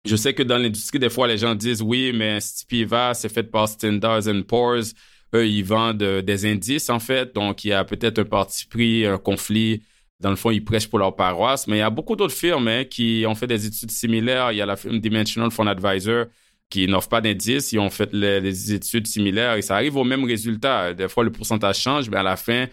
Je 0.06 0.16
sais 0.16 0.34
que 0.34 0.44
dans 0.44 0.58
l'industrie, 0.58 1.00
des 1.00 1.10
fois, 1.10 1.28
les 1.28 1.38
gens 1.38 1.56
disent 1.56 1.82
oui, 1.82 2.12
mais 2.14 2.40
Spiva, 2.40 3.14
c'est 3.14 3.32
fait 3.32 3.44
par 3.44 3.68
Standard 3.68 4.22
Poor's. 4.48 4.94
Eux, 5.34 5.48
ils 5.48 5.64
vendent 5.64 6.22
des 6.22 6.46
indices, 6.46 6.90
en 6.90 7.00
fait. 7.00 7.36
Donc, 7.36 7.66
il 7.66 7.70
y 7.70 7.74
a 7.74 7.84
peut-être 7.84 8.20
un 8.20 8.26
parti 8.26 8.66
pris, 8.66 9.06
un 9.06 9.18
conflit 9.18 9.82
dans 10.20 10.32
le 10.32 10.36
fond, 10.36 10.50
ils 10.50 10.64
prêchent 10.64 10.88
pour 10.88 11.00
leur 11.00 11.16
paroisse. 11.16 11.68
Mais 11.68 11.78
il 11.78 11.80
y 11.80 11.84
a 11.84 11.90
beaucoup 11.90 12.16
d'autres 12.16 12.34
firmes 12.34 12.68
hein, 12.68 12.84
qui 12.86 13.26
ont 13.28 13.36
fait 13.36 13.48
des 13.48 13.66
études 13.66 13.92
similaires. 13.92 14.52
Il 14.52 14.58
y 14.58 14.62
a 14.62 14.66
la 14.66 14.76
firme 14.76 15.00
Dimensional 15.00 15.52
Fund 15.52 15.68
Advisor 15.68 16.26
qui 16.70 16.88
n'offre 16.88 17.10
pas 17.10 17.22
d'indices. 17.22 17.72
Ils 17.72 17.80
ont 17.80 17.90
fait 17.90 18.12
les, 18.14 18.74
études 18.74 19.08
similaires 19.08 19.56
et 19.56 19.62
ça 19.62 19.76
arrive 19.76 19.96
au 19.96 20.04
même 20.04 20.24
résultat. 20.24 20.94
Des 20.94 21.08
fois, 21.08 21.24
le 21.24 21.32
pourcentage 21.32 21.80
change, 21.80 22.10
mais 22.10 22.18
à 22.18 22.24
la 22.24 22.36
fin, 22.36 22.66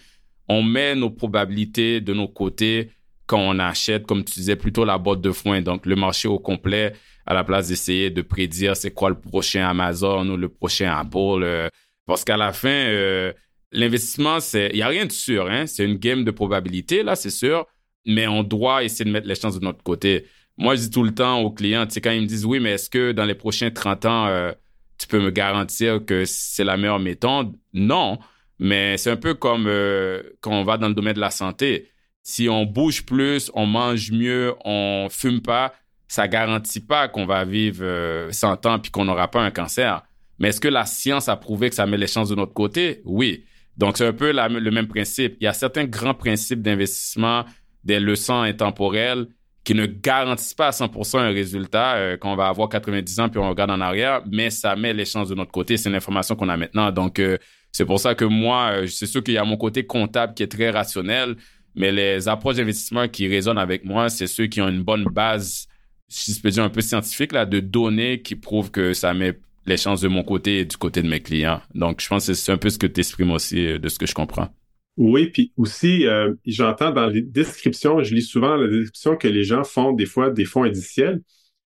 on 0.49 0.63
met 0.63 0.95
nos 0.95 1.11
probabilités 1.11 2.01
de 2.01 2.13
nos 2.13 2.29
côtés 2.29 2.91
quand 3.27 3.39
on 3.39 3.59
achète, 3.59 4.07
comme 4.07 4.25
tu 4.25 4.35
disais, 4.35 4.57
plutôt 4.57 4.85
la 4.85 4.99
boîte 4.99 5.21
de 5.21 5.33
foin. 5.33 5.63
Donc, 5.63 5.87
le 5.87 5.97
marché 5.97 6.29
au 6.29 6.39
complet, 6.39 6.93
à 7.27 7.35
la 7.35 7.45
place 7.45 7.69
d'essayer 7.69 8.11
de 8.11 8.23
prédire 8.23 8.77
c'est 8.77 8.91
quoi 8.91 9.09
le 9.09 9.19
prochain 9.19 9.67
Amazon 9.67 10.29
ou 10.29 10.37
le 10.37 10.49
prochain 10.49 10.95
Apple. 10.95 11.43
Euh, 11.43 11.69
parce 12.07 12.25
qu'à 12.25 12.37
la 12.37 12.53
fin, 12.53 12.69
euh, 12.69 13.33
l'investissement, 13.73 14.41
c'est, 14.41 14.71
il 14.73 14.77
y 14.77 14.83
a 14.83 14.89
rien 14.89 15.07
de 15.07 15.13
sûr, 15.13 15.49
hein. 15.49 15.67
C'est 15.67 15.85
une 15.85 15.97
game 15.97 16.25
de 16.25 16.31
probabilité, 16.31 17.03
là, 17.03 17.17
c'est 17.17 17.31
sûr. 17.31 17.67
Mais 18.07 18.27
on 18.27 18.43
doit 18.43 18.85
essayer 18.85 19.07
de 19.07 19.11
mettre 19.11 19.27
les 19.27 19.35
chances 19.35 19.59
de 19.59 19.65
notre 19.65 19.83
côté. 19.83 20.27
Moi, 20.59 20.77
je 20.77 20.83
dis 20.83 20.91
tout 20.91 21.03
le 21.03 21.15
temps 21.15 21.41
aux 21.41 21.51
clients, 21.51 21.87
tu 21.87 21.95
sais, 21.95 22.01
quand 22.03 22.11
ils 22.11 22.21
me 22.21 22.27
disent, 22.27 22.45
oui, 22.45 22.61
mais 22.61 22.73
est-ce 22.73 22.91
que 22.91 23.13
dans 23.13 23.25
les 23.25 23.35
prochains 23.35 23.71
30 23.71 24.05
ans, 24.05 24.27
euh, 24.27 24.53
tu 24.99 25.07
peux 25.07 25.21
me 25.21 25.31
garantir 25.31 26.05
que 26.05 26.25
c'est 26.27 26.65
la 26.65 26.77
meilleure 26.77 27.01
méthode? 27.01 27.53
Non. 27.73 28.19
Mais 28.59 28.97
c'est 28.97 29.11
un 29.11 29.17
peu 29.17 29.35
comme 29.35 29.67
euh, 29.67 30.23
quand 30.41 30.53
on 30.53 30.65
va 30.65 30.77
dans 30.77 30.89
le 30.89 30.95
domaine 30.95 31.15
de 31.15 31.21
la 31.21 31.31
santé. 31.31 31.91
Si 32.23 32.49
on 32.49 32.65
bouge 32.65 33.05
plus, 33.05 33.51
on 33.55 33.67
mange 33.67 34.11
mieux, 34.11 34.55
on 34.65 35.09
fume 35.11 35.43
pas, 35.43 35.75
ça 36.09 36.29
garantit 36.29 36.81
pas 36.81 37.09
qu'on 37.09 37.27
va 37.27 37.45
vivre 37.45 38.29
100 38.31 38.67
euh, 38.67 38.71
ans 38.71 38.79
puis 38.79 38.91
qu'on 38.91 39.05
n'aura 39.05 39.31
pas 39.31 39.43
un 39.43 39.51
cancer. 39.51 40.03
Mais 40.39 40.49
est-ce 40.49 40.61
que 40.61 40.69
la 40.69 40.87
science 40.87 41.29
a 41.29 41.37
prouvé 41.37 41.69
que 41.69 41.77
ça 41.77 41.87
met 41.87 41.97
les 41.97 42.07
chances 42.07 42.29
de 42.29 42.35
notre 42.35 42.55
côté? 42.55 43.03
Oui. 43.05 43.45
Donc, 43.77 43.99
c'est 43.99 44.07
un 44.07 44.13
peu 44.13 44.33
le 44.33 44.71
même 44.71 44.87
principe. 44.87 45.37
Il 45.41 45.45
y 45.45 45.47
a 45.49 45.53
certains 45.53 45.85
grands 45.85 46.15
principes 46.15 46.63
d'investissement, 46.63 47.45
des 47.83 48.01
leçons 48.01 48.43
intemporelles 48.43 49.27
qui 49.65 49.75
ne 49.75 49.87
garantissent 49.87 50.55
pas 50.55 50.69
à 50.69 50.71
100% 50.71 51.19
un 51.19 51.31
résultat 51.31 51.95
euh, 51.95 52.17
qu'on 52.19 52.37
va 52.37 52.49
avoir 52.49 52.69
90 52.69 53.21
ans 53.21 53.29
puis 53.31 53.39
on 53.39 53.49
regarde 53.49 53.71
en 53.71 53.81
arrière, 53.81 54.23
mais 54.31 54.51
ça 54.51 54.77
met 54.77 54.93
les 54.93 55.07
chances 55.07 55.29
de 55.29 55.35
notre 55.35 55.51
côté. 55.51 55.77
C'est 55.79 55.91
l'information 55.91 56.37
qu'on 56.37 56.51
a 56.51 56.57
maintenant. 56.57 56.93
Donc, 56.93 57.19
euh, 57.19 57.39
c'est 57.75 57.85
pour 57.85 57.99
ça 57.99 58.15
que 58.15 58.25
moi, 58.25 58.71
euh, 58.71 58.87
c'est 58.87 59.07
sûr 59.07 59.23
qu'il 59.25 59.35
y 59.35 59.37
a 59.37 59.45
mon 59.45 59.57
côté 59.57 59.85
comptable 59.85 60.33
qui 60.35 60.45
est 60.45 60.49
très 60.49 60.71
rationnel, 60.71 61.35
mais 61.75 61.91
les 61.91 62.29
approches 62.29 62.55
d'investissement 62.55 63.09
qui 63.09 63.27
résonnent 63.27 63.59
avec 63.59 63.85
moi, 63.85 64.09
c'est 64.09 64.29
ceux 64.29 64.47
qui 64.47 64.63
ont 64.63 64.69
une 64.69 64.85
bonne 64.85 65.03
base, 65.07 65.67
si 66.07 66.33
je 66.33 66.41
peux 66.41 66.51
dire 66.51 66.63
un 66.63 66.71
peu 66.71 66.83
scientifique, 66.83 67.33
de 67.33 67.59
données 67.59 68.23
qui 68.23 68.37
prouvent 68.37 68.71
que 68.71 68.93
ça 68.93 69.13
met 69.13 69.41
les 69.67 69.77
chances 69.77 70.01
de 70.03 70.07
mon 70.07 70.23
côté 70.23 70.61
et 70.61 70.65
du 70.65 70.77
côté 70.77 71.03
de 71.03 71.09
mes 71.09 71.19
clients. 71.19 71.61
Donc, 71.75 72.01
je 72.01 72.07
pense 72.07 72.29
que 72.29 72.35
c'est 72.35 72.53
un 72.53 72.59
peu 72.59 72.71
ce 72.71 72.79
que 72.79 72.87
tu 72.87 73.01
exprimes 73.01 73.33
aussi 73.33 73.67
euh, 73.67 73.79
de 73.81 73.89
ce 73.89 73.99
que 73.99 74.07
je 74.07 74.15
comprends. 74.15 74.55
Oui, 74.97 75.31
puis 75.31 75.53
aussi, 75.57 76.07
euh, 76.07 76.33
j'entends 76.47 76.93
dans 76.93 77.09
les 77.09 77.23
descriptions, 77.23 78.05
je 78.05 78.15
lis 78.15 78.23
souvent 78.23 78.55
la 78.55 78.69
description 78.69 79.17
que 79.17 79.27
les 79.27 79.43
gens 79.43 79.65
font 79.65 79.93
des 79.93 80.07
fois 80.07 80.31
des 80.31 80.45
fonds 80.45 80.63
indiciels. 80.63 81.23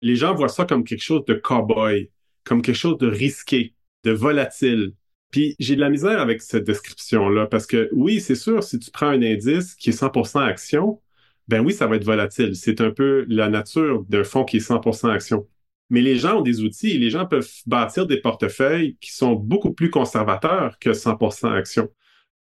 Les 0.01 0.15
gens 0.15 0.33
voient 0.33 0.49
ça 0.49 0.65
comme 0.65 0.83
quelque 0.83 1.03
chose 1.03 1.23
de 1.27 1.35
cow-boy, 1.35 2.09
comme 2.43 2.63
quelque 2.63 2.75
chose 2.75 2.97
de 2.97 3.05
risqué, 3.05 3.75
de 4.03 4.09
volatile. 4.09 4.93
Puis 5.31 5.55
j'ai 5.59 5.75
de 5.75 5.81
la 5.81 5.89
misère 5.89 6.19
avec 6.19 6.41
cette 6.41 6.65
description-là 6.65 7.47
parce 7.47 7.65
que 7.65 7.89
oui, 7.93 8.19
c'est 8.21 8.35
sûr, 8.35 8.63
si 8.63 8.79
tu 8.79 8.91
prends 8.91 9.07
un 9.07 9.21
indice 9.21 9.75
qui 9.75 9.89
est 9.89 9.93
100% 9.93 10.41
action, 10.41 11.01
ben 11.47 11.61
oui, 11.65 11.73
ça 11.73 11.87
va 11.87 11.95
être 11.97 12.03
volatile. 12.05 12.55
C'est 12.55 12.81
un 12.81 12.91
peu 12.91 13.25
la 13.29 13.49
nature 13.49 14.03
d'un 14.09 14.23
fonds 14.23 14.45
qui 14.45 14.57
est 14.57 14.59
100% 14.59 15.09
action. 15.09 15.47
Mais 15.89 16.01
les 16.01 16.17
gens 16.17 16.39
ont 16.39 16.41
des 16.41 16.61
outils, 16.61 16.97
les 16.97 17.09
gens 17.09 17.25
peuvent 17.25 17.49
bâtir 17.65 18.07
des 18.07 18.17
portefeuilles 18.21 18.97
qui 19.01 19.11
sont 19.13 19.33
beaucoup 19.33 19.73
plus 19.73 19.89
conservateurs 19.89 20.79
que 20.79 20.93
100% 20.93 21.51
action. 21.53 21.89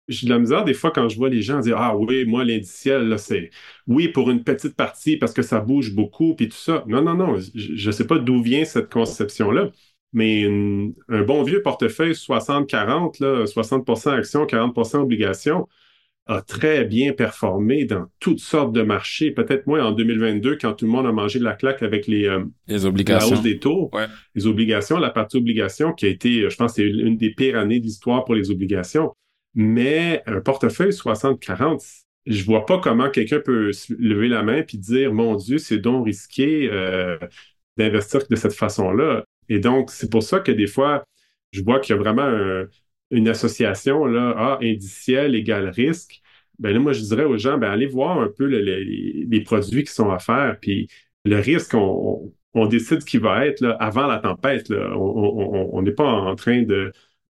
J'ai 0.09 0.27
de 0.27 0.33
la 0.33 0.39
misère 0.41 0.65
des 0.65 0.75
fois 0.75 0.91
quand 0.91 1.09
je 1.09 1.17
vois 1.17 1.29
les 1.29 1.43
gens 1.43 1.61
dire 1.61 1.77
Ah 1.79 1.97
oui, 1.97 2.25
moi, 2.27 2.45
l'indiciel, 2.45 3.19
c'est 3.19 3.51
oui 3.87 4.09
pour 4.09 4.31
une 4.31 4.45
petite 4.45 4.77
partie 4.77 5.17
parce 5.17 5.33
que 5.33 5.43
ça 5.43 5.61
bouge 5.61 5.95
beaucoup, 5.95 6.35
puis 6.35 6.49
tout 6.49 6.57
ça. 6.57 6.85
Non, 6.89 7.03
non, 7.03 7.15
non, 7.15 7.37
je 7.55 7.87
ne 7.87 7.93
sais 7.93 8.07
pas 8.07 8.19
d'où 8.19 8.43
vient 8.43 8.65
cette 8.65 8.93
conception-là. 8.93 9.71
Mais 10.13 10.45
un 10.45 11.23
bon 11.23 11.43
vieux 11.43 11.63
portefeuille 11.63 12.13
60-40, 12.13 13.47
60% 13.47 14.11
action, 14.11 14.45
40% 14.45 14.97
obligation, 14.97 15.69
a 16.27 16.43
très 16.43 16.85
bien 16.85 17.13
performé 17.13 17.85
dans 17.85 18.07
toutes 18.21 18.39
sortes 18.39 18.73
de 18.73 18.83
marchés, 18.83 19.33
peut-être 19.33 19.67
moins 19.67 19.85
en 19.85 19.93
2022 19.93 20.57
quand 20.61 20.75
tout 20.75 20.85
le 20.85 20.91
monde 20.91 21.07
a 21.07 21.13
mangé 21.13 21.39
de 21.39 21.45
la 21.45 21.55
claque 21.55 21.83
avec 21.83 22.07
les, 22.07 22.27
euh, 22.27 22.45
les 22.69 22.87
obligations. 22.87 23.31
la 23.31 23.37
hausse 23.37 23.43
des 23.43 23.59
taux, 23.59 23.91
les 24.35 24.47
obligations, 24.47 24.99
la 24.99 25.11
partie 25.11 25.39
obligation 25.39 25.93
qui 25.93 26.07
a 26.07 26.09
été, 26.09 26.49
je 26.49 26.57
pense, 26.57 26.75
c'est 26.75 26.87
une 26.87 27.17
des 27.17 27.31
pires 27.31 27.59
années 27.59 27.81
d'histoire 27.81 28.25
pour 28.25 28.35
les 28.35 28.51
obligations. 28.51 29.13
Mais 29.55 30.23
un 30.27 30.41
portefeuille 30.41 30.93
60-40, 30.93 32.05
je 32.27 32.45
vois 32.45 32.65
pas 32.65 32.79
comment 32.79 33.11
quelqu'un 33.11 33.41
peut 33.41 33.73
lever 33.99 34.29
la 34.29 34.45
main 34.45 34.63
puis 34.63 34.79
dire, 34.79 35.13
mon 35.13 35.35
Dieu, 35.35 35.59
c'est 35.59 35.79
donc 35.79 36.07
risqué 36.07 36.69
euh, 36.71 37.19
d'investir 37.77 38.21
de 38.29 38.37
cette 38.37 38.55
façon-là. 38.55 39.25
Et 39.51 39.59
donc, 39.59 39.91
c'est 39.91 40.11
pour 40.11 40.23
ça 40.23 40.41
que 40.41 40.53
des 40.53 40.67
fois, 40.67 41.05
je 41.53 41.63
vois 41.63 41.81
qu'il 41.81 41.95
y 41.95 41.99
a 41.99 42.01
vraiment 42.01 42.23
un, 42.23 42.67
une 43.11 43.29
association, 43.29 44.07
là, 44.07 44.35
ah, 44.37 44.59
indiciel 44.63 45.35
égale 45.35 45.69
risque, 45.69 46.23
ben 46.59 46.73
là, 46.73 46.79
moi, 46.79 46.93
je 46.93 47.01
dirais 47.03 47.25
aux 47.25 47.39
gens, 47.39 47.59
ben 47.59 47.71
allez 47.71 47.87
voir 47.87 48.21
un 48.21 48.29
peu 48.29 48.45
les, 48.47 49.41
produits 49.43 49.85
qui 49.85 49.93
sont 49.93 50.11
à 50.11 50.19
faire, 50.19 50.59
puis 50.61 50.89
le 51.25 51.39
risque, 51.41 51.75
on, 51.75 52.33
décide 52.67 53.01
ce 53.01 53.07
qui 53.07 53.19
va 53.19 53.47
être 53.47 53.61
là, 53.61 53.77
avant 53.81 54.07
la 54.07 54.19
tempête. 54.19 54.71
On 54.71 55.83
n'est 55.83 55.93
pas 55.93 56.05
en 56.05 56.35
train 56.35 56.63
de 56.63 56.93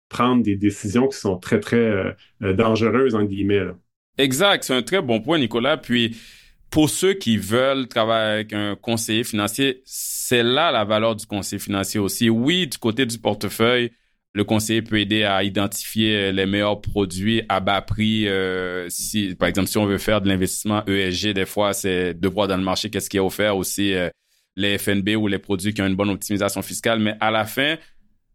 prendre 0.08 0.42
des 0.42 0.56
décisions 0.56 1.08
qui 1.08 1.18
sont 1.18 1.38
très, 1.38 1.60
très 1.60 2.14
euh, 2.42 2.52
dangereuses, 2.52 3.14
en 3.14 3.24
guillemets. 3.24 3.66
Exact, 4.18 4.64
c'est 4.64 4.74
un 4.74 4.82
très 4.82 5.02
bon 5.02 5.20
point, 5.20 5.38
Nicolas. 5.38 5.76
Puis, 5.76 6.16
pour 6.70 6.90
ceux 6.90 7.14
qui 7.14 7.36
veulent 7.36 7.86
travailler 7.86 8.32
avec 8.32 8.52
un 8.52 8.76
conseiller 8.76 9.24
financier, 9.24 9.82
c'est 9.84 10.42
là 10.42 10.72
la 10.72 10.84
valeur 10.84 11.14
du 11.14 11.26
conseiller 11.26 11.60
financier 11.60 12.00
aussi. 12.00 12.28
Oui, 12.28 12.66
du 12.66 12.78
côté 12.78 13.06
du 13.06 13.18
portefeuille, 13.18 13.90
le 14.34 14.42
conseiller 14.42 14.82
peut 14.82 14.98
aider 14.98 15.22
à 15.22 15.44
identifier 15.44 16.16
euh, 16.16 16.32
les 16.32 16.46
meilleurs 16.46 16.80
produits 16.80 17.42
à 17.48 17.60
bas 17.60 17.80
prix. 17.80 18.26
Euh, 18.26 18.88
si, 18.88 19.36
par 19.36 19.48
exemple, 19.48 19.68
si 19.68 19.78
on 19.78 19.86
veut 19.86 19.98
faire 19.98 20.20
de 20.20 20.28
l'investissement 20.28 20.84
ESG, 20.86 21.28
des 21.28 21.46
fois, 21.46 21.72
c'est 21.72 22.14
de 22.14 22.28
voir 22.28 22.48
dans 22.48 22.56
le 22.56 22.64
marché 22.64 22.90
qu'est-ce 22.90 23.08
qui 23.08 23.16
est 23.16 23.20
offert 23.20 23.56
aussi, 23.56 23.94
euh, 23.94 24.10
les 24.56 24.76
FNB 24.76 25.10
ou 25.16 25.28
les 25.28 25.38
produits 25.38 25.72
qui 25.72 25.82
ont 25.82 25.86
une 25.86 25.94
bonne 25.94 26.10
optimisation 26.10 26.62
fiscale. 26.62 26.98
Mais 26.98 27.14
à 27.20 27.30
la 27.30 27.44
fin, 27.44 27.76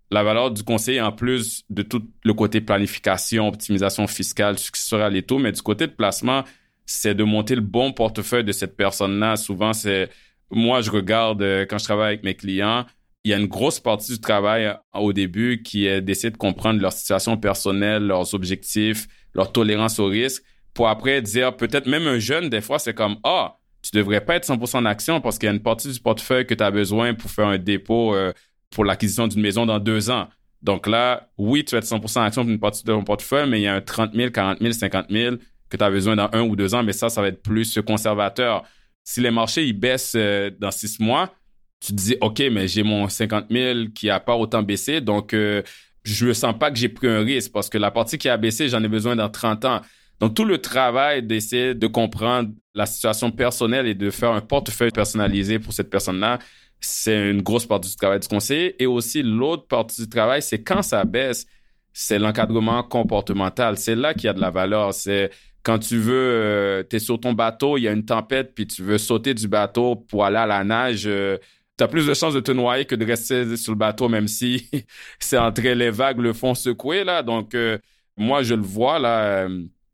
la 0.09 0.23
valeur 0.23 0.51
du 0.51 0.63
conseiller, 0.63 1.01
en 1.01 1.11
plus 1.11 1.63
de 1.69 1.81
tout 1.81 2.01
le 2.23 2.33
côté 2.33 2.61
planification, 2.61 3.47
optimisation 3.47 4.07
fiscale, 4.07 4.57
successorale 4.57 5.17
et 5.17 5.23
tout, 5.23 5.37
mais 5.37 5.51
du 5.51 5.61
côté 5.61 5.85
de 5.85 5.91
placement, 5.91 6.45
c'est 6.89 7.13
de 7.13 7.23
monter 7.23 7.55
le 7.55 7.61
bon 7.61 7.91
portefeuille 7.91 8.43
de 8.43 8.51
cette 8.51 8.75
personne-là. 8.75 9.35
Souvent, 9.35 9.73
c'est 9.73 10.09
moi, 10.49 10.81
je 10.81 10.89
regarde 10.89 11.41
euh, 11.43 11.65
quand 11.69 11.77
je 11.77 11.83
travaille 11.83 12.07
avec 12.07 12.23
mes 12.23 12.33
clients, 12.33 12.85
il 13.23 13.31
y 13.31 13.33
a 13.33 13.37
une 13.37 13.45
grosse 13.45 13.79
partie 13.79 14.13
du 14.13 14.19
travail 14.19 14.65
euh, 14.65 14.73
au 14.95 15.13
début 15.13 15.61
qui 15.61 15.85
est 15.85 16.01
d'essayer 16.01 16.31
de 16.31 16.37
comprendre 16.37 16.81
leur 16.81 16.91
situation 16.91 17.37
personnelle, 17.37 18.07
leurs 18.07 18.33
objectifs, 18.33 19.07
leur 19.35 19.51
tolérance 19.51 19.99
au 19.99 20.07
risque, 20.07 20.43
pour 20.73 20.89
après 20.89 21.21
dire 21.21 21.55
peut-être 21.55 21.85
même 21.85 22.07
un 22.07 22.17
jeune, 22.17 22.49
des 22.49 22.61
fois, 22.61 22.79
c'est 22.79 22.95
comme 22.95 23.17
ah, 23.23 23.57
tu 23.83 23.91
devrais 23.95 24.21
pas 24.21 24.35
être 24.35 24.47
100% 24.47 24.77
en 24.77 24.85
action 24.85 25.21
parce 25.21 25.37
qu'il 25.37 25.45
y 25.45 25.51
a 25.51 25.53
une 25.53 25.61
partie 25.61 25.91
du 25.91 25.99
portefeuille 25.99 26.47
que 26.47 26.55
tu 26.55 26.63
as 26.63 26.71
besoin 26.71 27.13
pour 27.13 27.29
faire 27.29 27.47
un 27.47 27.59
dépôt 27.59 28.15
euh, 28.15 28.33
pour 28.71 28.83
l'acquisition 28.83 29.27
d'une 29.27 29.41
maison 29.41 29.67
dans 29.67 29.79
deux 29.79 30.09
ans. 30.09 30.27
Donc 30.63 30.87
là, 30.87 31.29
oui, 31.37 31.63
tu 31.63 31.75
vas 31.75 31.77
être 31.79 31.85
100% 31.85 32.19
en 32.19 32.23
action 32.23 32.41
pour 32.41 32.51
une 32.51 32.59
partie 32.59 32.83
de 32.83 32.91
ton 32.91 33.03
portefeuille, 33.03 33.47
mais 33.47 33.59
il 33.59 33.63
y 33.63 33.67
a 33.67 33.75
un 33.75 33.81
30 33.81 34.13
000, 34.15 34.31
40 34.31 34.59
000, 34.59 34.73
50 34.73 35.05
000 35.11 35.35
que 35.69 35.77
tu 35.77 35.83
as 35.83 35.89
besoin 35.89 36.15
dans 36.15 36.29
un 36.33 36.41
ou 36.41 36.55
deux 36.55 36.73
ans, 36.75 36.83
mais 36.83 36.93
ça, 36.93 37.09
ça 37.09 37.21
va 37.21 37.27
être 37.27 37.41
plus 37.41 37.79
conservateur. 37.85 38.63
Si 39.03 39.21
les 39.21 39.31
marchés, 39.31 39.65
ils 39.65 39.73
baissent 39.73 40.13
euh, 40.15 40.51
dans 40.59 40.71
six 40.71 40.99
mois, 40.99 41.33
tu 41.79 41.93
te 41.93 41.97
dis, 41.97 42.15
OK, 42.21 42.41
mais 42.51 42.67
j'ai 42.67 42.83
mon 42.83 43.07
50 43.07 43.45
000 43.49 43.79
qui 43.95 44.09
a 44.09 44.19
pas 44.19 44.35
autant 44.35 44.61
baissé, 44.63 45.01
donc 45.01 45.33
euh, 45.33 45.61
je 46.03 46.27
ne 46.27 46.33
sens 46.33 46.57
pas 46.57 46.71
que 46.71 46.77
j'ai 46.77 46.89
pris 46.89 47.07
un 47.07 47.19
risque 47.19 47.51
parce 47.51 47.69
que 47.69 47.77
la 47.77 47.91
partie 47.91 48.17
qui 48.17 48.29
a 48.29 48.37
baissé, 48.37 48.69
j'en 48.69 48.83
ai 48.83 48.87
besoin 48.87 49.15
dans 49.15 49.29
30 49.29 49.65
ans. 49.65 49.81
Donc, 50.19 50.33
tout 50.33 50.45
le 50.45 50.57
travail 50.57 51.23
d'essayer 51.23 51.73
de 51.73 51.87
comprendre 51.87 52.49
la 52.75 52.85
situation 52.85 53.31
personnelle 53.31 53.87
et 53.87 53.95
de 53.95 54.09
faire 54.09 54.31
un 54.31 54.41
portefeuille 54.41 54.91
personnalisé 54.91 55.59
pour 55.59 55.73
cette 55.73 55.89
personne-là, 55.89 56.39
c'est 56.81 57.29
une 57.29 57.41
grosse 57.41 57.65
partie 57.65 57.89
du 57.89 57.95
travail 57.95 58.19
du 58.19 58.27
conseiller. 58.27 58.81
Et 58.81 58.85
aussi, 58.85 59.21
l'autre 59.23 59.67
partie 59.67 60.01
du 60.01 60.09
travail, 60.09 60.41
c'est 60.41 60.61
quand 60.61 60.81
ça 60.81 61.03
baisse, 61.05 61.45
c'est 61.93 62.19
l'encadrement 62.19 62.83
comportemental. 62.83 63.77
C'est 63.77 63.95
là 63.95 64.13
qu'il 64.13 64.25
y 64.25 64.27
a 64.27 64.33
de 64.33 64.41
la 64.41 64.49
valeur. 64.49 64.93
C'est 64.93 65.31
quand 65.63 65.79
tu 65.79 65.97
veux, 65.97 66.13
euh, 66.13 66.83
tu 66.89 66.95
es 66.95 66.99
sur 66.99 67.19
ton 67.19 67.33
bateau, 67.33 67.77
il 67.77 67.81
y 67.81 67.87
a 67.87 67.91
une 67.91 68.05
tempête, 68.05 68.53
puis 68.55 68.67
tu 68.67 68.83
veux 68.83 68.97
sauter 68.97 69.33
du 69.33 69.47
bateau 69.47 69.95
pour 69.95 70.25
aller 70.25 70.37
à 70.37 70.45
la 70.45 70.63
nage. 70.63 71.03
Euh, 71.05 71.37
tu 71.77 71.83
as 71.83 71.87
plus 71.87 72.07
de 72.07 72.13
chances 72.13 72.33
de 72.33 72.39
te 72.39 72.51
noyer 72.51 72.85
que 72.85 72.95
de 72.95 73.05
rester 73.05 73.57
sur 73.57 73.73
le 73.73 73.77
bateau, 73.77 74.09
même 74.09 74.27
si 74.27 74.69
c'est 75.19 75.37
entre 75.37 75.61
les 75.61 75.91
vagues, 75.91 76.19
le 76.19 76.33
fond 76.33 76.55
secoué. 76.55 77.03
Là. 77.03 77.23
Donc, 77.23 77.55
euh, 77.55 77.77
moi, 78.17 78.43
je 78.43 78.55
le 78.55 78.61
vois 78.61 78.99
là 78.99 79.47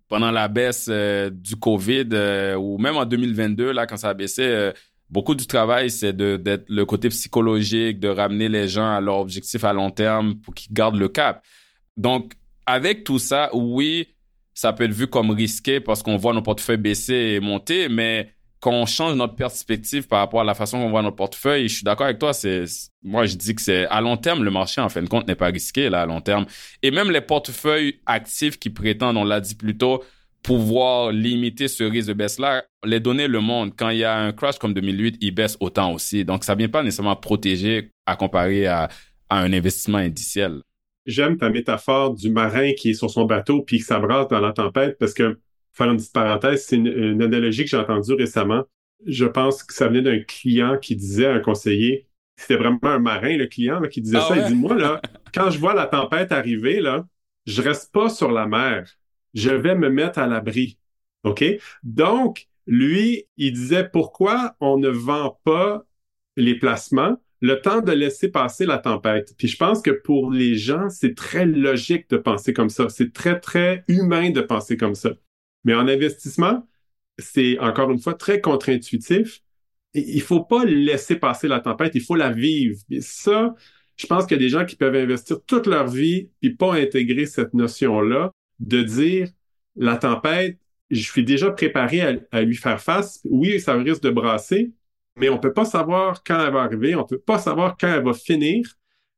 pendant 0.08 0.32
la 0.32 0.48
baisse 0.48 0.88
du 0.88 1.56
COVID 1.56 2.56
ou 2.58 2.78
même 2.78 2.96
en 2.96 3.06
2022, 3.06 3.72
là, 3.72 3.88
quand 3.88 3.98
ça 3.98 4.10
a 4.10 4.14
baissé 4.14 4.72
beaucoup 5.10 5.36
du 5.36 5.48
travail, 5.48 5.90
c'est 5.90 6.16
d'être 6.16 6.66
le 6.70 6.86
côté 6.86 7.10
psychologique, 7.10 8.00
de 8.00 8.08
ramener 8.08 8.50
les 8.50 8.68
gens 8.68 8.96
à 8.96 9.02
leur 9.02 9.18
objectif 9.18 9.64
à 9.64 9.74
long 9.74 9.90
terme 9.90 10.36
pour 10.36 10.54
qu'ils 10.54 10.74
gardent 10.74 10.98
le 10.98 11.10
cap. 11.10 11.44
Donc, 11.98 12.34
avec 12.66 13.04
tout 13.04 13.20
ça, 13.20 13.50
oui, 13.54 14.15
ça 14.56 14.74
peut 14.74 14.86
être 14.86 14.92
vu 14.92 15.06
comme 15.06 15.30
risqué 15.30 15.80
parce 15.80 16.02
qu'on 16.02 16.18
voit 16.18 16.34
nos 16.34 16.42
portefeuilles 16.42 16.78
baisser 16.78 17.14
et 17.14 17.40
monter, 17.40 17.90
mais 17.90 18.32
quand 18.66 18.72
on 18.72 18.88
change 18.88 19.14
notre 19.14 19.36
perspective 19.36 20.08
par 20.08 20.18
rapport 20.18 20.42
à 20.42 20.44
la 20.44 20.56
façon 20.56 20.80
qu'on 20.80 20.90
voit 20.90 21.04
notre 21.04 21.18
portefeuille, 21.18 21.68
je 21.68 21.76
suis 21.76 21.84
d'accord 21.84 22.08
avec 22.08 22.18
toi, 22.18 22.34
c'est, 22.34 22.64
moi, 23.04 23.28
je 23.28 23.36
dis 23.36 23.54
que 23.54 23.62
c'est 23.62 23.86
à 23.88 24.02
long 24.02 24.18
terme, 24.18 24.44
le 24.44 24.50
marché, 24.50 24.82
en 24.82 24.90
fin 24.90 25.04
de 25.04 25.08
compte, 25.08 25.28
n'est 25.28 25.36
pas 25.36 25.48
risqué, 25.48 25.88
là, 25.88 26.02
à 26.02 26.06
long 26.08 26.20
terme. 26.20 26.48
Et 26.82 26.90
même 26.90 27.12
les 27.12 27.22
portefeuilles 27.22 28.00
actifs 28.08 28.58
qui 28.58 28.72
prétendent, 28.72 29.18
on 29.18 29.24
l'a 29.24 29.40
dit 29.40 29.54
plus 29.54 29.78
tôt, 29.78 30.04
pouvoir 30.42 31.12
limiter 31.12 31.68
ce 31.68 31.84
risque 31.84 32.08
de 32.08 32.14
baisse-là, 32.14 32.64
les 32.84 33.00
données 33.00 33.28
le 33.28 33.40
montrent. 33.40 33.76
Quand 33.78 33.90
il 33.90 34.00
y 34.00 34.04
a 34.04 34.18
un 34.18 34.32
crash 34.32 34.58
comme 34.58 34.74
2008, 34.74 35.18
il 35.22 35.32
baisse 35.32 35.58
autant 35.60 35.94
aussi. 35.94 36.26
Donc, 36.26 36.44
ça 36.44 36.56
vient 36.56 36.70
pas 36.70 36.82
nécessairement 36.82 37.16
protéger 37.16 37.92
à 38.06 38.16
comparer 38.16 38.66
à, 38.68 38.90
un 39.30 39.52
investissement 39.54 39.98
indiciel. 39.98 40.62
J'aime 41.06 41.38
ta 41.38 41.50
métaphore 41.50 42.14
du 42.14 42.30
marin 42.30 42.74
qui 42.74 42.92
est 42.92 42.94
sur 42.94 43.10
son 43.10 43.26
bateau 43.26 43.62
puis 43.62 43.78
qui 43.78 43.84
s'abrasse 43.84 44.28
dans 44.28 44.40
la 44.40 44.52
tempête 44.52 44.98
parce 45.00 45.14
que, 45.14 45.40
faire 45.74 45.92
une 45.92 45.98
petite 45.98 46.14
parenthèse, 46.14 46.66
c'est 46.66 46.78
une, 46.78 47.22
analogie 47.22 47.64
que 47.64 47.70
j'ai 47.70 47.78
entendue 47.78 48.14
récemment. 48.14 48.64
Je 49.06 49.26
pense 49.26 49.64
que 49.64 49.74
ça 49.74 49.88
venait 49.88 50.02
d'un 50.02 50.20
client 50.20 50.78
qui 50.78 50.96
disait 50.96 51.28
à 51.28 51.34
un 51.34 51.40
conseiller, 51.40 52.08
c'était 52.38 52.56
vraiment 52.56 52.80
un 52.84 53.00
marin, 53.00 53.38
le 53.38 53.46
client, 53.46 53.82
qui 53.82 54.02
disait 54.02 54.18
ah 54.20 54.28
ça. 54.28 54.38
Il 54.38 54.46
dit, 54.46 54.56
moi, 54.56 54.76
là, 54.76 55.02
quand 55.34 55.50
je 55.50 55.60
vois 55.60 55.74
la 55.74 55.86
tempête 55.86 56.32
arriver, 56.32 56.80
là, 56.80 57.06
je 57.46 57.62
reste 57.62 57.92
pas 57.92 58.10
sur 58.10 58.32
la 58.32 58.48
mer 58.48 58.86
je 59.36 59.50
vais 59.50 59.76
me 59.76 59.90
mettre 59.90 60.18
à 60.18 60.26
l'abri. 60.26 60.80
OK? 61.24 61.44
Donc, 61.84 62.48
lui, 62.66 63.28
il 63.38 63.54
disait 63.54 63.88
pourquoi 63.88 64.56
on 64.60 64.78
ne 64.78 64.90
vend 64.90 65.40
pas 65.44 65.86
les 66.36 66.56
placements? 66.56 67.18
Le 67.42 67.62
temps 67.62 67.82
de 67.82 67.92
laisser 67.92 68.30
passer 68.30 68.66
la 68.66 68.78
tempête. 68.78 69.34
Puis 69.38 69.48
je 69.48 69.58
pense 69.58 69.82
que 69.82 69.92
pour 69.92 70.32
les 70.32 70.56
gens, 70.56 70.90
c'est 70.90 71.16
très 71.16 71.46
logique 71.46 72.10
de 72.10 72.18
penser 72.18 72.54
comme 72.54 72.70
ça. 72.70 72.90
C'est 72.90 73.14
très, 73.14 73.40
très 73.40 73.84
humain 73.88 74.30
de 74.32 74.42
penser 74.42 74.78
comme 74.78 74.96
ça. 74.96 75.12
Mais 75.64 75.74
en 75.74 75.88
investissement, 75.88 76.68
c'est 77.18 77.60
encore 77.60 77.92
une 77.92 78.00
fois 78.00 78.14
très 78.14 78.42
contre-intuitif. 78.42 79.42
Il 79.94 80.22
faut 80.22 80.44
pas 80.44 80.66
laisser 80.66 81.16
passer 81.16 81.48
la 81.48 81.60
tempête, 81.60 81.96
il 81.96 82.02
faut 82.02 82.16
la 82.16 82.32
vivre. 82.32 82.78
Ça, 83.00 83.56
je 83.96 84.08
pense 84.08 84.26
qu'il 84.26 84.38
y 84.38 84.40
a 84.40 84.44
des 84.44 84.50
gens 84.50 84.66
qui 84.66 84.76
peuvent 84.76 84.96
investir 84.96 85.38
toute 85.46 85.68
leur 85.68 85.88
vie 85.88 86.30
puis 86.42 86.56
pas 86.56 86.74
intégrer 86.74 87.26
cette 87.26 87.54
notion-là 87.54 88.32
de 88.60 88.82
dire 88.82 89.30
la 89.76 89.98
tempête, 89.98 90.60
je 90.90 91.02
suis 91.02 91.24
déjà 91.24 91.52
préparé 91.52 92.20
à, 92.32 92.42
lui 92.42 92.56
faire 92.56 92.82
face. 92.82 93.22
Oui, 93.26 93.60
ça 93.60 93.74
risque 93.76 94.04
de 94.04 94.10
brasser, 94.10 94.72
mais 95.18 95.30
on 95.30 95.38
peut 95.40 95.54
pas 95.54 95.66
savoir 95.66 96.24
quand 96.24 96.46
elle 96.46 96.54
va 96.54 96.62
arriver, 96.62 96.96
on 96.96 97.06
peut 97.06 97.20
pas 97.20 97.40
savoir 97.40 97.78
quand 97.80 97.88
elle 97.88 98.04
va 98.04 98.14
finir. 98.14 98.68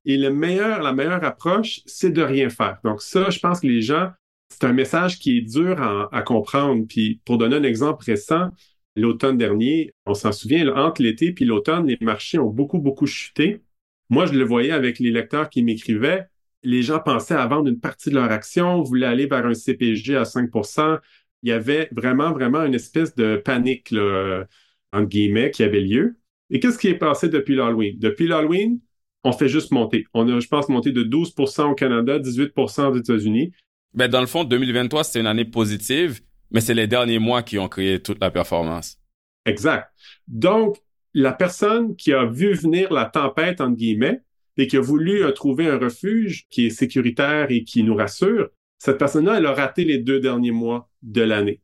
Et 0.05 0.17
le 0.17 0.31
meilleur, 0.31 0.81
la 0.81 0.93
meilleure 0.93 1.23
approche, 1.23 1.81
c'est 1.85 2.11
de 2.11 2.21
rien 2.21 2.49
faire. 2.49 2.77
Donc 2.83 3.01
ça, 3.01 3.29
je 3.29 3.39
pense 3.39 3.61
que 3.61 3.67
les 3.67 3.81
gens, 3.81 4.11
c'est 4.49 4.63
un 4.63 4.73
message 4.73 5.19
qui 5.19 5.39
est 5.39 5.41
dur 5.41 5.81
à, 5.81 6.21
comprendre. 6.23 6.85
Puis 6.87 7.21
pour 7.25 7.37
donner 7.37 7.57
un 7.57 7.63
exemple 7.63 8.03
récent, 8.05 8.49
l'automne 8.95 9.37
dernier, 9.37 9.93
on 10.05 10.13
s'en 10.13 10.31
souvient, 10.31 10.67
entre 10.75 11.01
l'été 11.01 11.33
puis 11.33 11.45
l'automne, 11.45 11.87
les 11.87 11.97
marchés 12.01 12.39
ont 12.39 12.49
beaucoup, 12.49 12.79
beaucoup 12.79 13.07
chuté. 13.07 13.63
Moi, 14.09 14.25
je 14.27 14.33
le 14.33 14.45
voyais 14.45 14.71
avec 14.71 14.99
les 14.99 15.11
lecteurs 15.11 15.49
qui 15.49 15.63
m'écrivaient 15.63 16.27
les 16.63 16.83
gens 16.83 16.99
pensaient 16.99 17.35
à 17.35 17.47
vendre 17.47 17.69
une 17.69 17.79
partie 17.79 18.09
de 18.09 18.15
leur 18.15 18.31
action, 18.31 18.81
voulaient 18.81 19.07
aller 19.07 19.25
vers 19.27 19.45
un 19.45 19.53
CPG 19.53 20.15
à 20.17 20.23
5% 20.23 20.99
Il 21.43 21.49
y 21.49 21.51
avait 21.51 21.87
vraiment, 21.91 22.31
vraiment 22.31 22.63
une 22.63 22.73
espèce 22.75 23.15
de 23.15 23.37
panique, 23.37 23.91
là, 23.91 24.45
entre 24.93 25.07
guillemets, 25.07 25.51
qui 25.51 25.63
avait 25.63 25.81
lieu. 25.81 26.17
Et 26.49 26.59
qu'est-ce 26.59 26.77
qui 26.77 26.87
est 26.87 26.97
passé 26.97 27.29
depuis 27.29 27.55
l'Halloween? 27.55 27.97
Depuis 27.99 28.27
l'Halloween, 28.27 28.79
on 29.23 29.31
fait 29.31 29.49
juste 29.49 29.71
monter. 29.71 30.05
On 30.13 30.27
a, 30.29 30.39
je 30.39 30.47
pense, 30.47 30.69
monté 30.69 30.91
de 30.91 31.03
12% 31.03 31.71
au 31.71 31.75
Canada, 31.75 32.19
18% 32.19 32.91
aux 32.91 32.95
États-Unis. 32.95 33.51
Ben, 33.93 34.07
dans 34.07 34.21
le 34.21 34.27
fond, 34.27 34.43
2023, 34.43 35.03
c'était 35.03 35.19
une 35.19 35.27
année 35.27 35.45
positive, 35.45 36.21
mais 36.51 36.61
c'est 36.61 36.73
les 36.73 36.87
derniers 36.87 37.19
mois 37.19 37.43
qui 37.43 37.59
ont 37.59 37.67
créé 37.67 38.01
toute 38.01 38.21
la 38.21 38.31
performance. 38.31 38.97
Exact. 39.45 39.91
Donc, 40.27 40.77
la 41.13 41.33
personne 41.33 41.95
qui 41.95 42.13
a 42.13 42.25
vu 42.25 42.53
venir 42.53 42.93
la 42.93 43.05
tempête, 43.05 43.59
entre 43.59 43.75
guillemets, 43.75 44.21
et 44.57 44.67
qui 44.67 44.77
a 44.77 44.81
voulu 44.81 45.23
euh, 45.23 45.31
trouver 45.31 45.67
un 45.67 45.77
refuge 45.77 46.47
qui 46.49 46.67
est 46.67 46.69
sécuritaire 46.71 47.47
et 47.49 47.63
qui 47.63 47.83
nous 47.83 47.95
rassure, 47.95 48.49
cette 48.79 48.97
personne-là, 48.97 49.37
elle 49.37 49.45
a 49.45 49.53
raté 49.53 49.83
les 49.83 49.97
deux 49.97 50.19
derniers 50.19 50.51
mois 50.51 50.89
de 51.01 51.21
l'année. 51.21 51.61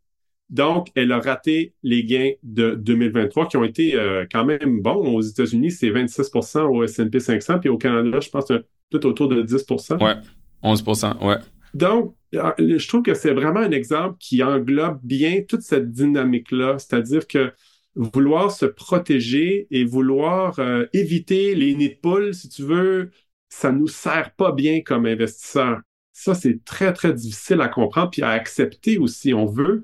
Donc, 0.49 0.89
elle 0.95 1.11
a 1.11 1.19
raté 1.19 1.73
les 1.83 2.03
gains 2.03 2.31
de 2.43 2.75
2023 2.75 3.47
qui 3.47 3.57
ont 3.57 3.63
été 3.63 3.95
euh, 3.95 4.25
quand 4.31 4.45
même 4.45 4.81
bons. 4.81 5.15
Aux 5.15 5.21
États-Unis, 5.21 5.71
c'est 5.71 5.89
26% 5.89 6.61
au 6.61 6.83
S&P 6.83 7.19
500, 7.19 7.59
puis 7.59 7.69
au 7.69 7.77
Canada, 7.77 8.19
je 8.19 8.29
pense 8.29 8.51
tout 8.89 9.05
autour 9.05 9.29
de 9.29 9.41
10% 9.41 10.03
Ouais, 10.03 10.15
11% 10.63 11.25
ouais. 11.25 11.37
Donc, 11.73 12.15
euh, 12.35 12.51
je 12.59 12.87
trouve 12.87 13.01
que 13.01 13.13
c'est 13.13 13.33
vraiment 13.33 13.61
un 13.61 13.71
exemple 13.71 14.17
qui 14.19 14.43
englobe 14.43 14.99
bien 15.03 15.41
toute 15.47 15.61
cette 15.61 15.91
dynamique-là, 15.91 16.77
c'est-à-dire 16.77 17.27
que 17.27 17.51
vouloir 17.95 18.51
se 18.51 18.65
protéger 18.65 19.67
et 19.71 19.83
vouloir 19.83 20.59
euh, 20.59 20.85
éviter 20.93 21.55
les 21.55 21.75
nids 21.75 21.89
de 21.89 21.95
poules, 21.95 22.33
si 22.33 22.49
tu 22.49 22.63
veux, 22.63 23.11
ça 23.49 23.71
nous 23.71 23.87
sert 23.87 24.31
pas 24.35 24.51
bien 24.51 24.81
comme 24.81 25.05
investisseur. 25.05 25.81
Ça, 26.11 26.35
c'est 26.35 26.63
très, 26.63 26.93
très 26.93 27.13
difficile 27.13 27.61
à 27.61 27.67
comprendre 27.67 28.11
puis 28.11 28.21
à 28.21 28.29
accepter 28.29 28.97
aussi. 28.97 29.33
On 29.33 29.45
veut, 29.45 29.83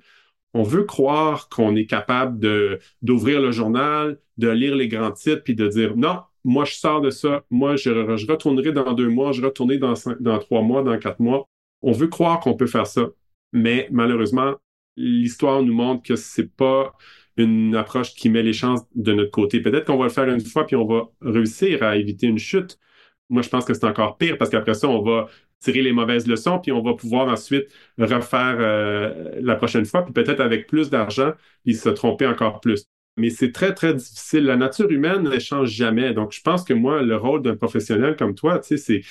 on 0.53 0.63
veut 0.63 0.83
croire 0.83 1.49
qu'on 1.49 1.75
est 1.75 1.85
capable 1.85 2.39
d'ouvrir 3.01 3.41
le 3.41 3.51
journal, 3.51 4.19
de 4.37 4.49
lire 4.49 4.75
les 4.75 4.87
grands 4.87 5.11
titres 5.11 5.43
puis 5.43 5.55
de 5.55 5.67
dire 5.67 5.95
non, 5.95 6.19
moi, 6.43 6.65
je 6.65 6.75
sors 6.75 7.01
de 7.01 7.09
ça. 7.09 7.43
Moi, 7.49 7.75
je, 7.75 7.89
retournerai 7.89 8.71
dans 8.71 8.93
deux 8.93 9.09
mois, 9.09 9.31
je 9.31 9.41
retournerai 9.43 9.77
dans, 9.77 9.93
dans 10.19 10.39
trois 10.39 10.61
mois, 10.61 10.83
dans 10.83 10.97
quatre 10.97 11.19
mois. 11.19 11.47
On 11.81 11.91
veut 11.91 12.07
croire 12.07 12.39
qu'on 12.39 12.55
peut 12.55 12.67
faire 12.67 12.87
ça. 12.87 13.07
Mais 13.53 13.87
malheureusement, 13.91 14.55
l'histoire 14.95 15.63
nous 15.63 15.73
montre 15.73 16.03
que 16.03 16.15
c'est 16.15 16.55
pas 16.55 16.93
une 17.37 17.75
approche 17.75 18.13
qui 18.15 18.29
met 18.29 18.43
les 18.43 18.53
chances 18.53 18.81
de 18.95 19.13
notre 19.13 19.31
côté. 19.31 19.61
Peut-être 19.61 19.85
qu'on 19.85 19.97
va 19.97 20.05
le 20.05 20.11
faire 20.11 20.27
une 20.27 20.41
fois 20.41 20.65
puis 20.65 20.75
on 20.75 20.85
va 20.85 21.09
réussir 21.21 21.83
à 21.83 21.97
éviter 21.97 22.27
une 22.27 22.37
chute. 22.37 22.79
Moi, 23.29 23.41
je 23.41 23.49
pense 23.49 23.65
que 23.65 23.73
c'est 23.73 23.85
encore 23.85 24.17
pire 24.17 24.37
parce 24.37 24.49
qu'après 24.49 24.73
ça, 24.73 24.89
on 24.89 25.01
va 25.01 25.27
tirer 25.59 25.81
les 25.81 25.91
mauvaises 25.91 26.27
leçons 26.27 26.59
puis 26.59 26.71
on 26.71 26.81
va 26.81 26.93
pouvoir 26.93 27.27
ensuite 27.27 27.67
refaire 27.97 28.57
euh, 28.59 29.39
la 29.41 29.55
prochaine 29.55 29.85
fois 29.85 30.03
puis 30.03 30.13
peut-être 30.13 30.39
avec 30.39 30.67
plus 30.67 30.89
d'argent 30.89 31.33
puis 31.63 31.75
se 31.75 31.89
tromper 31.89 32.25
encore 32.27 32.59
plus. 32.61 32.85
Mais 33.17 33.29
c'est 33.29 33.51
très, 33.51 33.73
très 33.73 33.93
difficile. 33.93 34.45
La 34.45 34.55
nature 34.55 34.89
humaine 34.89 35.23
ne 35.23 35.39
change 35.39 35.69
jamais. 35.71 36.13
Donc, 36.13 36.31
je 36.31 36.41
pense 36.41 36.63
que 36.63 36.73
moi, 36.73 37.01
le 37.01 37.17
rôle 37.17 37.41
d'un 37.41 37.55
professionnel 37.55 38.15
comme 38.15 38.33
toi, 38.33 38.59
tu 38.59 38.77
sais, 38.77 38.77
c'est 38.77 39.01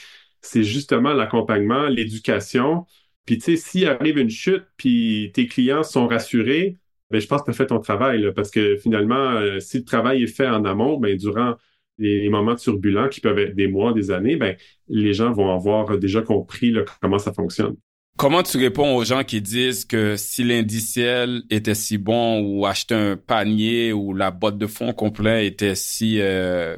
c'est 0.41 0.63
justement 0.65 1.13
l'accompagnement, 1.13 1.89
l'éducation. 1.89 2.87
Puis, 3.27 3.39
tu 3.39 3.45
sais, 3.45 3.57
s'il 3.57 3.89
arrive 3.89 4.19
une 4.19 4.31
chute, 4.31 4.65
puis 4.77 5.31
tes 5.35 5.47
clients 5.47 5.83
sont 5.83 6.07
rassurés, 6.07 6.77
ben, 7.11 7.21
je 7.21 7.27
pense 7.27 7.41
que 7.43 7.47
tu 7.47 7.51
as 7.51 7.55
fait 7.55 7.67
ton 7.67 7.81
travail, 7.81 8.33
parce 8.35 8.51
que 8.51 8.77
finalement, 8.77 9.33
euh, 9.33 9.61
si 9.61 9.79
le 9.79 9.85
travail 9.85 10.23
est 10.23 10.27
fait 10.27 10.47
en 10.47 10.65
amont, 10.65 10.99
ben, 10.99 11.17
durant 11.17 11.57
les, 11.99 12.29
moments 12.29 12.57
turbulents 12.57 13.09
qui 13.09 13.21
peuvent 13.21 13.39
être 13.39 13.55
des 13.55 13.69
mois, 13.69 13.93
des 13.93 14.11
années, 14.11 14.37
ben, 14.37 14.57
les 14.89 15.13
gens 15.13 15.33
vont 15.33 15.53
avoir 15.53 15.99
déjà 15.99 16.23
compris 16.23 16.75
comment 17.01 17.19
ça 17.19 17.33
fonctionne. 17.33 17.77
Comment 18.17 18.43
tu 18.43 18.59
réponds 18.59 18.97
aux 18.97 19.05
gens 19.05 19.23
qui 19.23 19.41
disent 19.41 19.85
que 19.85 20.17
si 20.17 20.43
l'indiciel 20.43 21.43
était 21.51 21.77
si 21.77 21.99
bon 21.99 22.41
ou 22.41 22.67
acheter 22.67 22.95
un 22.95 23.17
panier 23.17 23.93
ou 23.93 24.13
la 24.13 24.33
boîte 24.33 24.59
de 24.59 24.67
fonds 24.67 24.93
complet 24.93 25.47
était 25.47 25.77
si 25.77 26.21
euh, 26.21 26.77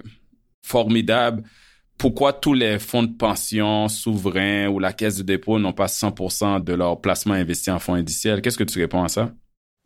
formidable, 0.63 1.43
pourquoi 1.97 2.35
tous 2.35 2.53
les 2.53 2.79
fonds 2.79 3.03
de 3.03 3.17
pension 3.17 3.89
souverains 3.89 4.69
ou 4.69 4.79
la 4.79 4.93
caisse 4.93 5.17
de 5.17 5.23
dépôt 5.23 5.59
n'ont 5.59 5.73
pas 5.73 5.87
100% 5.87 6.63
de 6.63 6.75
leur 6.75 7.01
placement 7.01 7.35
investi 7.35 7.71
en 7.71 7.79
fonds 7.79 7.95
indiciels? 7.95 8.43
Qu'est-ce 8.43 8.59
que 8.59 8.65
tu 8.65 8.79
réponds 8.79 9.05
à 9.05 9.09
ça? 9.09 9.33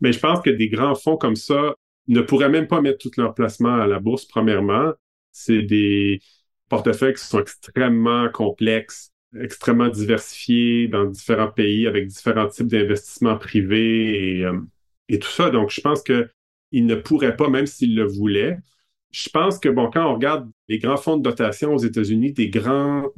Mais 0.01 0.11
je 0.11 0.19
pense 0.19 0.41
que 0.41 0.49
des 0.49 0.67
grands 0.67 0.95
fonds 0.95 1.15
comme 1.15 1.37
ça 1.37 1.73
ne 2.07 2.21
pourraient 2.21 2.49
même 2.49 2.67
pas 2.67 2.81
mettre 2.81 2.97
tout 2.97 3.11
leur 3.17 3.33
placement 3.33 3.75
à 3.75 3.87
la 3.87 3.99
bourse, 3.99 4.25
premièrement. 4.25 4.91
C'est 5.37 5.63
des 5.63 6.21
portefeuilles 6.69 7.13
qui 7.13 7.23
sont 7.25 7.41
extrêmement 7.41 8.29
complexes 8.29 9.11
extrêmement 9.39 9.89
diversifié 9.89 10.87
dans 10.87 11.05
différents 11.05 11.51
pays 11.51 11.87
avec 11.87 12.07
différents 12.07 12.47
types 12.47 12.67
d'investissements 12.67 13.37
privés 13.37 14.39
et, 14.39 14.45
euh, 14.45 14.59
tout 15.19 15.27
ça. 15.27 15.49
Donc, 15.49 15.69
je 15.69 15.81
pense 15.81 16.01
qu'il 16.03 16.85
ne 16.85 16.95
pourrait 16.95 17.35
pas, 17.35 17.49
même 17.49 17.65
s'il 17.65 17.95
le 17.95 18.05
voulait. 18.05 18.57
Je 19.11 19.29
pense 19.29 19.59
que, 19.59 19.69
bon, 19.69 19.89
quand 19.91 20.09
on 20.09 20.15
regarde 20.15 20.49
les 20.67 20.79
grands 20.79 20.97
fonds 20.97 21.17
de 21.17 21.23
dotation 21.23 21.73
aux 21.73 21.79
États-Unis, 21.79 22.33
des 22.33 22.49
grandes 22.49 23.11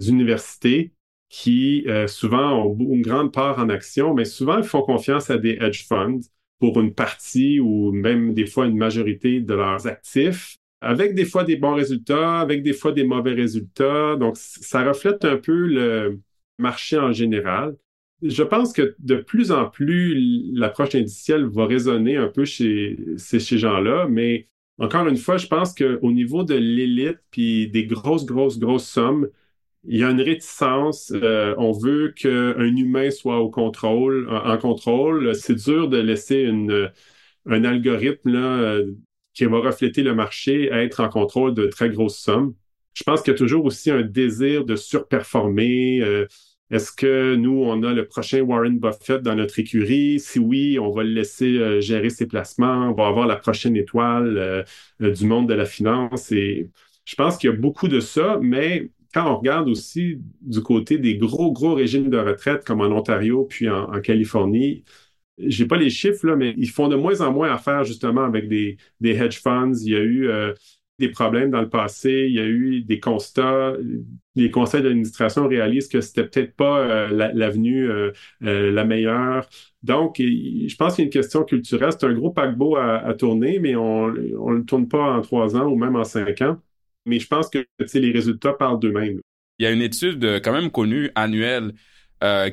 universités 0.00 0.92
qui 1.28 1.84
euh, 1.88 2.06
souvent 2.06 2.64
ont 2.64 2.76
une 2.78 3.02
grande 3.02 3.32
part 3.32 3.58
en 3.58 3.68
action, 3.68 4.14
mais 4.14 4.24
souvent 4.24 4.58
ils 4.58 4.64
font 4.64 4.82
confiance 4.82 5.30
à 5.30 5.38
des 5.38 5.58
hedge 5.60 5.86
funds 5.86 6.20
pour 6.60 6.80
une 6.80 6.94
partie 6.94 7.58
ou 7.58 7.90
même 7.92 8.34
des 8.34 8.46
fois 8.46 8.66
une 8.66 8.76
majorité 8.76 9.40
de 9.40 9.54
leurs 9.54 9.86
actifs 9.86 10.56
avec 10.84 11.14
des 11.14 11.24
fois 11.24 11.44
des 11.44 11.56
bons 11.56 11.74
résultats, 11.74 12.40
avec 12.40 12.62
des 12.62 12.72
fois 12.72 12.92
des 12.92 13.04
mauvais 13.04 13.32
résultats. 13.32 14.16
Donc, 14.16 14.36
ça 14.36 14.84
reflète 14.84 15.24
un 15.24 15.36
peu 15.38 15.66
le 15.66 16.20
marché 16.58 16.98
en 16.98 17.12
général. 17.12 17.76
Je 18.22 18.42
pense 18.42 18.72
que 18.72 18.94
de 18.98 19.16
plus 19.16 19.50
en 19.52 19.66
plus, 19.68 20.14
l'approche 20.54 20.94
indicielle 20.94 21.46
va 21.46 21.66
résonner 21.66 22.16
un 22.16 22.28
peu 22.28 22.44
chez, 22.44 22.98
ces 23.16 23.58
gens-là, 23.58 24.06
mais 24.08 24.48
encore 24.78 25.06
une 25.06 25.16
fois, 25.16 25.36
je 25.36 25.46
pense 25.46 25.74
qu'au 25.74 26.12
niveau 26.12 26.44
de 26.44 26.54
l'élite 26.54 27.18
puis 27.30 27.68
des 27.68 27.86
grosses, 27.86 28.26
grosses, 28.26 28.58
grosses 28.58 28.88
sommes, 28.88 29.28
il 29.86 29.98
y 29.98 30.04
a 30.04 30.10
une 30.10 30.20
réticence. 30.20 31.12
Euh, 31.14 31.54
on 31.58 31.72
veut 31.72 32.12
qu'un 32.16 32.76
humain 32.76 33.10
soit 33.10 33.40
au 33.40 33.50
contrôle, 33.50 34.28
en, 34.30 34.56
contrôle. 34.58 35.34
C'est 35.34 35.54
dur 35.54 35.88
de 35.88 35.98
laisser 35.98 36.46
un 37.46 37.64
algorithme 37.64 38.32
là, 38.32 38.80
qui 39.34 39.44
va 39.44 39.58
refléter 39.58 40.02
le 40.02 40.14
marché, 40.14 40.68
être 40.72 41.00
en 41.00 41.08
contrôle 41.08 41.54
de 41.54 41.66
très 41.66 41.90
grosses 41.90 42.18
sommes. 42.18 42.54
Je 42.94 43.02
pense 43.02 43.22
qu'il 43.22 43.32
y 43.32 43.34
a 43.34 43.38
toujours 43.38 43.64
aussi 43.64 43.90
un 43.90 44.02
désir 44.02 44.64
de 44.64 44.76
surperformer. 44.76 46.00
Euh, 46.00 46.26
est-ce 46.70 46.92
que 46.92 47.34
nous, 47.34 47.62
on 47.64 47.82
a 47.82 47.92
le 47.92 48.06
prochain 48.06 48.40
Warren 48.40 48.78
Buffett 48.78 49.20
dans 49.20 49.34
notre 49.34 49.58
écurie? 49.58 50.20
Si 50.20 50.38
oui, 50.38 50.78
on 50.78 50.90
va 50.90 51.02
le 51.02 51.10
laisser 51.10 51.58
euh, 51.58 51.80
gérer 51.80 52.10
ses 52.10 52.26
placements, 52.26 52.90
on 52.90 52.94
va 52.94 53.08
avoir 53.08 53.26
la 53.26 53.36
prochaine 53.36 53.76
étoile 53.76 54.38
euh, 54.38 54.62
du 55.00 55.26
monde 55.26 55.48
de 55.48 55.54
la 55.54 55.66
finance. 55.66 56.30
Et 56.30 56.70
je 57.04 57.14
pense 57.16 57.36
qu'il 57.36 57.50
y 57.50 57.52
a 57.52 57.56
beaucoup 57.56 57.88
de 57.88 58.00
ça, 58.00 58.38
mais 58.40 58.90
quand 59.12 59.30
on 59.30 59.38
regarde 59.38 59.68
aussi 59.68 60.20
du 60.40 60.60
côté 60.62 60.98
des 60.98 61.16
gros, 61.16 61.52
gros 61.52 61.74
régimes 61.74 62.10
de 62.10 62.18
retraite 62.18 62.64
comme 62.64 62.80
en 62.80 62.86
Ontario 62.86 63.44
puis 63.44 63.68
en, 63.68 63.92
en 63.92 64.00
Californie, 64.00 64.84
j'ai 65.38 65.66
pas 65.66 65.76
les 65.76 65.90
chiffres, 65.90 66.26
là, 66.26 66.36
mais 66.36 66.54
ils 66.56 66.70
font 66.70 66.88
de 66.88 66.96
moins 66.96 67.20
en 67.20 67.32
moins 67.32 67.52
affaire 67.52 67.84
justement 67.84 68.24
avec 68.24 68.48
des, 68.48 68.76
des 69.00 69.10
hedge 69.10 69.40
funds. 69.40 69.72
Il 69.82 69.90
y 69.90 69.96
a 69.96 70.00
eu 70.00 70.28
euh, 70.28 70.52
des 70.98 71.08
problèmes 71.08 71.50
dans 71.50 71.60
le 71.60 71.68
passé, 71.68 72.26
il 72.28 72.34
y 72.34 72.40
a 72.40 72.46
eu 72.46 72.82
des 72.82 73.00
constats. 73.00 73.72
Les 74.36 74.50
conseils 74.50 74.82
d'administration 74.82 75.48
réalisent 75.48 75.88
que 75.88 76.00
c'était 76.00 76.24
peut-être 76.24 76.54
pas 76.54 76.78
euh, 76.78 77.32
l'avenue 77.34 77.88
euh, 77.88 78.12
la 78.40 78.84
meilleure. 78.84 79.48
Donc, 79.82 80.16
je 80.18 80.74
pense 80.76 80.94
qu'il 80.94 81.02
y 81.02 81.04
a 81.04 81.06
une 81.06 81.12
question 81.12 81.42
culturelle. 81.42 81.90
C'est 81.92 82.06
un 82.06 82.14
gros 82.14 82.30
paquebot 82.30 82.76
à, 82.76 83.12
tourner, 83.14 83.58
mais 83.58 83.76
on 83.76 84.08
ne 84.08 84.54
le 84.54 84.64
tourne 84.64 84.88
pas 84.88 85.16
en 85.16 85.20
trois 85.20 85.56
ans 85.56 85.66
ou 85.66 85.76
même 85.76 85.96
en 85.96 86.04
cinq 86.04 86.40
ans. 86.42 86.58
Mais 87.06 87.18
je 87.18 87.26
pense 87.26 87.50
que 87.50 87.66
les 87.94 88.12
résultats 88.12 88.54
parlent 88.54 88.78
d'eux-mêmes. 88.78 89.20
Il 89.58 89.64
y 89.64 89.66
a 89.66 89.72
une 89.72 89.82
étude 89.82 90.40
quand 90.42 90.52
même 90.52 90.70
connue 90.70 91.10
annuelle 91.14 91.72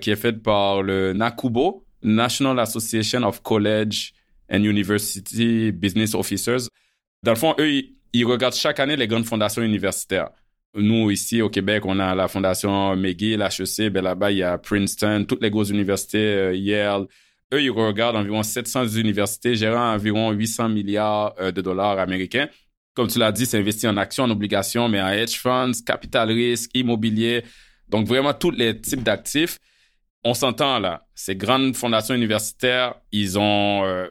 qui 0.01 0.11
est 0.11 0.17
faite 0.17 0.43
par 0.43 0.83
le 0.83 1.13
NACUBO, 1.13 1.85
National 2.03 2.59
Association 2.59 3.23
of 3.23 3.41
College 3.43 4.13
and 4.49 4.59
University 4.63 5.71
Business 5.71 6.13
Officers. 6.13 6.67
Dans 7.23 7.31
le 7.31 7.37
fond, 7.37 7.55
eux, 7.59 7.83
ils, 8.13 8.25
regardent 8.25 8.55
chaque 8.55 8.79
année 8.79 8.95
les 8.95 9.07
grandes 9.07 9.25
fondations 9.25 9.61
universitaires. 9.61 10.29
Nous, 10.73 11.11
ici, 11.11 11.41
au 11.41 11.49
Québec, 11.49 11.85
on 11.85 11.99
a 11.99 12.15
la 12.15 12.27
fondation 12.27 12.95
McGill, 12.95 13.39
l'HEC, 13.39 13.91
ben 13.91 14.03
là-bas, 14.03 14.31
il 14.31 14.37
y 14.37 14.43
a 14.43 14.57
Princeton, 14.57 15.25
toutes 15.27 15.41
les 15.41 15.49
grosses 15.49 15.69
universités, 15.69 16.17
euh, 16.17 16.55
Yale. 16.55 17.07
Eux, 17.53 17.61
ils 17.61 17.69
regardent 17.69 18.15
environ 18.15 18.41
700 18.41 18.87
universités 18.87 19.55
gérant 19.55 19.93
environ 19.93 20.31
800 20.31 20.69
milliards 20.69 21.35
euh, 21.39 21.51
de 21.51 21.61
dollars 21.61 21.99
américains. 21.99 22.47
Comme 22.93 23.07
tu 23.07 23.19
l'as 23.19 23.31
dit, 23.31 23.45
c'est 23.45 23.59
investi 23.59 23.87
en 23.87 23.97
actions, 23.97 24.23
en 24.23 24.31
obligations, 24.31 24.87
mais 24.87 25.01
en 25.01 25.09
hedge 25.09 25.37
funds, 25.37 25.71
capital 25.85 26.29
risque, 26.29 26.71
immobilier. 26.73 27.43
Donc, 27.89 28.07
vraiment, 28.07 28.33
tous 28.33 28.51
les 28.51 28.79
types 28.79 29.03
d'actifs 29.03 29.57
on 30.23 30.33
s'entend 30.33 30.79
là. 30.79 31.05
Ces 31.15 31.35
grandes 31.35 31.75
fondations 31.75 32.15
universitaires, 32.15 32.95
ils 33.11 33.39
ont 33.39 33.83
euh, 33.83 34.07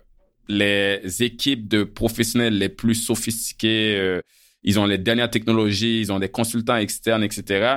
les 0.48 1.00
équipes 1.20 1.68
de 1.68 1.84
professionnels 1.84 2.58
les 2.58 2.68
plus 2.68 2.96
sophistiquées. 2.96 3.96
Euh, 3.98 4.20
ils 4.62 4.78
ont 4.78 4.86
les 4.86 4.98
dernières 4.98 5.30
technologies, 5.30 6.00
ils 6.00 6.12
ont 6.12 6.18
des 6.18 6.28
consultants 6.28 6.76
externes, 6.76 7.22
etc. 7.22 7.76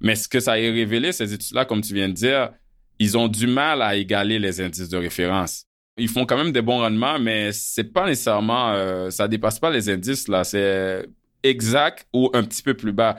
Mais 0.00 0.14
ce 0.14 0.28
que 0.28 0.40
ça 0.40 0.52
a 0.52 0.54
révélé, 0.54 1.12
ces 1.12 1.32
études-là, 1.32 1.64
comme 1.64 1.82
tu 1.82 1.94
viens 1.94 2.08
de 2.08 2.14
dire, 2.14 2.50
ils 2.98 3.18
ont 3.18 3.28
du 3.28 3.46
mal 3.46 3.82
à 3.82 3.96
égaler 3.96 4.38
les 4.38 4.60
indices 4.60 4.88
de 4.88 4.96
référence. 4.96 5.64
Ils 5.98 6.08
font 6.08 6.24
quand 6.24 6.36
même 6.36 6.52
des 6.52 6.62
bons 6.62 6.78
rendements, 6.78 7.18
mais 7.18 7.52
c'est 7.52 7.92
pas 7.92 8.06
nécessairement, 8.06 8.72
euh, 8.72 9.10
ça 9.10 9.28
dépasse 9.28 9.58
pas 9.58 9.70
les 9.70 9.90
indices 9.90 10.28
là. 10.28 10.44
C'est 10.44 11.06
exact 11.42 12.06
ou 12.12 12.30
un 12.32 12.44
petit 12.44 12.62
peu 12.62 12.74
plus 12.74 12.92
bas. 12.92 13.18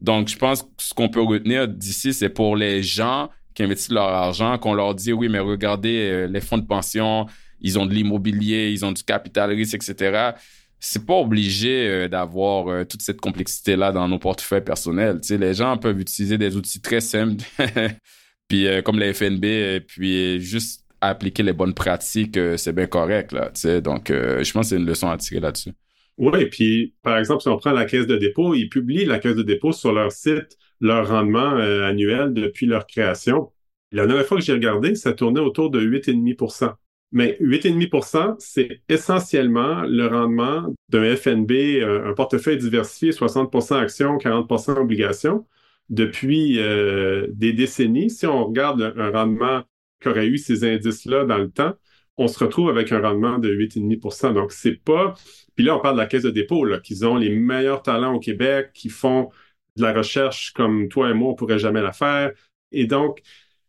Donc, 0.00 0.28
je 0.28 0.36
pense 0.36 0.62
que 0.62 0.68
ce 0.78 0.94
qu'on 0.94 1.08
peut 1.08 1.22
retenir 1.22 1.66
d'ici, 1.66 2.12
c'est 2.12 2.28
pour 2.28 2.56
les 2.56 2.82
gens 2.82 3.30
qui 3.54 3.62
investissent 3.62 3.92
leur 3.92 4.08
argent, 4.08 4.58
qu'on 4.58 4.74
leur 4.74 4.94
dit 4.94 5.12
oui, 5.12 5.28
mais 5.28 5.38
regardez, 5.38 6.10
euh, 6.10 6.26
les 6.26 6.40
fonds 6.40 6.58
de 6.58 6.66
pension, 6.66 7.26
ils 7.60 7.78
ont 7.78 7.86
de 7.86 7.94
l'immobilier, 7.94 8.70
ils 8.70 8.84
ont 8.84 8.92
du 8.92 9.02
capital 9.02 9.50
risque, 9.50 9.74
etc. 9.74 10.32
C'est 10.80 11.06
pas 11.06 11.14
obligé 11.14 11.88
euh, 11.88 12.08
d'avoir 12.08 12.68
euh, 12.68 12.84
toute 12.84 13.02
cette 13.02 13.20
complexité-là 13.20 13.92
dans 13.92 14.08
nos 14.08 14.18
portefeuilles 14.18 14.64
personnels. 14.64 15.20
Les 15.30 15.54
gens 15.54 15.76
peuvent 15.76 16.00
utiliser 16.00 16.38
des 16.38 16.56
outils 16.56 16.80
très 16.80 17.00
simples, 17.00 17.44
puis 18.48 18.66
comme 18.84 18.98
les 18.98 19.12
FNB, 19.12 19.80
puis 19.86 20.40
juste 20.40 20.84
appliquer 21.00 21.42
les 21.42 21.52
bonnes 21.52 21.74
pratiques, 21.74 22.38
c'est 22.56 22.72
bien 22.72 22.86
correct. 22.86 23.32
Là. 23.32 23.50
Donc, 23.80 24.08
je 24.08 24.52
pense 24.52 24.66
que 24.66 24.68
c'est 24.70 24.76
une 24.76 24.86
leçon 24.86 25.10
à 25.10 25.16
tirer 25.16 25.40
là-dessus. 25.40 25.72
Oui, 26.18 26.46
puis 26.46 26.94
par 27.02 27.18
exemple, 27.18 27.42
si 27.42 27.48
on 27.48 27.56
prend 27.56 27.72
la 27.72 27.86
caisse 27.86 28.06
de 28.06 28.16
dépôt, 28.16 28.54
ils 28.54 28.68
publient 28.68 29.04
la 29.04 29.18
caisse 29.18 29.34
de 29.34 29.42
dépôt 29.42 29.72
sur 29.72 29.92
leur 29.92 30.12
site 30.12 30.56
leur 30.82 31.08
rendement 31.08 31.54
euh, 31.54 31.84
annuel 31.84 32.34
depuis 32.34 32.66
leur 32.66 32.86
création. 32.86 33.50
La 33.92 34.06
dernière 34.06 34.26
fois 34.26 34.38
que 34.38 34.42
j'ai 34.42 34.52
regardé, 34.52 34.94
ça 34.94 35.12
tournait 35.12 35.40
autour 35.40 35.70
de 35.70 35.80
8,5% 35.80 36.74
Mais 37.12 37.38
8,5% 37.40 38.34
c'est 38.38 38.82
essentiellement 38.88 39.82
le 39.82 40.08
rendement 40.08 40.74
d'un 40.88 41.16
FNB, 41.16 41.52
euh, 41.52 42.10
un 42.10 42.14
portefeuille 42.14 42.58
diversifié, 42.58 43.12
60% 43.12 43.76
actions, 43.76 44.18
40% 44.18 44.76
obligations, 44.78 45.46
depuis 45.88 46.58
euh, 46.58 47.28
des 47.30 47.52
décennies. 47.52 48.10
Si 48.10 48.26
on 48.26 48.44
regarde 48.44 48.94
un 48.96 49.10
rendement 49.10 49.62
qu'auraient 50.00 50.26
eu 50.26 50.38
ces 50.38 50.64
indices-là 50.64 51.24
dans 51.24 51.38
le 51.38 51.50
temps, 51.50 51.74
on 52.18 52.28
se 52.28 52.42
retrouve 52.42 52.68
avec 52.70 52.90
un 52.92 53.00
rendement 53.00 53.38
de 53.38 53.50
8,5% 53.54 54.32
Donc, 54.34 54.52
c'est 54.52 54.82
pas. 54.82 55.14
Puis 55.54 55.64
là, 55.64 55.76
on 55.76 55.80
parle 55.80 55.94
de 55.94 56.00
la 56.00 56.06
caisse 56.06 56.22
de 56.24 56.30
dépôt, 56.30 56.66
qu'ils 56.82 57.06
ont 57.06 57.16
les 57.16 57.30
meilleurs 57.30 57.82
talents 57.82 58.14
au 58.14 58.20
Québec, 58.20 58.70
qui 58.74 58.88
font 58.88 59.30
de 59.76 59.82
la 59.82 59.92
recherche 59.92 60.52
comme 60.52 60.88
toi 60.88 61.10
et 61.10 61.14
moi, 61.14 61.30
on 61.30 61.34
pourrait 61.34 61.58
jamais 61.58 61.82
la 61.82 61.92
faire. 61.92 62.32
Et 62.72 62.86
donc, 62.86 63.22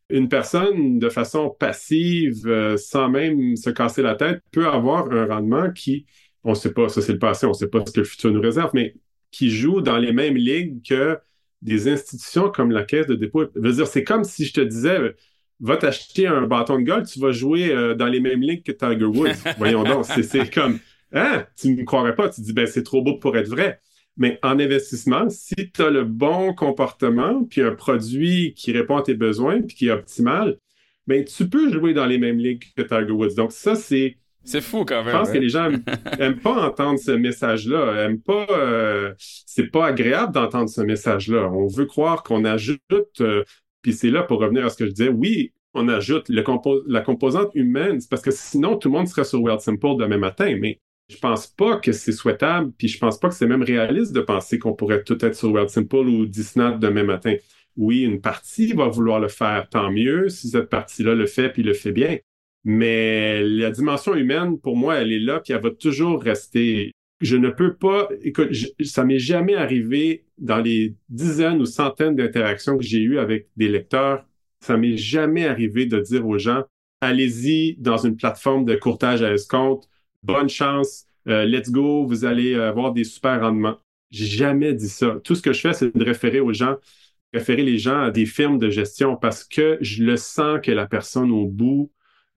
une 0.10 0.30
personne, 0.30 1.00
de 1.00 1.10
façon 1.10 1.50
passive, 1.50 2.46
euh, 2.48 2.78
sans 2.78 3.10
même 3.10 3.56
se 3.56 3.70
casser 3.70 4.02
la 4.02 4.16
tête, 4.16 4.42
peut 4.52 4.68
avoir 4.68 5.12
un 5.12 5.26
rendement 5.26 5.72
qui, 5.72 6.06
on 6.44 6.52
ne 6.52 6.56
sait 6.56 6.74
pas, 6.74 6.90
ça 6.90 7.02
c'est 7.02 7.14
le 7.14 7.20
passé, 7.20 7.46
on 7.46 7.50
ne 7.50 7.56
sait 7.56 7.68
pas 7.68 7.86
ce 7.86 7.92
que 7.92 8.02
le 8.02 8.06
futur 8.06 8.32
nous 8.32 8.42
réserve, 8.42 8.72
mais 8.74 8.96
qui 9.32 9.50
joue 9.50 9.82
dans 9.82 9.98
les 9.98 10.14
mêmes 10.14 10.36
ligues 10.36 10.86
que 10.88 11.18
des 11.62 11.88
institutions 11.88 12.50
comme 12.50 12.72
la 12.72 12.84
Caisse 12.84 13.08
de 13.08 13.16
dépôt. 13.16 13.46
Je 13.56 13.62
veux 13.62 13.74
dire, 13.74 13.88
c'est 13.88 14.04
comme 14.04 14.24
si 14.24 14.46
je 14.46 14.54
te 14.54 14.62
disais, 14.62 15.16
va 15.60 15.78
t'acheter 15.78 16.28
un 16.28 16.46
bâton 16.46 16.78
de 16.78 16.84
golf, 16.84 17.10
tu 17.10 17.20
vas 17.20 17.32
jouer 17.32 17.72
euh, 17.72 17.96
dans 17.96 18.08
les 18.08 18.20
mêmes 18.20 18.42
ligues 18.42 18.64
que 18.64 18.72
Tiger 18.72 19.06
Woods. 19.06 19.32
Voyons 19.58 19.84
donc, 19.84 20.06
c'est 20.06 20.54
comme, 20.54 20.80
hein, 21.14 21.46
tu 21.58 21.70
ne 21.70 21.78
me 21.78 21.86
croirais 21.86 22.16
pas, 22.16 22.30
tu 22.30 22.42
dis, 22.42 22.54
ben 22.54 22.68
c'est 22.68 22.84
trop 22.84 23.02
beau 23.02 23.18
pour 23.18 23.36
être 23.38 23.48
vrai. 23.50 23.80
Mais 24.18 24.40
en 24.44 24.60
investissement, 24.60 25.30
si 25.30 25.72
tu 25.72 25.82
as 25.82 25.90
le 25.90 26.04
bon 26.04 26.54
comportement, 26.54 27.44
puis 27.46 27.62
un 27.62 27.74
produit 27.74 28.54
qui 28.54 28.72
répond 28.72 28.98
à 28.98 29.02
tes 29.02 29.16
besoins, 29.16 29.62
puis 29.62 29.76
qui 29.76 29.88
est 29.88 29.92
optimal, 29.92 30.58
ben, 31.08 31.26
tu 31.26 31.50
peux 31.50 31.72
jouer 31.72 31.94
dans 31.94 32.06
les 32.06 32.18
mêmes 32.18 32.38
ligues 32.38 32.64
que 32.76 32.82
Tiger 32.84 33.12
Woods. 33.12 33.36
Donc, 33.36 33.52
ça, 33.52 33.76
c'est. 33.76 34.18
C'est 34.46 34.62
fou 34.62 34.84
quand 34.86 35.04
même. 35.04 35.14
Je 35.14 35.18
pense 35.18 35.32
que 35.32 35.38
hein? 35.38 35.42
les 35.42 35.50
gens 35.50 35.72
aiment, 36.20 36.40
pas 36.40 36.68
entendre 36.68 37.00
ce 37.00 37.12
message-là. 37.12 38.04
Aiment 38.04 38.22
pas. 38.22 38.46
Euh, 38.52 39.14
c'est 39.18 39.72
pas 39.72 39.88
agréable 39.88 40.34
d'entendre 40.34 40.70
ce 40.70 40.82
message-là. 40.82 41.50
On 41.52 41.68
veut 41.68 41.86
croire 41.86 42.24
qu'on 42.24 42.46
ajoute. 42.46 42.82
Euh, 43.22 43.44
puis 43.82 43.94
c'est 43.94 44.10
là 44.10 44.24
pour 44.24 44.40
revenir 44.40 44.66
à 44.66 44.70
ce 44.70 44.78
que 44.78 44.86
je 44.86 44.92
disais. 44.92 45.10
Oui, 45.10 45.54
on 45.74 45.88
ajoute 45.88 46.30
le 46.30 46.44
la 46.88 47.02
composante 47.02 47.52
humaine, 47.56 48.00
parce 48.10 48.22
que 48.22 48.32
sinon 48.32 48.78
tout 48.78 48.90
le 48.90 48.98
monde 48.98 49.08
serait 49.08 49.24
sur 49.24 49.42
World 49.42 49.62
Simple 49.62 49.98
demain 49.98 50.18
matin. 50.18 50.56
Mais 50.60 50.80
je 51.10 51.18
pense 51.18 51.48
pas 51.48 51.78
que 51.78 51.92
c'est 51.92 52.12
souhaitable, 52.12 52.72
puis 52.78 52.88
je 52.88 52.98
pense 52.98 53.20
pas 53.20 53.30
que 53.30 53.36
c'est 53.36 53.48
même 53.48 53.64
réaliste 53.64 54.14
de 54.14 54.22
penser 54.22 54.58
qu'on 54.60 54.74
pourrait 54.74 55.04
tout 55.04 55.24
être 55.24 55.36
sur 55.36 55.52
World 55.52 55.70
Simple 55.70 56.08
ou 56.08 56.26
Disney 56.26 56.78
demain 56.80 57.04
matin 57.04 57.36
oui, 57.78 58.02
une 58.02 58.22
partie 58.22 58.74
va 58.74 58.88
vouloir 58.88 59.20
le 59.20 59.28
faire, 59.28 59.68
tant 59.70 59.92
mieux 59.92 60.30
si 60.30 60.50
cette 60.50 60.70
partie-là 60.70 61.16
le 61.16 61.26
fait 61.26 61.50
puis 61.50 61.64
le 61.64 61.74
fait 61.74 61.92
bien. 61.92 62.18
Mais 62.64 63.44
la 63.44 63.72
dimension 63.72 64.16
humaine, 64.16 64.60
pour 64.60 64.78
moi, 64.78 64.96
elle 64.96 65.12
est 65.12 65.20
là 65.20 65.40
puis 65.40 65.54
elle 65.54 65.62
va 65.62 65.72
toujours 65.72 66.22
rester. 66.22 66.92
Je 67.22 67.36
ne 67.36 67.50
peux 67.50 67.76
pas, 67.76 68.10
écoute, 68.22 68.50
ça 68.84 69.04
m'est 69.06 69.20
jamais 69.20 69.56
arrivé 69.56 70.26
dans 70.38 70.60
les 70.60 70.96
dizaines 71.10 71.62
ou 71.62 71.66
centaines 71.66 72.16
d'interactions 72.16 72.78
que 72.78 72.84
j'ai 72.84 73.00
eues 73.00 73.20
avec 73.20 73.48
des 73.56 73.70
lecteurs, 73.70 74.26
ça 74.60 74.78
m'est 74.78 74.98
jamais 74.98 75.46
arrivé 75.46 75.86
de 75.86 76.00
dire 76.00 76.26
aux 76.28 76.38
gens, 76.38 76.64
allez-y 77.02 77.76
dans 77.78 77.98
une 77.98 78.16
plateforme 78.16 78.66
de 78.66 78.76
courtage 78.76 79.22
à 79.22 79.34
escompte, 79.34 79.90
bonne 80.24 80.50
chance, 80.50 81.06
euh, 81.28 81.46
let's 81.46 81.70
go, 81.70 82.06
vous 82.06 82.26
allez 82.26 82.56
avoir 82.56 82.94
des 82.94 83.04
super 83.04 83.42
rendements. 83.42 83.78
J'ai 84.12 84.26
jamais 84.26 84.74
dit 84.74 84.90
ça. 84.90 85.18
Tout 85.24 85.36
ce 85.36 85.42
que 85.42 85.54
je 85.54 85.62
fais, 85.62 85.74
c'est 85.74 85.96
de 85.96 86.04
référer 86.04 86.40
aux 86.40 86.54
gens 86.54 86.78
référer 87.34 87.64
les 87.64 87.78
gens 87.78 88.04
à 88.04 88.12
des 88.12 88.26
firmes 88.26 88.60
de 88.60 88.70
gestion 88.70 89.16
parce 89.18 89.44
que 89.44 89.78
je 89.82 90.04
le 90.04 90.18
sens 90.18 90.60
que 90.62 90.72
la 90.72 90.86
personne 90.86 91.32
au 91.32 91.48
bout, 91.48 91.92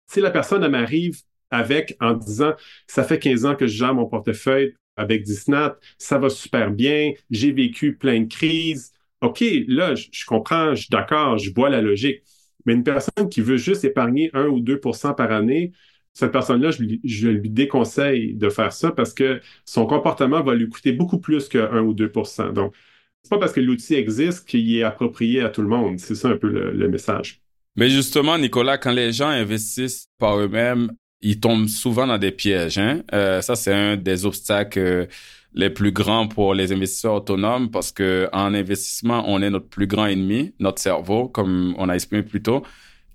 si 0.08 0.22
la 0.22 0.32
personne 0.32 0.66
m'arrive 0.68 1.22
avec 1.52 1.96
en 2.00 2.14
disant 2.14 2.54
ça 2.88 3.04
fait 3.04 3.20
15 3.20 3.46
ans 3.46 3.56
que 3.56 3.68
je 3.68 3.78
gère 3.78 3.94
mon 3.94 4.06
portefeuille 4.06 4.74
avec 4.96 5.24
Disnat, 5.24 5.78
ça 5.98 6.18
va 6.18 6.30
super 6.30 6.72
bien, 6.72 7.12
j'ai 7.30 7.52
vécu 7.52 7.98
plein 7.98 8.22
de 8.22 8.28
crises. 8.28 8.94
OK, 9.22 9.44
là, 9.68 9.94
je, 9.96 10.26
comprends, 10.26 10.74
je 10.74 10.82
suis 10.82 10.90
d'accord, 10.90 11.38
je 11.38 11.52
vois 11.54 11.70
la 11.70 11.82
logique. 11.82 12.22
Mais 12.66 12.74
une 12.74 12.84
personne 12.84 13.30
qui 13.30 13.42
veut 13.42 13.58
juste 13.58 13.84
épargner 13.84 14.30
1 14.34 14.48
ou 14.48 14.62
2% 14.62 15.14
par 15.14 15.32
année, 15.32 15.74
cette 16.16 16.32
personne-là, 16.32 16.72
je, 16.72 17.28
lui 17.28 17.50
déconseille 17.50 18.34
de 18.34 18.50
faire 18.50 18.72
ça 18.72 18.92
parce 18.92 19.14
que 19.14 19.42
son 19.66 19.86
comportement 19.86 20.42
va 20.42 20.56
lui 20.56 20.70
coûter 20.70 20.94
beaucoup 20.94 21.20
plus 21.20 21.50
que 21.50 21.58
1 21.58 21.82
ou 21.82 21.94
2% 21.94 22.54
Donc, 22.54 22.74
c'est 23.22 23.30
pas 23.30 23.38
parce 23.38 23.52
que 23.52 23.60
l'outil 23.60 23.96
existe 23.96 24.48
qu'il 24.48 24.74
est 24.78 24.84
approprié 24.84 25.42
à 25.42 25.50
tout 25.50 25.62
le 25.62 25.68
monde. 25.68 26.00
C'est 26.00 26.16
ça 26.16 26.30
un 26.30 26.38
peu 26.38 26.48
le, 26.48 26.88
message. 26.88 27.42
Mais 27.76 27.90
justement, 27.90 28.38
Nicolas, 28.38 28.78
quand 28.78 28.92
les 28.92 29.12
gens 29.12 29.28
investissent 29.28 30.08
par 30.18 30.40
eux-mêmes, 30.40 30.92
ils 31.22 31.40
tombent 31.40 31.68
souvent 31.68 32.08
dans 32.08 32.18
des 32.18 32.32
pièges. 32.32 32.78
Hein? 32.78 33.02
Euh, 33.14 33.42
ça, 33.42 33.58
c'est 33.58 33.74
un 33.74 33.98
des 33.98 34.26
obstacles 34.26 34.80
euh, 34.80 35.06
les 35.54 35.70
plus 35.70 35.92
grands 35.92 36.30
pour 36.30 36.54
les 36.54 36.72
investisseurs 36.72 37.16
autonomes 37.16 37.72
parce 37.72 37.92
que 37.92 38.30
en 38.32 38.54
investissement, 38.54 39.26
on 39.28 39.42
est 39.42 39.50
notre 39.50 39.68
plus 39.68 39.88
grand 39.88 40.06
ennemi, 40.06 40.54
notre 40.60 40.80
cerveau, 40.80 41.28
comme 41.28 41.76
on 41.78 41.90
a 41.90 41.94
exprimé 41.94 42.24
plus 42.24 42.42
tôt. 42.42 42.64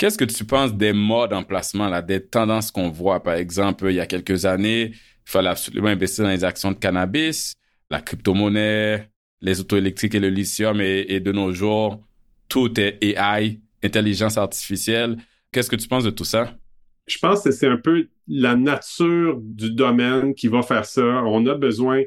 Qu'est-ce 0.00 0.16
que 0.16 0.24
tu 0.24 0.46
penses 0.46 0.74
des 0.74 0.94
modes 0.94 1.34
en 1.34 1.42
placement, 1.42 1.86
là, 1.86 2.00
des 2.00 2.24
tendances 2.24 2.70
qu'on 2.70 2.88
voit? 2.88 3.22
Par 3.22 3.34
exemple, 3.34 3.84
il 3.90 3.96
y 3.96 4.00
a 4.00 4.06
quelques 4.06 4.46
années, 4.46 4.92
il 4.94 5.30
fallait 5.30 5.50
absolument 5.50 5.88
investir 5.88 6.24
dans 6.24 6.30
les 6.30 6.42
actions 6.42 6.72
de 6.72 6.78
cannabis, 6.78 7.52
la 7.90 8.00
crypto-monnaie, 8.00 9.10
les 9.42 9.60
auto 9.60 9.76
électriques 9.76 10.14
et 10.14 10.18
le 10.18 10.30
lithium 10.30 10.80
et, 10.80 11.20
de 11.20 11.32
nos 11.32 11.52
jours, 11.52 12.02
tout 12.48 12.80
est 12.80 12.96
AI, 13.02 13.60
intelligence 13.84 14.38
artificielle. 14.38 15.18
Qu'est-ce 15.52 15.68
que 15.68 15.76
tu 15.76 15.86
penses 15.86 16.04
de 16.04 16.10
tout 16.10 16.24
ça? 16.24 16.56
Je 17.06 17.18
pense 17.18 17.42
que 17.42 17.50
c'est 17.50 17.68
un 17.68 17.76
peu 17.76 18.08
la 18.26 18.56
nature 18.56 19.38
du 19.42 19.70
domaine 19.70 20.34
qui 20.34 20.48
va 20.48 20.62
faire 20.62 20.86
ça. 20.86 21.04
On 21.26 21.44
a 21.44 21.54
besoin, 21.54 22.04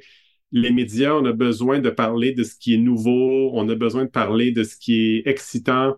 les 0.52 0.72
médias, 0.72 1.14
on 1.14 1.26
a 1.26 1.32
besoin 1.32 1.78
de 1.78 1.92
parler 1.92 2.32
de 2.32 2.44
ce 2.44 2.56
qui 2.56 2.74
est 2.74 2.80
nouveau, 2.80 3.52
on 3.54 3.70
a 3.70 3.76
besoin 3.76 4.06
de 4.06 4.10
parler 4.10 4.52
de 4.52 4.64
ce 4.64 4.78
qui 4.78 5.18
est 5.18 5.28
excitant. 5.28 5.98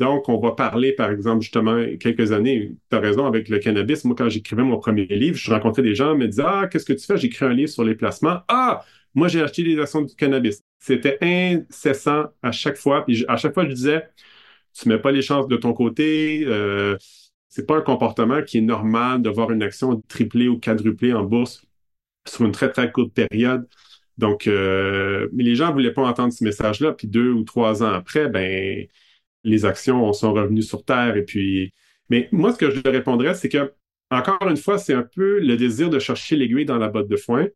Donc, 0.00 0.28
on 0.28 0.38
va 0.40 0.52
parler, 0.52 0.92
par 0.92 1.10
exemple, 1.10 1.42
justement, 1.42 1.84
quelques 2.00 2.32
années, 2.32 2.72
tu 2.90 2.96
as 2.96 3.00
raison, 3.00 3.26
avec 3.26 3.48
le 3.48 3.58
cannabis. 3.58 4.04
Moi, 4.04 4.16
quand 4.16 4.28
j'écrivais 4.28 4.64
mon 4.64 4.78
premier 4.78 5.06
livre, 5.06 5.36
je 5.36 5.50
rencontrais 5.50 5.82
des 5.82 5.94
gens, 5.94 6.16
me 6.16 6.26
disaient, 6.26 6.42
ah, 6.44 6.68
qu'est-ce 6.68 6.84
que 6.84 6.92
tu 6.92 7.06
fais? 7.06 7.16
J'écris 7.16 7.44
un 7.46 7.52
livre 7.54 7.70
sur 7.70 7.84
les 7.84 7.94
placements. 7.94 8.40
Ah, 8.48 8.84
moi, 9.14 9.28
j'ai 9.28 9.40
acheté 9.40 9.62
des 9.62 9.78
actions 9.78 10.02
du 10.02 10.14
cannabis. 10.16 10.62
C'était 10.80 11.18
incessant 11.22 12.24
à 12.42 12.52
chaque 12.52 12.76
fois. 12.76 13.04
Puis 13.04 13.24
à 13.28 13.36
chaque 13.36 13.54
fois, 13.54 13.64
je 13.68 13.72
disais, 13.72 14.08
tu 14.74 14.88
mets 14.88 14.98
pas 14.98 15.12
les 15.12 15.22
chances 15.22 15.48
de 15.48 15.56
ton 15.56 15.72
côté. 15.72 16.44
Euh, 16.46 16.96
c'est 17.48 17.66
pas 17.66 17.76
un 17.78 17.80
comportement 17.82 18.42
qui 18.42 18.58
est 18.58 18.60
normal 18.62 19.22
de 19.22 19.30
voir 19.30 19.50
une 19.52 19.62
action 19.62 20.02
triplée 20.08 20.48
ou 20.48 20.58
quadruplée 20.58 21.12
en 21.12 21.22
bourse 21.24 21.64
sur 22.26 22.44
une 22.44 22.52
très, 22.52 22.70
très 22.72 22.90
courte 22.90 23.12
période. 23.14 23.68
Donc, 24.18 24.46
euh, 24.46 25.28
mais 25.32 25.44
les 25.44 25.54
gens 25.56 25.72
voulaient 25.72 25.92
pas 25.92 26.02
entendre 26.02 26.32
ce 26.32 26.44
message-là. 26.44 26.92
Puis 26.92 27.08
deux 27.08 27.30
ou 27.30 27.44
trois 27.44 27.82
ans 27.82 27.92
après, 27.92 28.28
ben, 28.28 28.86
les 29.44 29.64
actions 29.64 30.12
sont 30.12 30.32
revenues 30.32 30.62
sur 30.62 30.84
terre. 30.84 31.16
Et 31.16 31.24
puis, 31.24 31.72
mais 32.10 32.28
moi, 32.32 32.52
ce 32.52 32.58
que 32.58 32.70
je 32.70 32.80
répondrais, 32.84 33.34
c'est 33.34 33.48
que, 33.48 33.72
encore 34.10 34.48
une 34.48 34.56
fois, 34.56 34.78
c'est 34.78 34.94
un 34.94 35.02
peu 35.02 35.40
le 35.40 35.56
désir 35.56 35.90
de 35.90 35.98
chercher 35.98 36.36
l'aiguille 36.36 36.64
dans 36.64 36.78
la 36.78 36.88
botte 36.88 37.08
de 37.08 37.16
foin 37.16 37.48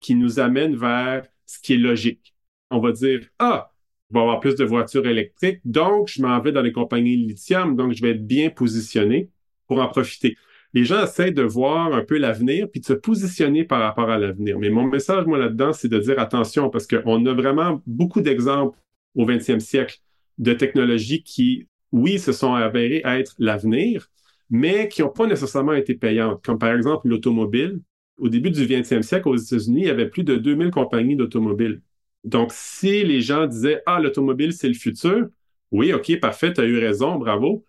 qui 0.00 0.14
nous 0.14 0.38
amène 0.40 0.76
vers 0.76 1.26
ce 1.46 1.58
qui 1.60 1.74
est 1.74 1.78
logique. 1.78 2.34
On 2.70 2.80
va 2.80 2.92
dire, 2.92 3.20
ah, 3.38 3.72
il 4.10 4.14
va 4.14 4.20
y 4.20 4.22
avoir 4.22 4.40
plus 4.40 4.56
de 4.56 4.64
voitures 4.64 5.06
électriques, 5.06 5.60
donc 5.64 6.08
je 6.08 6.22
m'en 6.22 6.40
vais 6.40 6.52
dans 6.52 6.62
les 6.62 6.72
compagnies 6.72 7.16
lithium, 7.16 7.76
donc 7.76 7.92
je 7.92 8.02
vais 8.02 8.10
être 8.10 8.26
bien 8.26 8.50
positionné 8.50 9.30
pour 9.66 9.80
en 9.80 9.88
profiter. 9.88 10.36
Les 10.74 10.84
gens 10.84 11.02
essaient 11.02 11.30
de 11.30 11.42
voir 11.42 11.94
un 11.94 12.04
peu 12.04 12.18
l'avenir 12.18 12.68
puis 12.70 12.80
de 12.80 12.86
se 12.86 12.92
positionner 12.92 13.64
par 13.64 13.80
rapport 13.80 14.10
à 14.10 14.18
l'avenir. 14.18 14.58
Mais 14.58 14.68
mon 14.68 14.84
message, 14.84 15.24
moi, 15.26 15.38
là-dedans, 15.38 15.72
c'est 15.72 15.88
de 15.88 15.98
dire 15.98 16.18
attention 16.18 16.70
parce 16.70 16.86
qu'on 16.86 17.24
a 17.26 17.32
vraiment 17.32 17.82
beaucoup 17.86 18.20
d'exemples 18.20 18.78
au 19.14 19.26
20e 19.26 19.60
siècle 19.60 20.00
de 20.38 20.52
technologies 20.52 21.22
qui, 21.22 21.68
oui, 21.92 22.18
se 22.18 22.32
sont 22.32 22.54
avérées 22.54 23.02
être 23.04 23.34
l'avenir, 23.38 24.08
mais 24.50 24.88
qui 24.88 25.02
n'ont 25.02 25.10
pas 25.10 25.26
nécessairement 25.26 25.72
été 25.74 25.94
payantes, 25.94 26.44
comme 26.44 26.58
par 26.58 26.74
exemple 26.74 27.08
l'automobile 27.08 27.80
au 28.18 28.28
début 28.28 28.50
du 28.50 28.66
20e 28.66 29.02
siècle, 29.02 29.28
aux 29.28 29.36
États-Unis, 29.36 29.82
il 29.82 29.86
y 29.86 29.90
avait 29.90 30.08
plus 30.08 30.24
de 30.24 30.36
2000 30.36 30.70
compagnies 30.70 31.16
d'automobiles. 31.16 31.82
Donc, 32.24 32.50
si 32.52 33.04
les 33.04 33.20
gens 33.20 33.46
disaient, 33.46 33.82
ah, 33.86 34.00
l'automobile, 34.00 34.52
c'est 34.52 34.68
le 34.68 34.74
futur, 34.74 35.28
oui, 35.70 35.92
OK, 35.92 36.18
parfait, 36.20 36.52
tu 36.52 36.60
as 36.60 36.64
eu 36.64 36.78
raison, 36.78 37.16
bravo. 37.16 37.64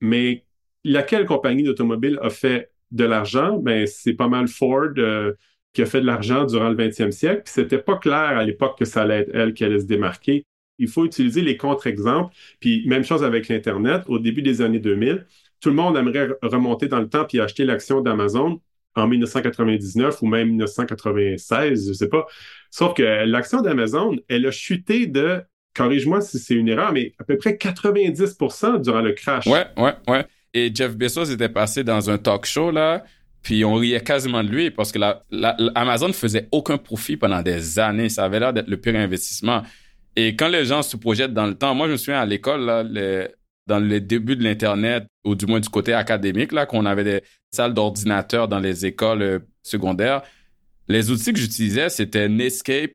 Mais 0.00 0.44
laquelle 0.84 1.26
compagnie 1.26 1.62
d'automobile 1.62 2.18
a 2.22 2.30
fait 2.30 2.70
de 2.90 3.04
l'argent? 3.04 3.58
Ben, 3.58 3.86
c'est 3.86 4.14
pas 4.14 4.28
mal 4.28 4.48
Ford 4.48 4.90
euh, 4.98 5.32
qui 5.72 5.82
a 5.82 5.86
fait 5.86 6.00
de 6.00 6.06
l'argent 6.06 6.44
durant 6.44 6.68
le 6.68 6.76
20e 6.76 7.10
siècle. 7.12 7.42
Puis 7.44 7.54
c'était 7.54 7.78
pas 7.78 7.96
clair 7.98 8.38
à 8.38 8.44
l'époque 8.44 8.78
que 8.78 8.84
ça 8.84 9.02
allait 9.02 9.20
être 9.20 9.30
elle 9.34 9.54
qui 9.54 9.64
allait 9.64 9.80
se 9.80 9.86
démarquer. 9.86 10.46
Il 10.78 10.88
faut 10.88 11.04
utiliser 11.04 11.42
les 11.42 11.56
contre-exemples. 11.56 12.34
Puis 12.60 12.86
même 12.86 13.04
chose 13.04 13.22
avec 13.22 13.48
l'Internet. 13.48 14.02
Au 14.06 14.18
début 14.18 14.42
des 14.42 14.62
années 14.62 14.80
2000, 14.80 15.26
tout 15.60 15.70
le 15.70 15.76
monde 15.76 15.96
aimerait 15.96 16.28
remonter 16.42 16.88
dans 16.88 17.00
le 17.00 17.08
temps 17.08 17.24
puis 17.24 17.40
acheter 17.40 17.64
l'action 17.64 18.00
d'Amazon 18.00 18.60
en 18.96 19.08
1999 19.08 20.22
ou 20.22 20.26
même 20.26 20.48
1996, 20.50 21.88
je 21.88 21.92
sais 21.92 22.08
pas. 22.08 22.26
Sauf 22.70 22.94
que 22.94 23.02
l'action 23.02 23.60
d'Amazon, 23.60 24.16
elle 24.28 24.46
a 24.46 24.50
chuté 24.50 25.06
de, 25.06 25.42
corrige-moi 25.74 26.20
si 26.20 26.38
c'est 26.38 26.54
une 26.54 26.68
erreur, 26.68 26.92
mais 26.92 27.12
à 27.18 27.24
peu 27.24 27.36
près 27.36 27.52
90% 27.52 28.82
durant 28.82 29.00
le 29.00 29.12
crash. 29.12 29.46
Ouais, 29.46 29.66
ouais, 29.76 29.94
ouais. 30.08 30.24
Et 30.52 30.70
Jeff 30.72 30.96
Bezos 30.96 31.24
était 31.24 31.48
passé 31.48 31.82
dans 31.82 32.08
un 32.10 32.18
talk 32.18 32.46
show, 32.46 32.70
là, 32.70 33.04
puis 33.42 33.64
on 33.64 33.74
riait 33.74 34.00
quasiment 34.00 34.42
de 34.42 34.48
lui 34.48 34.70
parce 34.70 34.90
que 34.90 34.98
la, 34.98 35.22
Amazon 35.74 36.12
faisait 36.12 36.48
aucun 36.50 36.78
profit 36.78 37.16
pendant 37.16 37.42
des 37.42 37.78
années. 37.78 38.08
Ça 38.08 38.24
avait 38.24 38.40
l'air 38.40 38.52
d'être 38.52 38.68
le 38.68 38.78
pire 38.78 38.96
investissement. 38.96 39.62
Et 40.16 40.36
quand 40.36 40.48
les 40.48 40.64
gens 40.64 40.82
se 40.82 40.96
projettent 40.96 41.34
dans 41.34 41.46
le 41.46 41.54
temps, 41.54 41.74
moi, 41.74 41.86
je 41.86 41.92
me 41.92 41.96
souviens 41.96 42.20
à 42.20 42.26
l'école, 42.26 42.64
là, 42.64 42.84
dans 43.66 43.78
les 43.78 44.00
débuts 44.00 44.36
de 44.36 44.44
l'Internet, 44.44 45.06
ou 45.24 45.34
du 45.34 45.46
moins 45.46 45.60
du 45.60 45.68
côté 45.68 45.94
académique, 45.94 46.52
là, 46.52 46.66
qu'on 46.66 46.86
avait 46.86 47.04
des 47.04 47.22
salles 47.50 47.74
d'ordinateur 47.74 48.46
dans 48.46 48.60
les 48.60 48.86
écoles 48.86 49.22
euh, 49.22 49.38
secondaires, 49.62 50.22
les 50.88 51.10
outils 51.10 51.32
que 51.32 51.38
j'utilisais, 51.38 51.88
c'était 51.88 52.28
Netscape, 52.28 52.92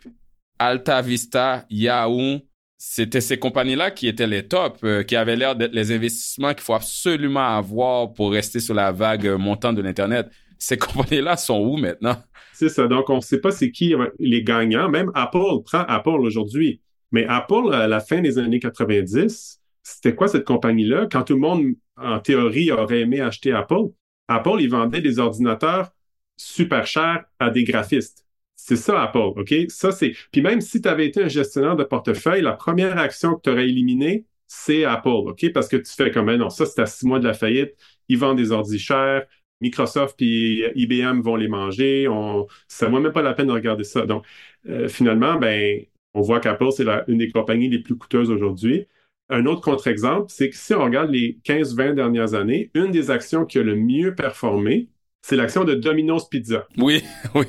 Alta 0.60 1.02
Vista, 1.02 1.66
Yahoo. 1.70 2.40
C'était 2.78 3.20
ces 3.20 3.38
compagnies-là 3.38 3.92
qui 3.92 4.08
étaient 4.08 4.28
les 4.28 4.48
tops, 4.48 4.80
euh, 4.84 5.04
qui 5.04 5.16
avaient 5.16 5.36
l'air 5.36 5.56
d'être 5.56 5.74
les 5.74 5.92
investissements 5.92 6.54
qu'il 6.54 6.62
faut 6.62 6.76
absolument 6.76 7.58
avoir 7.58 8.14
pour 8.14 8.32
rester 8.32 8.60
sur 8.60 8.76
la 8.76 8.92
vague 8.92 9.28
montante 9.28 9.76
de 9.76 9.82
l'Internet. 9.82 10.30
Ces 10.60 10.78
compagnies-là 10.78 11.36
sont 11.36 11.60
où 11.60 11.78
maintenant? 11.78 12.16
C'est 12.54 12.70
ça. 12.70 12.88
Donc, 12.88 13.10
on 13.10 13.18
ne 13.18 13.22
sait 13.22 13.40
pas 13.40 13.52
c'est 13.52 13.72
qui 13.72 13.96
les 14.20 14.44
gagnants. 14.44 14.88
Même 14.88 15.12
Apple, 15.16 15.64
prend 15.66 15.84
Apple 15.88 16.22
aujourd'hui. 16.22 16.80
Mais 17.12 17.26
Apple, 17.28 17.74
à 17.74 17.88
la 17.88 18.00
fin 18.00 18.22
des 18.22 18.38
années 18.38 18.60
90, 18.60 19.60
c'était 19.84 20.16
quoi 20.16 20.28
cette 20.28 20.46
compagnie-là? 20.46 21.08
Quand 21.12 21.24
tout 21.24 21.34
le 21.34 21.40
monde, 21.40 21.74
en 21.98 22.20
théorie, 22.20 22.72
aurait 22.72 23.02
aimé 23.02 23.22
acheter 23.22 23.52
Apple, 23.52 23.90
Apple, 24.28 24.58
ils 24.60 24.70
vendaient 24.70 25.02
des 25.02 25.20
ordinateurs 25.20 25.92
super 26.38 26.86
chers 26.86 27.26
à 27.40 27.50
des 27.50 27.64
graphistes. 27.64 28.26
C'est 28.56 28.76
ça, 28.76 29.02
Apple, 29.04 29.40
OK? 29.40 29.54
Ça, 29.70 29.92
c'est. 29.92 30.14
Puis 30.32 30.42
même 30.42 30.62
si 30.62 30.82
tu 30.82 30.88
avais 30.88 31.08
été 31.08 31.24
un 31.24 31.28
gestionnaire 31.28 31.76
de 31.76 31.84
portefeuille, 31.84 32.42
la 32.42 32.54
première 32.54 32.98
action 32.98 33.36
que 33.36 33.42
tu 33.42 33.50
aurais 33.50 33.68
éliminée, 33.68 34.26
c'est 34.48 34.84
Apple, 34.86 35.10
OK? 35.10 35.52
Parce 35.54 35.68
que 35.68 35.78
tu 35.78 35.92
fais 35.92 36.12
comme, 36.12 36.34
non, 36.36 36.50
ça, 36.50 36.66
c'est 36.66 36.82
à 36.82 36.86
six 36.86 37.06
mois 37.06 37.20
de 37.20 37.28
la 37.28 37.34
faillite. 37.34 37.76
Ils 38.10 38.18
vendent 38.18 38.38
des 38.38 38.52
ordi 38.52 38.78
chers. 38.78 39.26
Microsoft 39.62 40.22
et 40.22 40.72
IBM 40.76 41.22
vont 41.22 41.36
les 41.36 41.48
manger. 41.48 42.08
On, 42.08 42.48
ça 42.68 42.88
ne 42.88 42.92
vaut 42.92 43.00
même 43.00 43.12
pas 43.12 43.22
la 43.22 43.34
peine 43.34 43.48
de 43.48 43.52
regarder 43.52 43.84
ça. 43.84 44.06
Donc, 44.06 44.26
euh, 44.68 44.88
finalement, 44.88 45.36
ben, 45.36 45.82
on 46.14 46.22
voit 46.22 46.40
qu'Apple, 46.40 46.72
c'est 46.72 46.86
une 47.08 47.18
des 47.18 47.30
compagnies 47.30 47.70
les 47.70 47.80
plus 47.80 47.96
coûteuses 47.96 48.32
aujourd'hui. 48.32 48.88
Un 49.30 49.46
autre 49.46 49.62
contre-exemple, 49.62 50.26
c'est 50.30 50.50
que 50.50 50.56
si 50.56 50.74
on 50.74 50.84
regarde 50.84 51.12
les 51.12 51.40
15-20 51.46 51.94
dernières 51.94 52.34
années, 52.34 52.72
une 52.74 52.92
des 52.92 53.12
actions 53.12 53.46
qui 53.46 53.60
a 53.60 53.64
le 53.64 53.76
mieux 53.76 54.16
performé, 54.16 54.90
c'est 55.22 55.36
l'action 55.36 55.66
de 55.66 55.76
Domino's 55.76 56.28
Pizza. 56.28 56.68
Oui, 56.78 57.04
oui. 57.36 57.46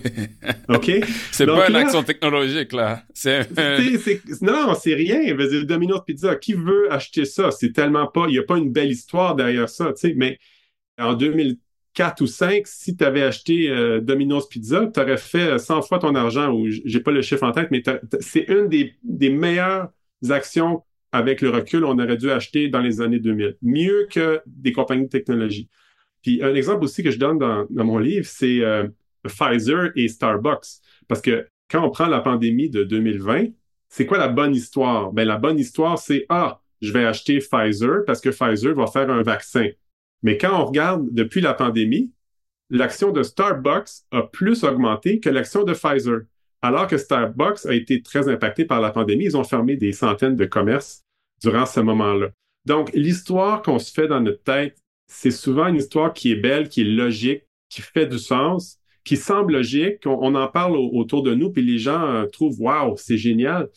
OK? 0.68 0.90
c'est 1.32 1.46
pas 1.46 1.68
une 1.68 1.76
action 1.76 2.02
technologique, 2.02 2.72
là. 2.72 3.02
C'est, 3.14 3.48
non, 4.42 4.74
c'est 4.74 4.94
rien. 4.94 5.34
Domino's 5.64 6.04
Pizza, 6.04 6.36
qui 6.36 6.52
veut 6.52 6.92
acheter 6.92 7.24
ça? 7.24 7.50
C'est 7.50 7.72
tellement 7.72 8.08
pas, 8.08 8.26
il 8.28 8.32
n'y 8.32 8.38
a 8.38 8.42
pas 8.42 8.58
une 8.58 8.72
belle 8.72 8.90
histoire 8.90 9.34
derrière 9.34 9.68
ça, 9.68 9.92
tu 9.92 10.08
sais, 10.08 10.14
mais 10.16 10.38
en 10.98 11.14
2004 11.96 12.20
ou 12.20 12.26
5, 12.26 12.66
si 12.66 12.96
tu 12.96 13.04
avais 13.04 13.22
acheté 13.22 13.68
euh, 13.68 14.00
Domino's 14.00 14.48
Pizza, 14.48 14.86
tu 14.92 15.00
aurais 15.00 15.16
fait 15.16 15.58
100 15.58 15.82
fois 15.82 15.98
ton 15.98 16.14
argent, 16.14 16.52
ou 16.52 16.68
j'ai 16.68 17.00
pas 17.00 17.10
le 17.10 17.22
chiffre 17.22 17.42
en 17.42 17.52
tête, 17.52 17.68
mais 17.70 17.82
c'est 18.20 18.48
une 18.48 18.68
des, 18.68 18.94
des 19.02 19.30
meilleures 19.30 19.88
actions 20.28 20.82
avec 21.12 21.40
le 21.40 21.50
recul, 21.50 21.84
on 21.84 21.98
aurait 21.98 22.16
dû 22.16 22.30
acheter 22.30 22.68
dans 22.68 22.80
les 22.80 23.00
années 23.00 23.18
2000. 23.18 23.56
Mieux 23.62 24.06
que 24.10 24.40
des 24.46 24.72
compagnies 24.72 25.04
de 25.04 25.08
technologie. 25.08 25.68
Puis 26.22 26.42
un 26.42 26.54
exemple 26.54 26.84
aussi 26.84 27.02
que 27.02 27.10
je 27.10 27.18
donne 27.18 27.38
dans, 27.38 27.66
mon 27.84 27.98
livre, 27.98 28.26
c'est 28.26 28.60
euh, 28.60 28.86
Pfizer 29.24 29.90
et 29.96 30.08
Starbucks. 30.08 30.80
Parce 31.08 31.20
que 31.20 31.48
quand 31.68 31.84
on 31.84 31.90
prend 31.90 32.06
la 32.06 32.20
pandémie 32.20 32.70
de 32.70 32.84
2020, 32.84 33.46
c'est 33.88 34.06
quoi 34.06 34.18
la 34.18 34.28
bonne 34.28 34.54
histoire? 34.54 35.12
Ben, 35.12 35.26
la 35.26 35.36
bonne 35.36 35.58
histoire, 35.58 35.98
c'est 35.98 36.26
Ah, 36.28 36.60
je 36.80 36.92
vais 36.92 37.04
acheter 37.04 37.38
Pfizer 37.38 38.04
parce 38.06 38.20
que 38.20 38.30
Pfizer 38.30 38.74
va 38.74 38.86
faire 38.86 39.10
un 39.10 39.22
vaccin. 39.22 39.68
Mais 40.22 40.38
quand 40.38 40.60
on 40.60 40.66
regarde 40.66 41.08
depuis 41.12 41.40
la 41.40 41.54
pandémie, 41.54 42.12
l'action 42.70 43.10
de 43.10 43.22
Starbucks 43.22 44.04
a 44.10 44.22
plus 44.22 44.64
augmenté 44.64 45.20
que 45.20 45.28
l'action 45.30 45.64
de 45.64 45.72
Pfizer. 45.72 46.20
Alors 46.62 46.86
que 46.86 46.98
Starbucks 46.98 47.66
a 47.66 47.74
été 47.74 48.02
très 48.02 48.28
impacté 48.28 48.64
par 48.64 48.80
la 48.80 48.90
pandémie, 48.90 49.24
ils 49.24 49.36
ont 49.36 49.44
fermé 49.44 49.76
des 49.76 49.92
centaines 49.92 50.36
de 50.36 50.44
commerces 50.44 51.02
durant 51.42 51.66
ce 51.66 51.80
moment-là. 51.80 52.28
Donc, 52.66 52.90
l'histoire 52.92 53.62
qu'on 53.62 53.78
se 53.78 53.90
fait 53.90 54.06
dans 54.06 54.20
notre 54.20 54.42
tête, 54.42 54.76
c'est 55.06 55.30
souvent 55.30 55.66
une 55.66 55.76
histoire 55.76 56.12
qui 56.12 56.32
est 56.32 56.36
belle, 56.36 56.68
qui 56.68 56.82
est 56.82 56.84
logique, 56.84 57.44
qui 57.70 57.80
fait 57.80 58.06
du 58.06 58.18
sens, 58.18 58.78
qui 59.04 59.16
semble 59.16 59.54
logique. 59.54 60.06
On, 60.06 60.34
en 60.34 60.48
parle 60.48 60.76
autour 60.76 61.22
de 61.22 61.34
nous, 61.34 61.50
puis 61.50 61.62
les 61.62 61.78
gens 61.78 62.06
euh, 62.06 62.26
trouvent 62.26 62.60
Waouh, 62.60 62.96
c'est 62.96 63.16
génial. 63.16 63.68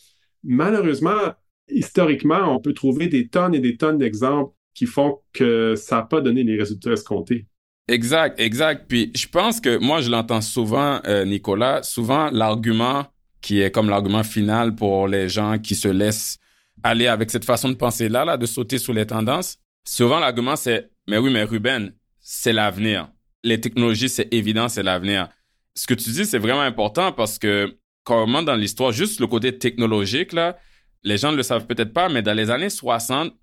Malheureusement, 0.42 1.32
historiquement, 1.68 2.54
on 2.54 2.60
peut 2.60 2.74
trouver 2.74 3.08
des 3.08 3.28
tonnes 3.28 3.54
et 3.54 3.60
des 3.60 3.76
tonnes 3.76 3.98
d'exemples 3.98 4.54
qui 4.74 4.86
font 4.86 5.20
que 5.32 5.74
ça 5.76 5.96
n'a 5.96 6.02
pas 6.02 6.20
donné 6.20 6.42
les 6.42 6.58
résultats 6.58 6.92
escomptés. 6.92 7.46
Exact, 7.88 8.40
exact. 8.40 8.86
Puis 8.88 9.12
je 9.14 9.26
pense 9.28 9.60
que 9.60 9.78
moi, 9.78 10.00
je 10.00 10.10
l'entends 10.10 10.40
souvent, 10.40 11.00
euh, 11.06 11.24
Nicolas, 11.24 11.82
souvent 11.82 12.30
l'argument 12.30 13.06
qui 13.40 13.60
est 13.60 13.70
comme 13.70 13.90
l'argument 13.90 14.22
final 14.22 14.74
pour 14.74 15.06
les 15.06 15.28
gens 15.28 15.58
qui 15.58 15.74
se 15.74 15.88
laissent 15.88 16.38
aller 16.82 17.06
avec 17.06 17.30
cette 17.30 17.44
façon 17.44 17.68
de 17.68 17.74
penser-là, 17.74 18.24
là, 18.24 18.36
de 18.38 18.46
sauter 18.46 18.78
sous 18.78 18.94
les 18.94 19.06
tendances. 19.06 19.58
Souvent, 19.84 20.18
l'argument, 20.18 20.56
c'est, 20.56 20.90
mais 21.06 21.18
oui, 21.18 21.30
mais 21.30 21.44
Ruben, 21.44 21.92
c'est 22.20 22.54
l'avenir. 22.54 23.10
Les 23.42 23.60
technologies, 23.60 24.08
c'est 24.08 24.32
évident, 24.32 24.68
c'est 24.68 24.82
l'avenir. 24.82 25.28
Ce 25.74 25.86
que 25.86 25.92
tu 25.92 26.08
dis, 26.08 26.24
c'est 26.24 26.38
vraiment 26.38 26.62
important 26.62 27.12
parce 27.12 27.38
que, 27.38 27.76
comment 28.02 28.42
dans 28.42 28.54
l'histoire, 28.54 28.92
juste 28.92 29.20
le 29.20 29.26
côté 29.26 29.58
technologique, 29.58 30.32
là, 30.32 30.56
les 31.02 31.18
gens 31.18 31.32
ne 31.32 31.36
le 31.36 31.42
savent 31.42 31.66
peut-être 31.66 31.92
pas, 31.92 32.08
mais 32.08 32.22
dans 32.22 32.32
les 32.32 32.50
années 32.50 32.70
60, 32.70 33.34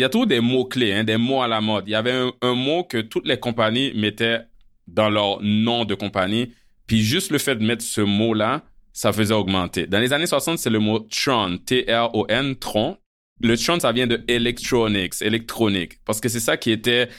il 0.00 0.02
y 0.02 0.06
a 0.06 0.08
toujours 0.08 0.26
des 0.26 0.40
mots-clés, 0.40 0.94
hein, 0.94 1.04
des 1.04 1.18
mots 1.18 1.42
à 1.42 1.46
la 1.46 1.60
mode. 1.60 1.84
Il 1.86 1.90
y 1.90 1.94
avait 1.94 2.14
un, 2.40 2.54
mot 2.54 2.84
que 2.84 3.02
toutes 3.02 3.26
les 3.26 3.38
compagnies 3.38 3.92
mettaient 3.94 4.40
dans 4.86 5.10
leur 5.10 5.42
nom 5.42 5.84
de 5.84 5.94
compagnie. 5.94 6.54
Puis 6.86 7.02
juste 7.02 7.30
le 7.30 7.36
fait 7.36 7.54
de 7.54 7.62
mettre 7.62 7.84
ce 7.84 8.00
mot-là, 8.00 8.62
ça 8.94 9.12
faisait 9.12 9.34
augmenter. 9.34 9.86
Dans 9.86 9.98
les 9.98 10.14
années 10.14 10.26
60, 10.26 10.58
c'est 10.58 10.70
le 10.70 10.78
mot 10.78 11.00
Tron, 11.00 11.58
T-R-O-N, 11.58 12.56
Tron. 12.56 12.96
Le 13.42 13.58
Tron, 13.58 13.78
ça 13.78 13.92
vient 13.92 14.06
de 14.06 14.22
electronics, 14.26 15.20
électronique, 15.20 15.98
parce 16.06 16.18
que 16.18 16.30
c'est 16.30 16.40
ça 16.40 16.56
qui 16.56 16.70
était 16.70 17.10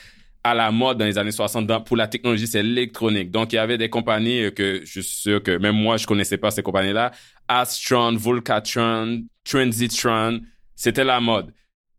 à 0.43 0.55
la 0.55 0.71
mode 0.71 0.97
dans 0.97 1.05
les 1.05 1.19
années 1.19 1.31
60 1.31 1.85
pour 1.85 1.95
la 1.95 2.07
technologie, 2.07 2.47
c'est 2.47 2.63
l'électronique. 2.63 3.29
Donc, 3.29 3.53
il 3.53 3.57
y 3.57 3.59
avait 3.59 3.77
des 3.77 3.91
compagnies 3.91 4.51
que 4.55 4.81
je 4.83 5.01
suis 5.01 5.03
sûr 5.03 5.43
que 5.43 5.55
même 5.55 5.75
moi, 5.75 5.97
je 5.97 6.07
connaissais 6.07 6.39
pas 6.39 6.49
ces 6.49 6.63
compagnies-là. 6.63 7.11
Astron, 7.47 8.15
Volcatron, 8.15 9.21
Transitron, 9.43 10.41
c'était 10.75 11.03
la 11.03 11.19
mode. 11.19 11.53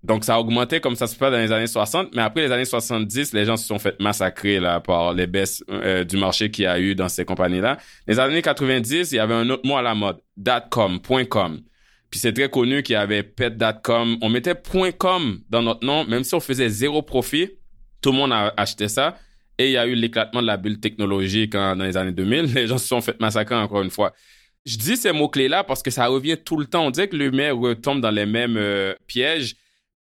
Donc, 0.04 0.24
ça 0.24 0.34
a 0.34 0.38
augmenté 0.40 0.80
comme 0.80 0.96
ça 0.96 1.06
se 1.06 1.14
fait 1.14 1.30
dans 1.30 1.38
les 1.38 1.52
années 1.52 1.68
60, 1.68 2.08
mais 2.14 2.22
après 2.22 2.42
les 2.42 2.52
années 2.52 2.64
70, 2.64 3.32
les 3.34 3.44
gens 3.44 3.56
se 3.56 3.66
sont 3.66 3.78
fait 3.78 3.98
massacrer 4.00 4.58
là 4.58 4.80
par 4.80 5.12
les 5.12 5.28
baisses 5.28 5.62
euh, 5.70 6.02
du 6.02 6.16
marché 6.16 6.50
qu'il 6.50 6.64
y 6.64 6.66
a 6.66 6.80
eu 6.80 6.96
dans 6.96 7.08
ces 7.08 7.24
compagnies-là. 7.24 7.78
Les 8.08 8.18
années 8.18 8.42
90, 8.42 9.12
il 9.12 9.16
y 9.16 9.18
avait 9.20 9.34
un 9.34 9.48
autre 9.48 9.64
mot 9.64 9.76
à 9.76 9.82
la 9.82 9.94
mode, 9.94 10.18
.com, 10.70 10.98
.com. 11.28 11.60
Puis 12.10 12.18
c'est 12.18 12.32
très 12.32 12.50
connu 12.50 12.82
qu'il 12.82 12.94
y 12.94 12.96
avait 12.96 13.22
pet.com. 13.22 14.18
On 14.20 14.28
mettait 14.28 14.56
.com 14.98 15.40
dans 15.48 15.62
notre 15.62 15.86
nom, 15.86 16.04
même 16.04 16.24
si 16.24 16.34
on 16.34 16.40
faisait 16.40 16.68
zéro 16.68 17.00
profit, 17.02 17.50
tout 18.00 18.10
le 18.10 18.18
monde 18.18 18.32
a 18.32 18.52
acheté 18.56 18.88
ça. 18.88 19.16
Et 19.56 19.66
il 19.66 19.72
y 19.72 19.78
a 19.78 19.86
eu 19.86 19.94
l'éclatement 19.94 20.42
de 20.42 20.46
la 20.46 20.56
bulle 20.56 20.80
technologique 20.80 21.52
dans 21.52 21.74
les 21.74 21.96
années 21.96 22.12
2000. 22.12 22.52
Les 22.54 22.66
gens 22.66 22.78
se 22.78 22.88
sont 22.88 23.00
fait 23.00 23.18
massacrer 23.20 23.54
encore 23.54 23.82
une 23.82 23.90
fois. 23.90 24.12
Je 24.66 24.76
dis 24.76 24.96
ces 24.96 25.12
mots-clés-là 25.12 25.64
parce 25.64 25.82
que 25.82 25.90
ça 25.90 26.06
revient 26.08 26.36
tout 26.36 26.56
le 26.56 26.66
temps. 26.66 26.86
On 26.86 26.90
dirait 26.90 27.08
que 27.08 27.16
l'humain 27.16 27.52
retombe 27.52 28.00
dans 28.00 28.10
les 28.10 28.26
mêmes 28.26 28.56
euh, 28.56 28.94
pièges 29.06 29.54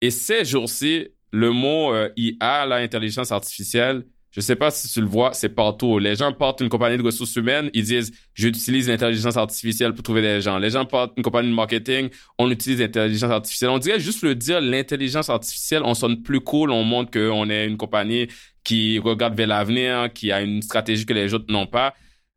et 0.05 0.11
ces 0.11 0.45
jours-ci, 0.45 1.09
le 1.33 1.51
mot 1.51 1.95
euh, 1.95 2.11
IA, 2.15 2.67
l'intelligence 2.67 3.33
artificielle, 3.33 4.05
je 4.33 4.41
ne 4.41 4.43
sais 4.43 4.55
pas 4.55 4.71
si 4.71 4.87
tu 4.93 5.01
le 5.01 5.07
vois, 5.07 5.33
c'est 5.33 5.49
partout. 5.49 5.99
Les 5.99 6.15
gens 6.15 6.31
portent 6.31 6.61
une 6.61 6.69
compagnie 6.69 6.99
de 6.99 7.03
ressources 7.03 7.35
humaines, 7.37 7.71
ils 7.73 7.85
disent 7.85 8.13
j'utilise 8.35 8.87
l'intelligence 8.91 9.39
artificielle 9.39 9.95
pour 9.95 10.03
trouver 10.03 10.21
des 10.21 10.43
gens. 10.43 10.59
Les 10.59 10.69
gens 10.69 10.85
portent 10.85 11.15
une 11.17 11.23
compagnie 11.23 11.49
de 11.49 11.55
marketing, 11.55 12.11
on 12.39 12.51
utilise 12.51 12.81
l'intelligence 12.81 13.31
artificielle. 13.31 13.71
On 13.71 13.79
dirait 13.79 13.99
juste 13.99 14.23
le 14.23 14.35
dire 14.35 14.61
l'intelligence 14.61 15.31
artificielle, 15.31 15.81
on 15.87 15.95
sonne 15.95 16.23
plus 16.23 16.41
cool, 16.41 16.71
on 16.71 16.85
montre 16.85 17.11
qu'on 17.11 17.49
est 17.49 17.67
une 17.67 17.79
compagnie 17.79 18.29
qui 18.63 18.99
regarde 18.99 19.35
vers 19.35 19.47
l'avenir, 19.47 20.13
qui 20.13 20.33
a 20.33 20.43
une 20.43 20.61
stratégie 20.61 21.07
que 21.07 21.15
les 21.15 21.33
autres 21.33 21.51
n'ont 21.51 21.67
pas. 21.67 21.95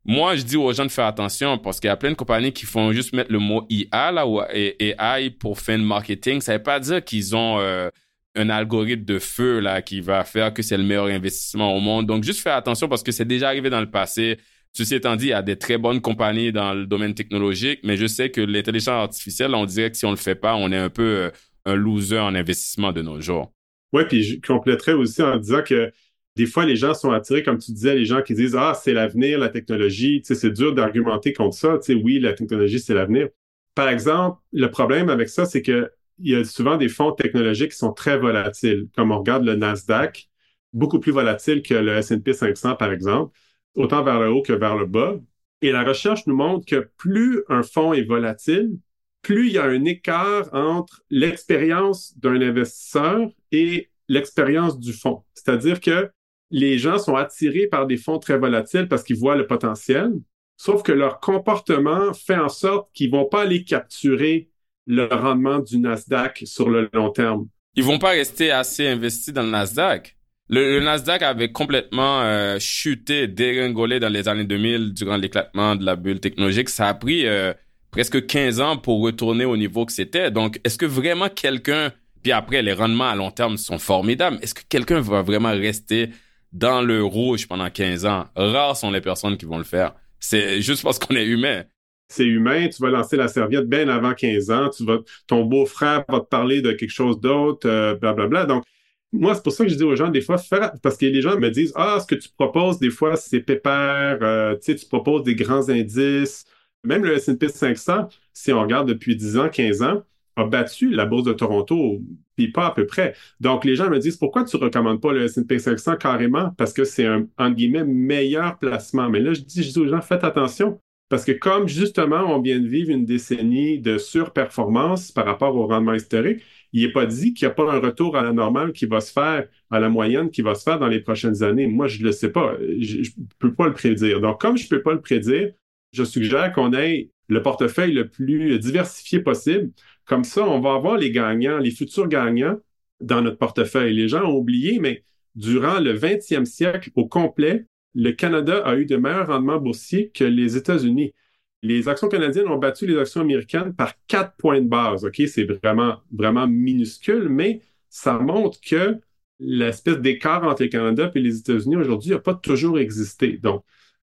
Moi, 0.10 0.38
je 0.38 0.43
dis 0.43 0.55
aux 0.55 0.72
gens 0.72 0.86
de 0.86 0.91
faire 0.91 1.05
attention 1.05 1.58
parce 1.58 1.82
qu'il 1.82 1.89
y 1.89 1.91
a 1.91 1.97
plein 1.97 2.12
de 2.12 2.16
compagnies 2.16 2.53
qui 2.53 2.66
font 2.66 2.93
juste 2.93 3.14
mettre 3.14 3.30
le 3.30 3.39
mot 3.39 3.66
IA 3.70 4.14
là 4.14 4.26
ou 4.26 4.41
AI 4.41 5.30
pour 5.32 5.60
faire 5.60 5.78
de 5.78 5.84
marketing. 5.84 6.39
Ça 6.39 6.55
veut 6.55 6.64
pas 6.64 6.80
dire 6.80 7.03
qu'ils 7.03 7.36
ont 7.36 7.60
euh, 7.60 7.89
un 8.34 8.49
algorithme 8.49 9.03
de 9.03 9.20
feu 9.20 9.60
là 9.60 9.82
qui 9.82 9.99
va 9.99 10.24
faire 10.24 10.53
que 10.53 10.62
c'est 10.62 10.78
le 10.78 10.84
meilleur 10.84 11.08
investissement 11.08 11.76
au 11.76 11.82
monde. 11.82 12.05
Donc, 12.05 12.24
juste 12.24 12.39
faire 12.39 12.55
attention 12.55 12.88
parce 12.88 13.03
que 13.03 13.12
c'est 13.12 13.26
déjà 13.26 13.49
arrivé 13.49 13.70
dans 13.70 13.82
le 13.82 13.91
passé. 13.91 14.38
Ceci 14.72 14.95
étant 14.95 15.18
dit, 15.18 15.26
il 15.26 15.30
y 15.30 15.34
a 15.34 15.41
des 15.41 15.58
très 15.58 15.78
bonnes 15.78 15.99
compagnies 15.99 16.53
dans 16.53 16.74
le 16.74 16.86
domaine 16.86 17.14
technologique, 17.14 17.82
mais 17.84 17.97
je 17.97 18.08
sais 18.08 18.30
que 18.32 18.39
l'intelligence 18.39 18.88
artificielle, 18.88 19.53
on 19.55 19.66
dirait 19.66 19.91
que 19.91 19.97
si 19.97 20.05
on 20.05 20.12
le 20.12 20.18
fait 20.18 20.36
pas, 20.36 20.55
on 20.55 20.72
est 20.72 20.78
un 20.78 20.89
peu 20.89 21.03
euh, 21.03 21.30
un 21.66 21.76
loser 21.76 22.20
en 22.20 22.34
investissement 22.34 22.93
de 22.93 23.01
nos 23.01 23.20
jours. 23.20 23.51
Oui, 23.91 24.03
puis 24.08 24.24
je 24.24 24.39
compléterais 24.39 24.93
aussi 24.93 25.22
en 25.22 25.36
disant 25.36 25.64
que 25.64 25.91
des 26.38 26.46
fois, 26.46 26.66
les 26.66 26.76
gens 26.76 26.94
sont 26.94 27.12
attirés, 27.12 27.42
comme 27.44 27.58
tu 27.58 27.72
disais, 27.72 27.96
les 27.96 28.06
gens 28.06 28.22
qui 28.22 28.36
disent 28.36 28.56
Ah, 28.56 28.74
c'est 28.82 28.94
l'avenir, 28.94 29.40
la 29.40 29.50
technologie. 29.50 30.22
Tu 30.22 30.28
sais, 30.28 30.36
c'est 30.36 30.52
dur 30.52 30.74
d'argumenter 30.76 31.34
contre 31.34 31.58
ça. 31.58 31.80
Tu 31.80 31.94
sais, 31.94 32.02
oui, 32.02 32.20
la 32.20 32.34
technologie, 32.34 32.80
c'est 32.80 32.94
l'avenir. 32.94 33.30
Par 33.76 33.90
exemple, 33.90 34.40
le 34.54 34.70
problème 34.70 35.10
avec 35.10 35.30
ça, 35.30 35.46
c'est 35.46 35.64
que 35.64 35.92
il 36.20 36.32
y 36.32 36.36
a 36.36 36.44
souvent 36.46 36.78
des 36.78 36.90
fonds 36.90 37.12
technologiques 37.12 37.72
qui 37.72 37.78
sont 37.78 37.94
très 37.94 38.18
volatiles. 38.20 38.88
Comme 38.96 39.12
on 39.12 39.20
regarde 39.20 39.44
le 39.46 39.56
Nasdaq, 39.56 40.30
beaucoup 40.74 41.00
plus 41.00 41.12
volatile 41.12 41.62
que 41.64 41.74
le 41.74 41.98
S&P 41.98 42.34
500, 42.34 42.76
par 42.76 42.92
exemple, 42.92 43.38
autant 43.76 44.04
vers 44.04 44.20
le 44.20 44.30
haut 44.30 44.42
que 44.44 44.54
vers 44.54 44.76
le 44.76 44.86
bas. 44.86 45.16
Et 45.62 45.72
la 45.72 45.84
recherche 45.84 46.28
nous 46.28 46.36
montre 46.36 46.66
que 46.66 46.90
plus 46.98 47.44
un 47.50 47.64
fonds 47.64 47.94
est 47.94 48.04
volatile, 48.04 48.78
plus 49.24 49.48
il 49.48 49.54
y 49.54 49.58
a 49.58 49.66
un 49.66 49.86
écart 49.86 50.50
entre 50.54 51.02
l'expérience 51.10 52.18
d'un 52.18 52.42
investisseur 52.42 53.30
et 53.52 53.90
l'expérience 54.08 54.80
du 54.80 54.94
fonds. 54.94 55.24
C'est-à-dire 55.34 55.80
que 55.82 56.12
les 56.52 56.78
gens 56.78 56.98
sont 56.98 57.16
attirés 57.16 57.68
par 57.68 57.88
des 57.88 57.98
fonds 57.98 58.20
très 58.20 58.38
volatiles 58.38 58.88
parce 58.88 59.04
qu'ils 59.04 59.18
voient 59.18 59.36
le 59.36 59.48
potentiel, 59.48 60.12
sauf 60.56 60.84
que 60.84 60.91
leur 60.91 61.20
comportement 61.20 62.14
fait 62.14 62.38
en 62.38 62.50
sorte 62.50 62.89
qu'ils 62.93 63.12
vont 63.12 63.26
pas 63.26 63.41
aller 63.43 63.64
capturer 63.64 64.50
le 64.86 65.06
rendement 65.06 65.60
du 65.60 65.78
Nasdaq 65.80 66.43
sur 66.45 66.70
le 66.70 66.89
long 66.93 67.10
terme. 67.10 67.48
Ils 67.76 67.84
vont 67.84 68.00
pas 68.00 68.12
rester 68.12 68.52
assez 68.52 68.88
investis 68.88 69.34
dans 69.34 69.43
le 69.43 69.50
Nasdaq. 69.50 70.16
Le, 70.50 70.80
Nasdaq 70.80 71.22
avait 71.24 71.52
complètement 71.52 72.22
euh, 72.22 72.58
chuté, 72.58 73.28
dégringolé 73.28 74.00
dans 74.00 74.10
les 74.10 74.30
années 74.30 74.45
2000 74.45 74.93
durant 74.93 75.18
l'éclatement 75.18 75.76
de 75.76 75.86
la 75.86 75.98
bulle 75.98 76.22
technologique. 76.22 76.70
Ça 76.70 76.88
a 76.88 76.93
pris 76.93 77.28
euh, 77.28 77.54
presque 77.91 78.26
15 78.26 78.62
ans 78.62 78.78
pour 78.78 79.02
retourner 79.02 79.43
au 79.43 79.58
niveau 79.58 79.86
que 79.86 79.91
c'était. 79.91 80.32
Donc, 80.32 80.62
est-ce 80.64 80.78
que 80.78 80.86
vraiment 80.86 81.28
quelqu'un, 81.28 81.91
puis 82.24 82.32
après, 82.32 82.62
les 82.62 82.72
rendements 82.72 83.10
à 83.10 83.16
long 83.16 83.30
terme 83.30 83.58
sont 83.58 83.78
formidables, 83.78 84.39
est-ce 84.41 84.54
que 84.54 84.64
quelqu'un 84.70 85.02
va 85.02 85.22
vraiment 85.22 85.52
rester 85.52 86.12
dans 86.58 86.82
le 86.82 87.03
rouge 87.03 87.47
pendant 87.47 87.70
15 87.70 88.05
ans. 88.05 88.26
Rares 88.36 88.78
sont 88.78 88.91
les 88.91 89.01
personnes 89.01 89.38
qui 89.38 89.45
vont 89.45 89.58
le 89.58 89.64
faire. 89.64 89.93
C'est 90.20 90.62
juste 90.62 90.84
parce 90.84 90.97
qu'on 90.97 91.16
est 91.16 91.26
humain. 91.26 91.64
c'est 92.10 92.26
humain, 92.26 92.68
tu 92.70 92.82
vas 92.82 92.89
lancer 92.89 93.18
la 93.18 93.28
serviette 93.28 93.68
bien 93.68 93.88
avant 93.89 94.14
15 94.14 94.49
ans, 94.51 94.70
tu 94.70 94.86
vas, 94.86 94.99
ton 95.28 95.43
beau-frère 95.43 96.05
va 96.08 96.22
te 96.22 96.26
parler 96.26 96.62
de 96.62 96.72
quelque 96.72 96.91
chose 96.91 97.20
d'autre, 97.20 97.68
euh, 97.70 97.95
blablabla. 97.95 98.45
Donc, 98.45 98.64
moi, 99.12 99.36
c'est 99.36 99.43
pour 99.43 99.53
ça 99.53 99.66
que 99.66 99.70
je 99.70 99.76
dis 99.76 99.84
aux 99.84 99.95
gens, 99.95 100.10
des 100.10 100.22
fois, 100.22 100.38
parce 100.82 100.97
que 100.97 101.05
les 101.05 101.22
gens 101.22 101.38
me 101.38 101.49
disent, 101.49 101.74
ah, 101.76 101.99
ce 101.99 102.08
que 102.08 102.16
tu 102.16 102.30
proposes, 102.30 102.80
des 102.80 102.89
fois, 102.89 103.16
c'est 103.16 103.41
pépère, 103.41 104.20
euh, 104.22 104.55
tu 104.55 104.74
sais, 104.74 104.76
tu 104.76 104.86
proposes 104.86 105.24
des 105.24 105.36
grands 105.36 105.70
indices. 105.70 106.45
Même 106.84 107.03
le 107.03 107.16
S&P 107.16 107.49
500, 107.49 108.08
si 108.34 108.53
on 108.53 108.62
regarde 108.62 108.88
depuis 108.88 109.16
10 109.16 109.38
ans, 109.38 109.49
15 109.49 109.82
ans, 109.82 110.03
a 110.38 110.46
battu 110.46 110.90
la 110.90 111.06
bourse 111.06 111.24
de 111.24 111.34
Toronto, 111.34 112.00
puis 112.36 112.52
pas 112.52 112.68
à 112.68 112.72
peu 112.72 112.86
près. 112.86 113.16
Donc, 113.40 113.66
les 113.66 113.76
gens 113.76 113.90
me 113.90 113.98
disent, 113.98 114.18
pourquoi 114.18 114.44
tu 114.44 114.56
ne 114.56 114.62
recommandes 114.62 115.02
pas 115.02 115.12
le 115.12 115.24
S&P 115.24 115.60
500 115.60 115.98
carrément? 115.98 116.52
Parce 116.58 116.72
que 116.72 116.86
c'est 116.86 117.06
un, 117.06 117.28
entre 117.38 117.56
guillemets, 117.56 117.84
meilleur 117.84 118.58
placement. 118.60 119.10
Mais 119.10 119.20
là, 119.20 119.34
je 119.34 119.42
dis, 119.42 119.64
je 119.64 119.72
dis 119.72 119.80
aux 119.80 119.88
gens, 119.88 120.02
faites 120.02 120.24
attention. 120.24 120.80
Parce 121.10 121.24
que 121.24 121.32
comme 121.32 121.68
justement, 121.68 122.36
on 122.36 122.42
vient 122.42 122.60
de 122.60 122.68
vivre 122.68 122.92
une 122.92 123.06
décennie 123.06 123.80
de 123.80 123.98
surperformance 123.98 125.12
par 125.12 125.26
rapport 125.26 125.56
au 125.56 125.66
rendement 125.66 125.94
historique, 125.94 126.44
il 126.74 126.86
n'est 126.86 126.92
pas 126.92 127.06
dit 127.06 127.34
qu'il 127.34 127.48
n'y 127.48 127.52
a 127.52 127.56
pas 127.56 127.72
un 127.72 127.80
retour 127.80 128.18
à 128.18 128.22
la 128.22 128.34
normale 128.34 128.74
qui 128.74 128.86
va 128.86 129.00
se 129.00 129.14
faire, 129.14 129.48
à 129.72 129.80
la 129.80 129.88
moyenne 129.90 130.30
qui 130.30 130.42
va 130.42 130.54
se 130.54 130.64
faire 130.64 130.80
dans 130.80 130.90
les 130.90 131.00
prochaines 131.00 131.44
années. 131.44 131.66
Moi, 131.66 131.88
je 131.88 132.02
ne 132.02 132.08
le 132.08 132.12
sais 132.12 132.30
pas. 132.30 132.58
Je 132.80 132.98
ne 133.00 133.26
peux 133.40 133.54
pas 133.54 133.68
le 133.68 133.74
prédire. 133.74 134.20
Donc, 134.20 134.42
comme 134.42 134.58
je 134.58 134.66
ne 134.66 134.70
peux 134.70 134.82
pas 134.82 134.94
le 134.94 135.02
prédire, 135.02 135.54
je 135.94 136.04
suggère 136.04 136.52
qu'on 136.52 136.74
ait 136.74 137.10
le 137.30 137.42
portefeuille 137.42 137.94
le 137.94 138.10
plus 138.10 138.60
diversifié 138.60 139.20
possible. 139.20 139.72
Comme 140.08 140.24
ça, 140.24 140.47
on 140.47 140.60
va 140.60 140.74
avoir 140.74 140.97
les 140.97 141.12
gagnants, 141.12 141.58
les 141.58 141.72
futurs 141.72 142.08
gagnants 142.08 142.58
dans 143.01 143.22
notre 143.22 143.38
portefeuille. 143.38 143.93
Les 143.93 144.08
gens 144.08 144.24
ont 144.24 144.36
oublié, 144.36 144.80
mais 144.80 145.03
durant 145.36 145.80
le 145.80 145.93
20e 145.93 146.45
siècle 146.45 146.89
au 146.95 147.08
complet, 147.08 147.66
le 147.93 148.12
Canada 148.12 148.60
a 148.66 148.76
eu 148.76 148.86
de 148.86 148.95
meilleurs 148.95 149.28
rendements 149.28 149.60
boursiers 149.60 150.10
que 150.14 150.24
les 150.24 150.55
États-Unis. 150.55 151.14
Les 151.62 151.89
actions 151.89 152.08
canadiennes 152.08 152.47
ont 152.47 152.58
battu 152.58 152.88
les 152.88 152.97
actions 152.97 153.22
américaines 153.22 153.74
par 153.74 153.93
quatre 154.08 154.36
points 154.38 154.62
de 154.62 154.68
base. 154.68 155.03
OK, 155.03 155.22
c'est 155.28 155.43
vraiment, 155.43 155.97
vraiment 156.12 156.47
minuscule, 156.47 157.28
mais 157.28 157.62
ça 157.89 158.18
montre 158.18 158.60
que 158.62 158.97
l'espèce 159.39 159.99
d'écart 159.99 160.43
entre 160.43 160.64
le 160.64 160.70
Canada 160.70 161.12
et 161.14 161.20
les 161.20 161.39
États-Unis 161.39 161.76
aujourd'hui 161.76 162.12
n'a 162.12 162.20
pas 162.20 162.34
toujours 162.34 162.80
existé. 162.80 163.39
Donc, 163.41 163.64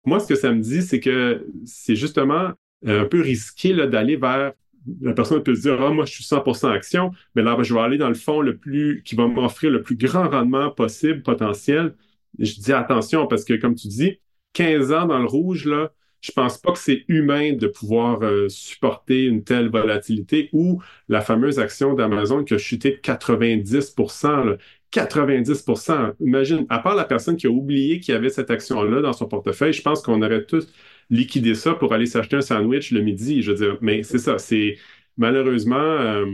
moi, 0.06 0.20
ce 0.20 0.28
que 0.28 0.36
ça 0.36 0.52
me 0.52 0.62
dit, 0.62 0.82
c'est 0.82 1.00
que 1.00 1.46
c'est 1.66 1.96
justement 1.96 2.52
un 2.86 3.06
peu 3.06 3.22
risqué 3.22 3.74
d'aller 3.88 4.16
vers 4.16 4.54
la 5.02 5.14
personne 5.14 5.44
peut 5.44 5.56
se 5.56 5.62
dire 5.62 5.82
ah 5.82 5.92
moi 5.92 6.06
je 6.06 6.14
suis 6.14 6.24
100% 6.24 6.72
action 6.72 7.12
mais 7.36 7.42
là 7.42 7.58
je 7.62 7.74
vais 7.74 7.80
aller 7.80 7.98
dans 7.98 8.10
le 8.10 8.16
fond 8.16 8.42
le 8.42 8.58
plus 8.58 9.02
qui 9.04 9.16
va 9.16 9.28
m'offrir 9.28 9.72
le 9.72 9.82
plus 9.82 9.96
grand 9.96 10.30
rendement 10.30 10.72
possible 10.72 11.22
potentiel. 11.24 11.96
Je 12.38 12.54
dis 12.54 12.74
attention 12.74 13.28
parce 13.28 13.44
que, 13.44 13.54
comme 13.56 13.76
tu 13.76 13.88
dis, 13.88 14.20
15 14.54 14.92
ans 14.92 15.06
dans 15.08 15.20
le 15.20 15.26
rouge, 15.26 15.66
là, 15.66 15.92
je 16.22 16.32
pense 16.32 16.58
pas 16.58 16.74
que 16.74 16.80
c'est 16.80 17.06
humain 17.08 17.54
de 17.54 17.68
pouvoir 17.68 18.22
euh, 18.24 18.50
supporter 18.50 19.26
une 19.26 19.44
telle 19.44 19.70
volatilité 19.70 20.50
ou 20.54 20.82
la 21.08 21.22
fameuse 21.22 21.60
action 21.60 21.94
d'Amazon 21.94 22.44
qui 22.44 22.54
a 22.54 22.58
chuté 22.58 22.92
de 22.92 22.98
90% 22.98 24.58
90% 24.92 26.14
Imagine, 26.20 26.66
à 26.70 26.80
part 26.80 26.96
la 26.96 27.06
personne 27.06 27.38
qui 27.38 27.48
a 27.48 27.52
oublié 27.52 28.00
qu'il 28.00 28.14
y 28.14 28.18
avait 28.18 28.30
cette 28.30 28.50
action-là 28.50 29.02
dans 29.02 29.14
son 29.14 29.28
portefeuille, 29.28 29.74
je 29.74 29.82
pense 29.82 30.02
qu'on 30.02 30.22
aurait 30.22 30.46
tous 30.46 30.68
liquidé 31.10 31.56
ça 31.56 31.74
pour 31.74 31.94
aller 31.94 32.06
s'acheter 32.06 32.38
un 32.38 32.42
sandwich 32.42 32.92
le 32.92 33.02
midi. 33.02 33.42
Je 33.42 33.52
veux 33.52 33.58
dire, 33.58 33.78
mais 33.82 34.04
c'est 34.04 34.20
ça, 34.20 34.38
c'est 34.38 34.78
malheureusement, 35.18 35.78
euh, 35.78 36.26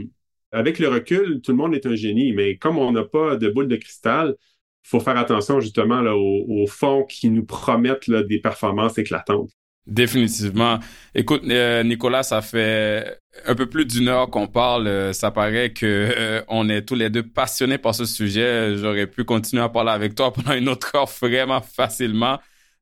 avec 0.52 0.78
le 0.78 0.88
recul, 0.88 1.40
tout 1.42 1.52
le 1.52 1.56
monde 1.56 1.74
est 1.74 1.86
un 1.86 1.94
génie, 1.94 2.32
mais 2.32 2.56
comme 2.56 2.78
on 2.78 2.92
n'a 2.92 3.04
pas 3.04 3.36
de 3.36 3.48
boule 3.48 3.68
de 3.68 3.76
cristal, 3.76 4.34
faut 4.82 5.00
faire 5.00 5.16
attention 5.16 5.60
justement 5.60 6.00
aux, 6.00 6.66
fonds 6.68 7.04
qui 7.04 7.28
nous 7.28 7.44
promettent 7.44 8.08
des 8.08 8.38
performances 8.38 8.98
éclatantes. 8.98 9.50
Définitivement. 9.84 10.78
Écoute, 11.14 11.42
euh, 11.48 11.82
Nicolas, 11.84 12.24
ça 12.24 12.40
fait 12.42 13.20
un 13.46 13.54
peu 13.54 13.66
plus 13.66 13.84
d'une 13.84 14.08
heure 14.08 14.30
qu'on 14.30 14.48
parle. 14.48 14.88
Euh, 14.88 15.12
ça 15.12 15.30
paraît 15.30 15.72
que 15.72 16.42
on 16.48 16.68
est 16.68 16.82
tous 16.82 16.96
les 16.96 17.08
deux 17.08 17.22
passionnés 17.22 17.78
par 17.78 17.94
ce 17.94 18.04
sujet. 18.04 18.76
J'aurais 18.76 19.06
pu 19.06 19.24
continuer 19.24 19.62
à 19.62 19.68
parler 19.68 19.92
avec 19.92 20.14
toi 20.14 20.32
pendant 20.32 20.54
une 20.54 20.68
autre 20.68 20.92
heure 20.94 21.06
vraiment 21.06 21.60
facilement. 21.60 22.38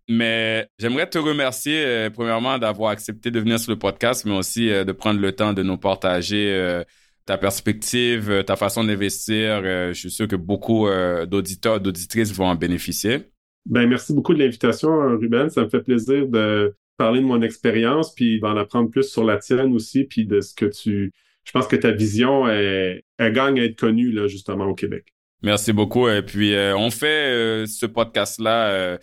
Mais 0.09 0.69
j'aimerais 0.79 1.09
te 1.09 1.19
remercier, 1.19 2.11
premièrement, 2.13 2.59
d'avoir 2.59 2.91
accepté 2.91 3.31
de 3.31 3.41
venir 3.41 3.59
sur 3.59 3.73
le 3.73 3.79
podcast, 3.79 4.25
mais 4.27 4.37
aussi 4.37 4.69
de 4.69 4.93
prendre 4.93 5.21
le 5.21 5.33
temps 5.33 5.53
de 5.53 5.63
nous 5.63 5.79
partager 5.79 6.85
ta 7.27 7.39
perspective, 7.39 8.31
euh, 8.31 8.43
ta 8.43 8.57
façon 8.57 8.85
d'investir. 8.85 9.63
Euh, 9.65 9.89
je 9.93 9.99
suis 9.99 10.11
sûr 10.11 10.29
que 10.29 10.37
beaucoup 10.37 10.87
euh, 10.89 11.27
d'auditeurs, 11.27 11.81
d'auditrices 11.81 12.33
vont 12.33 12.47
en 12.47 12.55
bénéficier. 12.55 13.21
Ben, 13.67 13.89
merci 13.89 14.13
beaucoup 14.13 14.35
de 14.35 14.41
l'invitation, 14.41 14.91
Ruben. 15.17 15.49
Ça 15.49 15.63
me 15.63 15.69
fait 15.69 15.81
plaisir 15.81 16.27
de 16.29 16.75
parler 16.99 17.21
de 17.21 17.25
mon 17.25 17.41
expérience, 17.43 18.15
puis 18.15 18.41
d'en 18.41 18.57
apprendre 18.57 18.91
plus 18.91 19.11
sur 19.11 19.25
la 19.25 19.39
tienne 19.39 19.73
aussi, 19.73 20.05
puis 20.05 20.27
de 20.27 20.41
ce 20.41 20.55
que 20.55 20.67
tu... 20.67 21.13
Je 21.45 21.53
pense 21.53 21.67
que 21.67 21.77
ta 21.77 21.91
vision, 21.91 22.47
elle, 22.49 23.03
gagne 23.19 23.61
à 23.61 23.65
être 23.65 23.79
connue, 23.79 24.13
là, 24.13 24.29
justement, 24.29 24.67
au 24.67 24.75
Québec. 24.75 25.07
Merci 25.43 25.73
beaucoup. 25.73 26.09
Et 26.09 26.23
puis, 26.23 26.55
on 26.77 26.91
fait 26.91 27.67
ce 27.67 27.85
podcast-là 27.85 28.99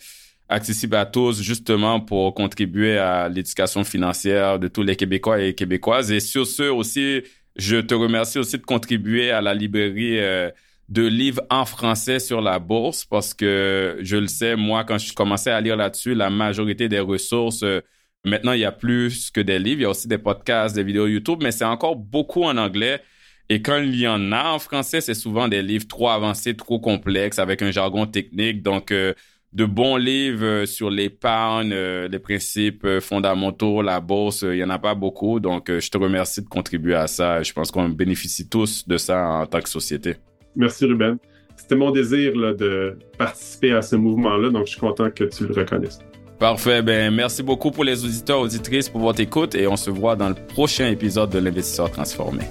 accessible 0.52 0.96
à 0.96 1.06
tous, 1.06 1.42
justement, 1.42 2.00
pour 2.00 2.34
contribuer 2.34 2.98
à 2.98 3.28
l'éducation 3.28 3.84
financière 3.84 4.58
de 4.58 4.68
tous 4.68 4.82
les 4.82 4.96
Québécois 4.96 5.40
et 5.40 5.54
Québécoises. 5.54 6.12
Et 6.12 6.20
sur 6.20 6.46
ce 6.46 6.64
aussi, 6.64 7.22
je 7.56 7.76
te 7.76 7.94
remercie 7.94 8.38
aussi 8.38 8.58
de 8.58 8.62
contribuer 8.62 9.30
à 9.30 9.40
la 9.40 9.54
librairie 9.54 10.18
euh, 10.18 10.50
de 10.88 11.06
livres 11.06 11.42
en 11.50 11.64
français 11.64 12.18
sur 12.18 12.40
la 12.40 12.58
bourse 12.58 13.04
parce 13.04 13.34
que 13.34 13.98
je 14.02 14.16
le 14.16 14.26
sais, 14.26 14.56
moi, 14.56 14.84
quand 14.84 14.98
je 14.98 15.12
commençais 15.14 15.50
à 15.50 15.60
lire 15.60 15.76
là-dessus, 15.76 16.14
la 16.14 16.30
majorité 16.30 16.88
des 16.88 17.00
ressources, 17.00 17.62
euh, 17.62 17.80
maintenant, 18.24 18.52
il 18.52 18.60
y 18.60 18.64
a 18.64 18.72
plus 18.72 19.30
que 19.30 19.40
des 19.40 19.58
livres. 19.58 19.80
Il 19.80 19.82
y 19.84 19.86
a 19.86 19.90
aussi 19.90 20.08
des 20.08 20.18
podcasts, 20.18 20.74
des 20.74 20.84
vidéos 20.84 21.06
YouTube, 21.06 21.40
mais 21.42 21.52
c'est 21.52 21.64
encore 21.64 21.96
beaucoup 21.96 22.44
en 22.44 22.56
anglais. 22.56 23.00
Et 23.48 23.60
quand 23.60 23.78
il 23.78 23.98
y 23.98 24.08
en 24.08 24.32
a 24.32 24.50
en 24.50 24.58
français, 24.58 25.00
c'est 25.00 25.14
souvent 25.14 25.48
des 25.48 25.62
livres 25.62 25.86
trop 25.86 26.08
avancés, 26.08 26.54
trop 26.56 26.80
complexes, 26.80 27.38
avec 27.38 27.62
un 27.62 27.70
jargon 27.70 28.06
technique. 28.06 28.62
Donc, 28.62 28.90
euh, 28.92 29.14
de 29.52 29.64
bons 29.64 29.96
livres 29.96 30.44
euh, 30.44 30.66
sur 30.66 30.90
l'épargne, 30.90 31.72
euh, 31.72 32.08
les 32.08 32.18
principes 32.18 32.84
euh, 32.84 33.00
fondamentaux, 33.00 33.82
la 33.82 34.00
bourse, 34.00 34.42
il 34.42 34.56
y 34.56 34.64
en 34.64 34.70
a 34.70 34.78
pas 34.78 34.94
beaucoup. 34.94 35.40
Donc, 35.40 35.70
je 35.70 35.90
te 35.90 35.98
remercie 35.98 36.42
de 36.42 36.48
contribuer 36.48 36.94
à 36.94 37.06
ça. 37.06 37.42
Je 37.42 37.52
pense 37.52 37.70
qu'on 37.70 37.88
bénéficie 37.88 38.48
tous 38.48 38.86
de 38.88 38.96
ça 38.96 39.26
en 39.28 39.46
tant 39.46 39.60
que 39.60 39.68
société. 39.68 40.16
Merci, 40.56 40.86
Ruben. 40.86 41.18
C'était 41.56 41.76
mon 41.76 41.90
désir 41.90 42.32
de 42.34 42.98
participer 43.18 43.72
à 43.72 43.82
ce 43.82 43.94
mouvement-là, 43.94 44.50
donc 44.50 44.66
je 44.66 44.72
suis 44.72 44.80
content 44.80 45.10
que 45.10 45.24
tu 45.24 45.46
le 45.46 45.54
reconnaisses. 45.54 46.00
Parfait. 46.38 46.82
Ben, 46.82 47.14
merci 47.14 47.42
beaucoup 47.42 47.70
pour 47.70 47.84
les 47.84 48.04
auditeurs, 48.04 48.40
auditrices 48.40 48.88
pour 48.88 49.00
votre 49.00 49.20
écoute 49.20 49.54
et 49.54 49.68
on 49.68 49.76
se 49.76 49.90
voit 49.90 50.16
dans 50.16 50.28
le 50.28 50.34
prochain 50.34 50.88
épisode 50.88 51.30
de 51.30 51.38
l'Investisseur 51.38 51.90
Transformé. 51.90 52.42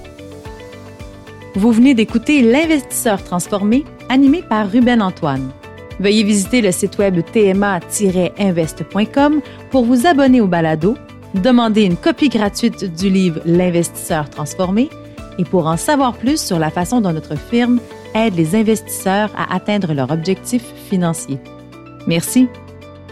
Vous 1.56 1.72
venez 1.72 1.92
d'écouter 1.92 2.40
L'Investisseur 2.40 3.22
Transformé, 3.22 3.84
animé 4.08 4.42
par 4.42 4.70
Ruben 4.70 5.02
Antoine. 5.02 5.52
Veuillez 6.00 6.24
visiter 6.24 6.60
le 6.60 6.72
site 6.72 6.98
web 6.98 7.20
tma-invest.com 7.32 9.40
pour 9.70 9.84
vous 9.84 10.06
abonner 10.06 10.40
au 10.40 10.46
balado, 10.46 10.96
demander 11.34 11.82
une 11.82 11.96
copie 11.96 12.28
gratuite 12.28 12.94
du 12.96 13.10
livre 13.10 13.40
L'investisseur 13.44 14.30
transformé 14.30 14.88
et 15.38 15.44
pour 15.44 15.66
en 15.66 15.76
savoir 15.76 16.14
plus 16.14 16.40
sur 16.40 16.58
la 16.58 16.70
façon 16.70 17.00
dont 17.00 17.12
notre 17.12 17.36
firme 17.36 17.80
aide 18.14 18.36
les 18.36 18.54
investisseurs 18.54 19.30
à 19.36 19.54
atteindre 19.54 19.94
leurs 19.94 20.10
objectifs 20.10 20.66
financiers. 20.88 21.38
Merci. 22.06 22.48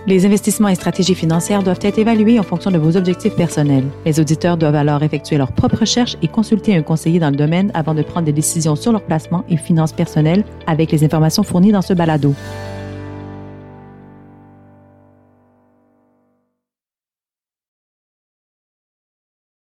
Les 0.06 0.24
investissements 0.24 0.68
et 0.68 0.74
stratégies 0.74 1.14
financières 1.14 1.62
doivent 1.62 1.78
être 1.82 1.98
évalués 1.98 2.38
en 2.38 2.42
fonction 2.42 2.70
de 2.70 2.78
vos 2.78 2.96
objectifs 2.96 3.34
personnels. 3.34 3.84
Les 4.06 4.18
auditeurs 4.18 4.56
doivent 4.56 4.74
alors 4.74 5.02
effectuer 5.02 5.36
leurs 5.36 5.52
propres 5.52 5.80
recherches 5.80 6.16
et 6.22 6.28
consulter 6.28 6.74
un 6.74 6.82
conseiller 6.82 7.20
dans 7.20 7.30
le 7.30 7.36
domaine 7.36 7.70
avant 7.74 7.94
de 7.94 8.02
prendre 8.02 8.24
des 8.24 8.32
décisions 8.32 8.76
sur 8.76 8.92
leur 8.92 9.02
placement 9.02 9.44
et 9.50 9.58
finances 9.58 9.92
personnelles 9.92 10.44
avec 10.66 10.90
les 10.90 11.04
informations 11.04 11.42
fournies 11.42 11.72
dans 11.72 11.82
ce 11.82 11.92
balado. 11.92 12.34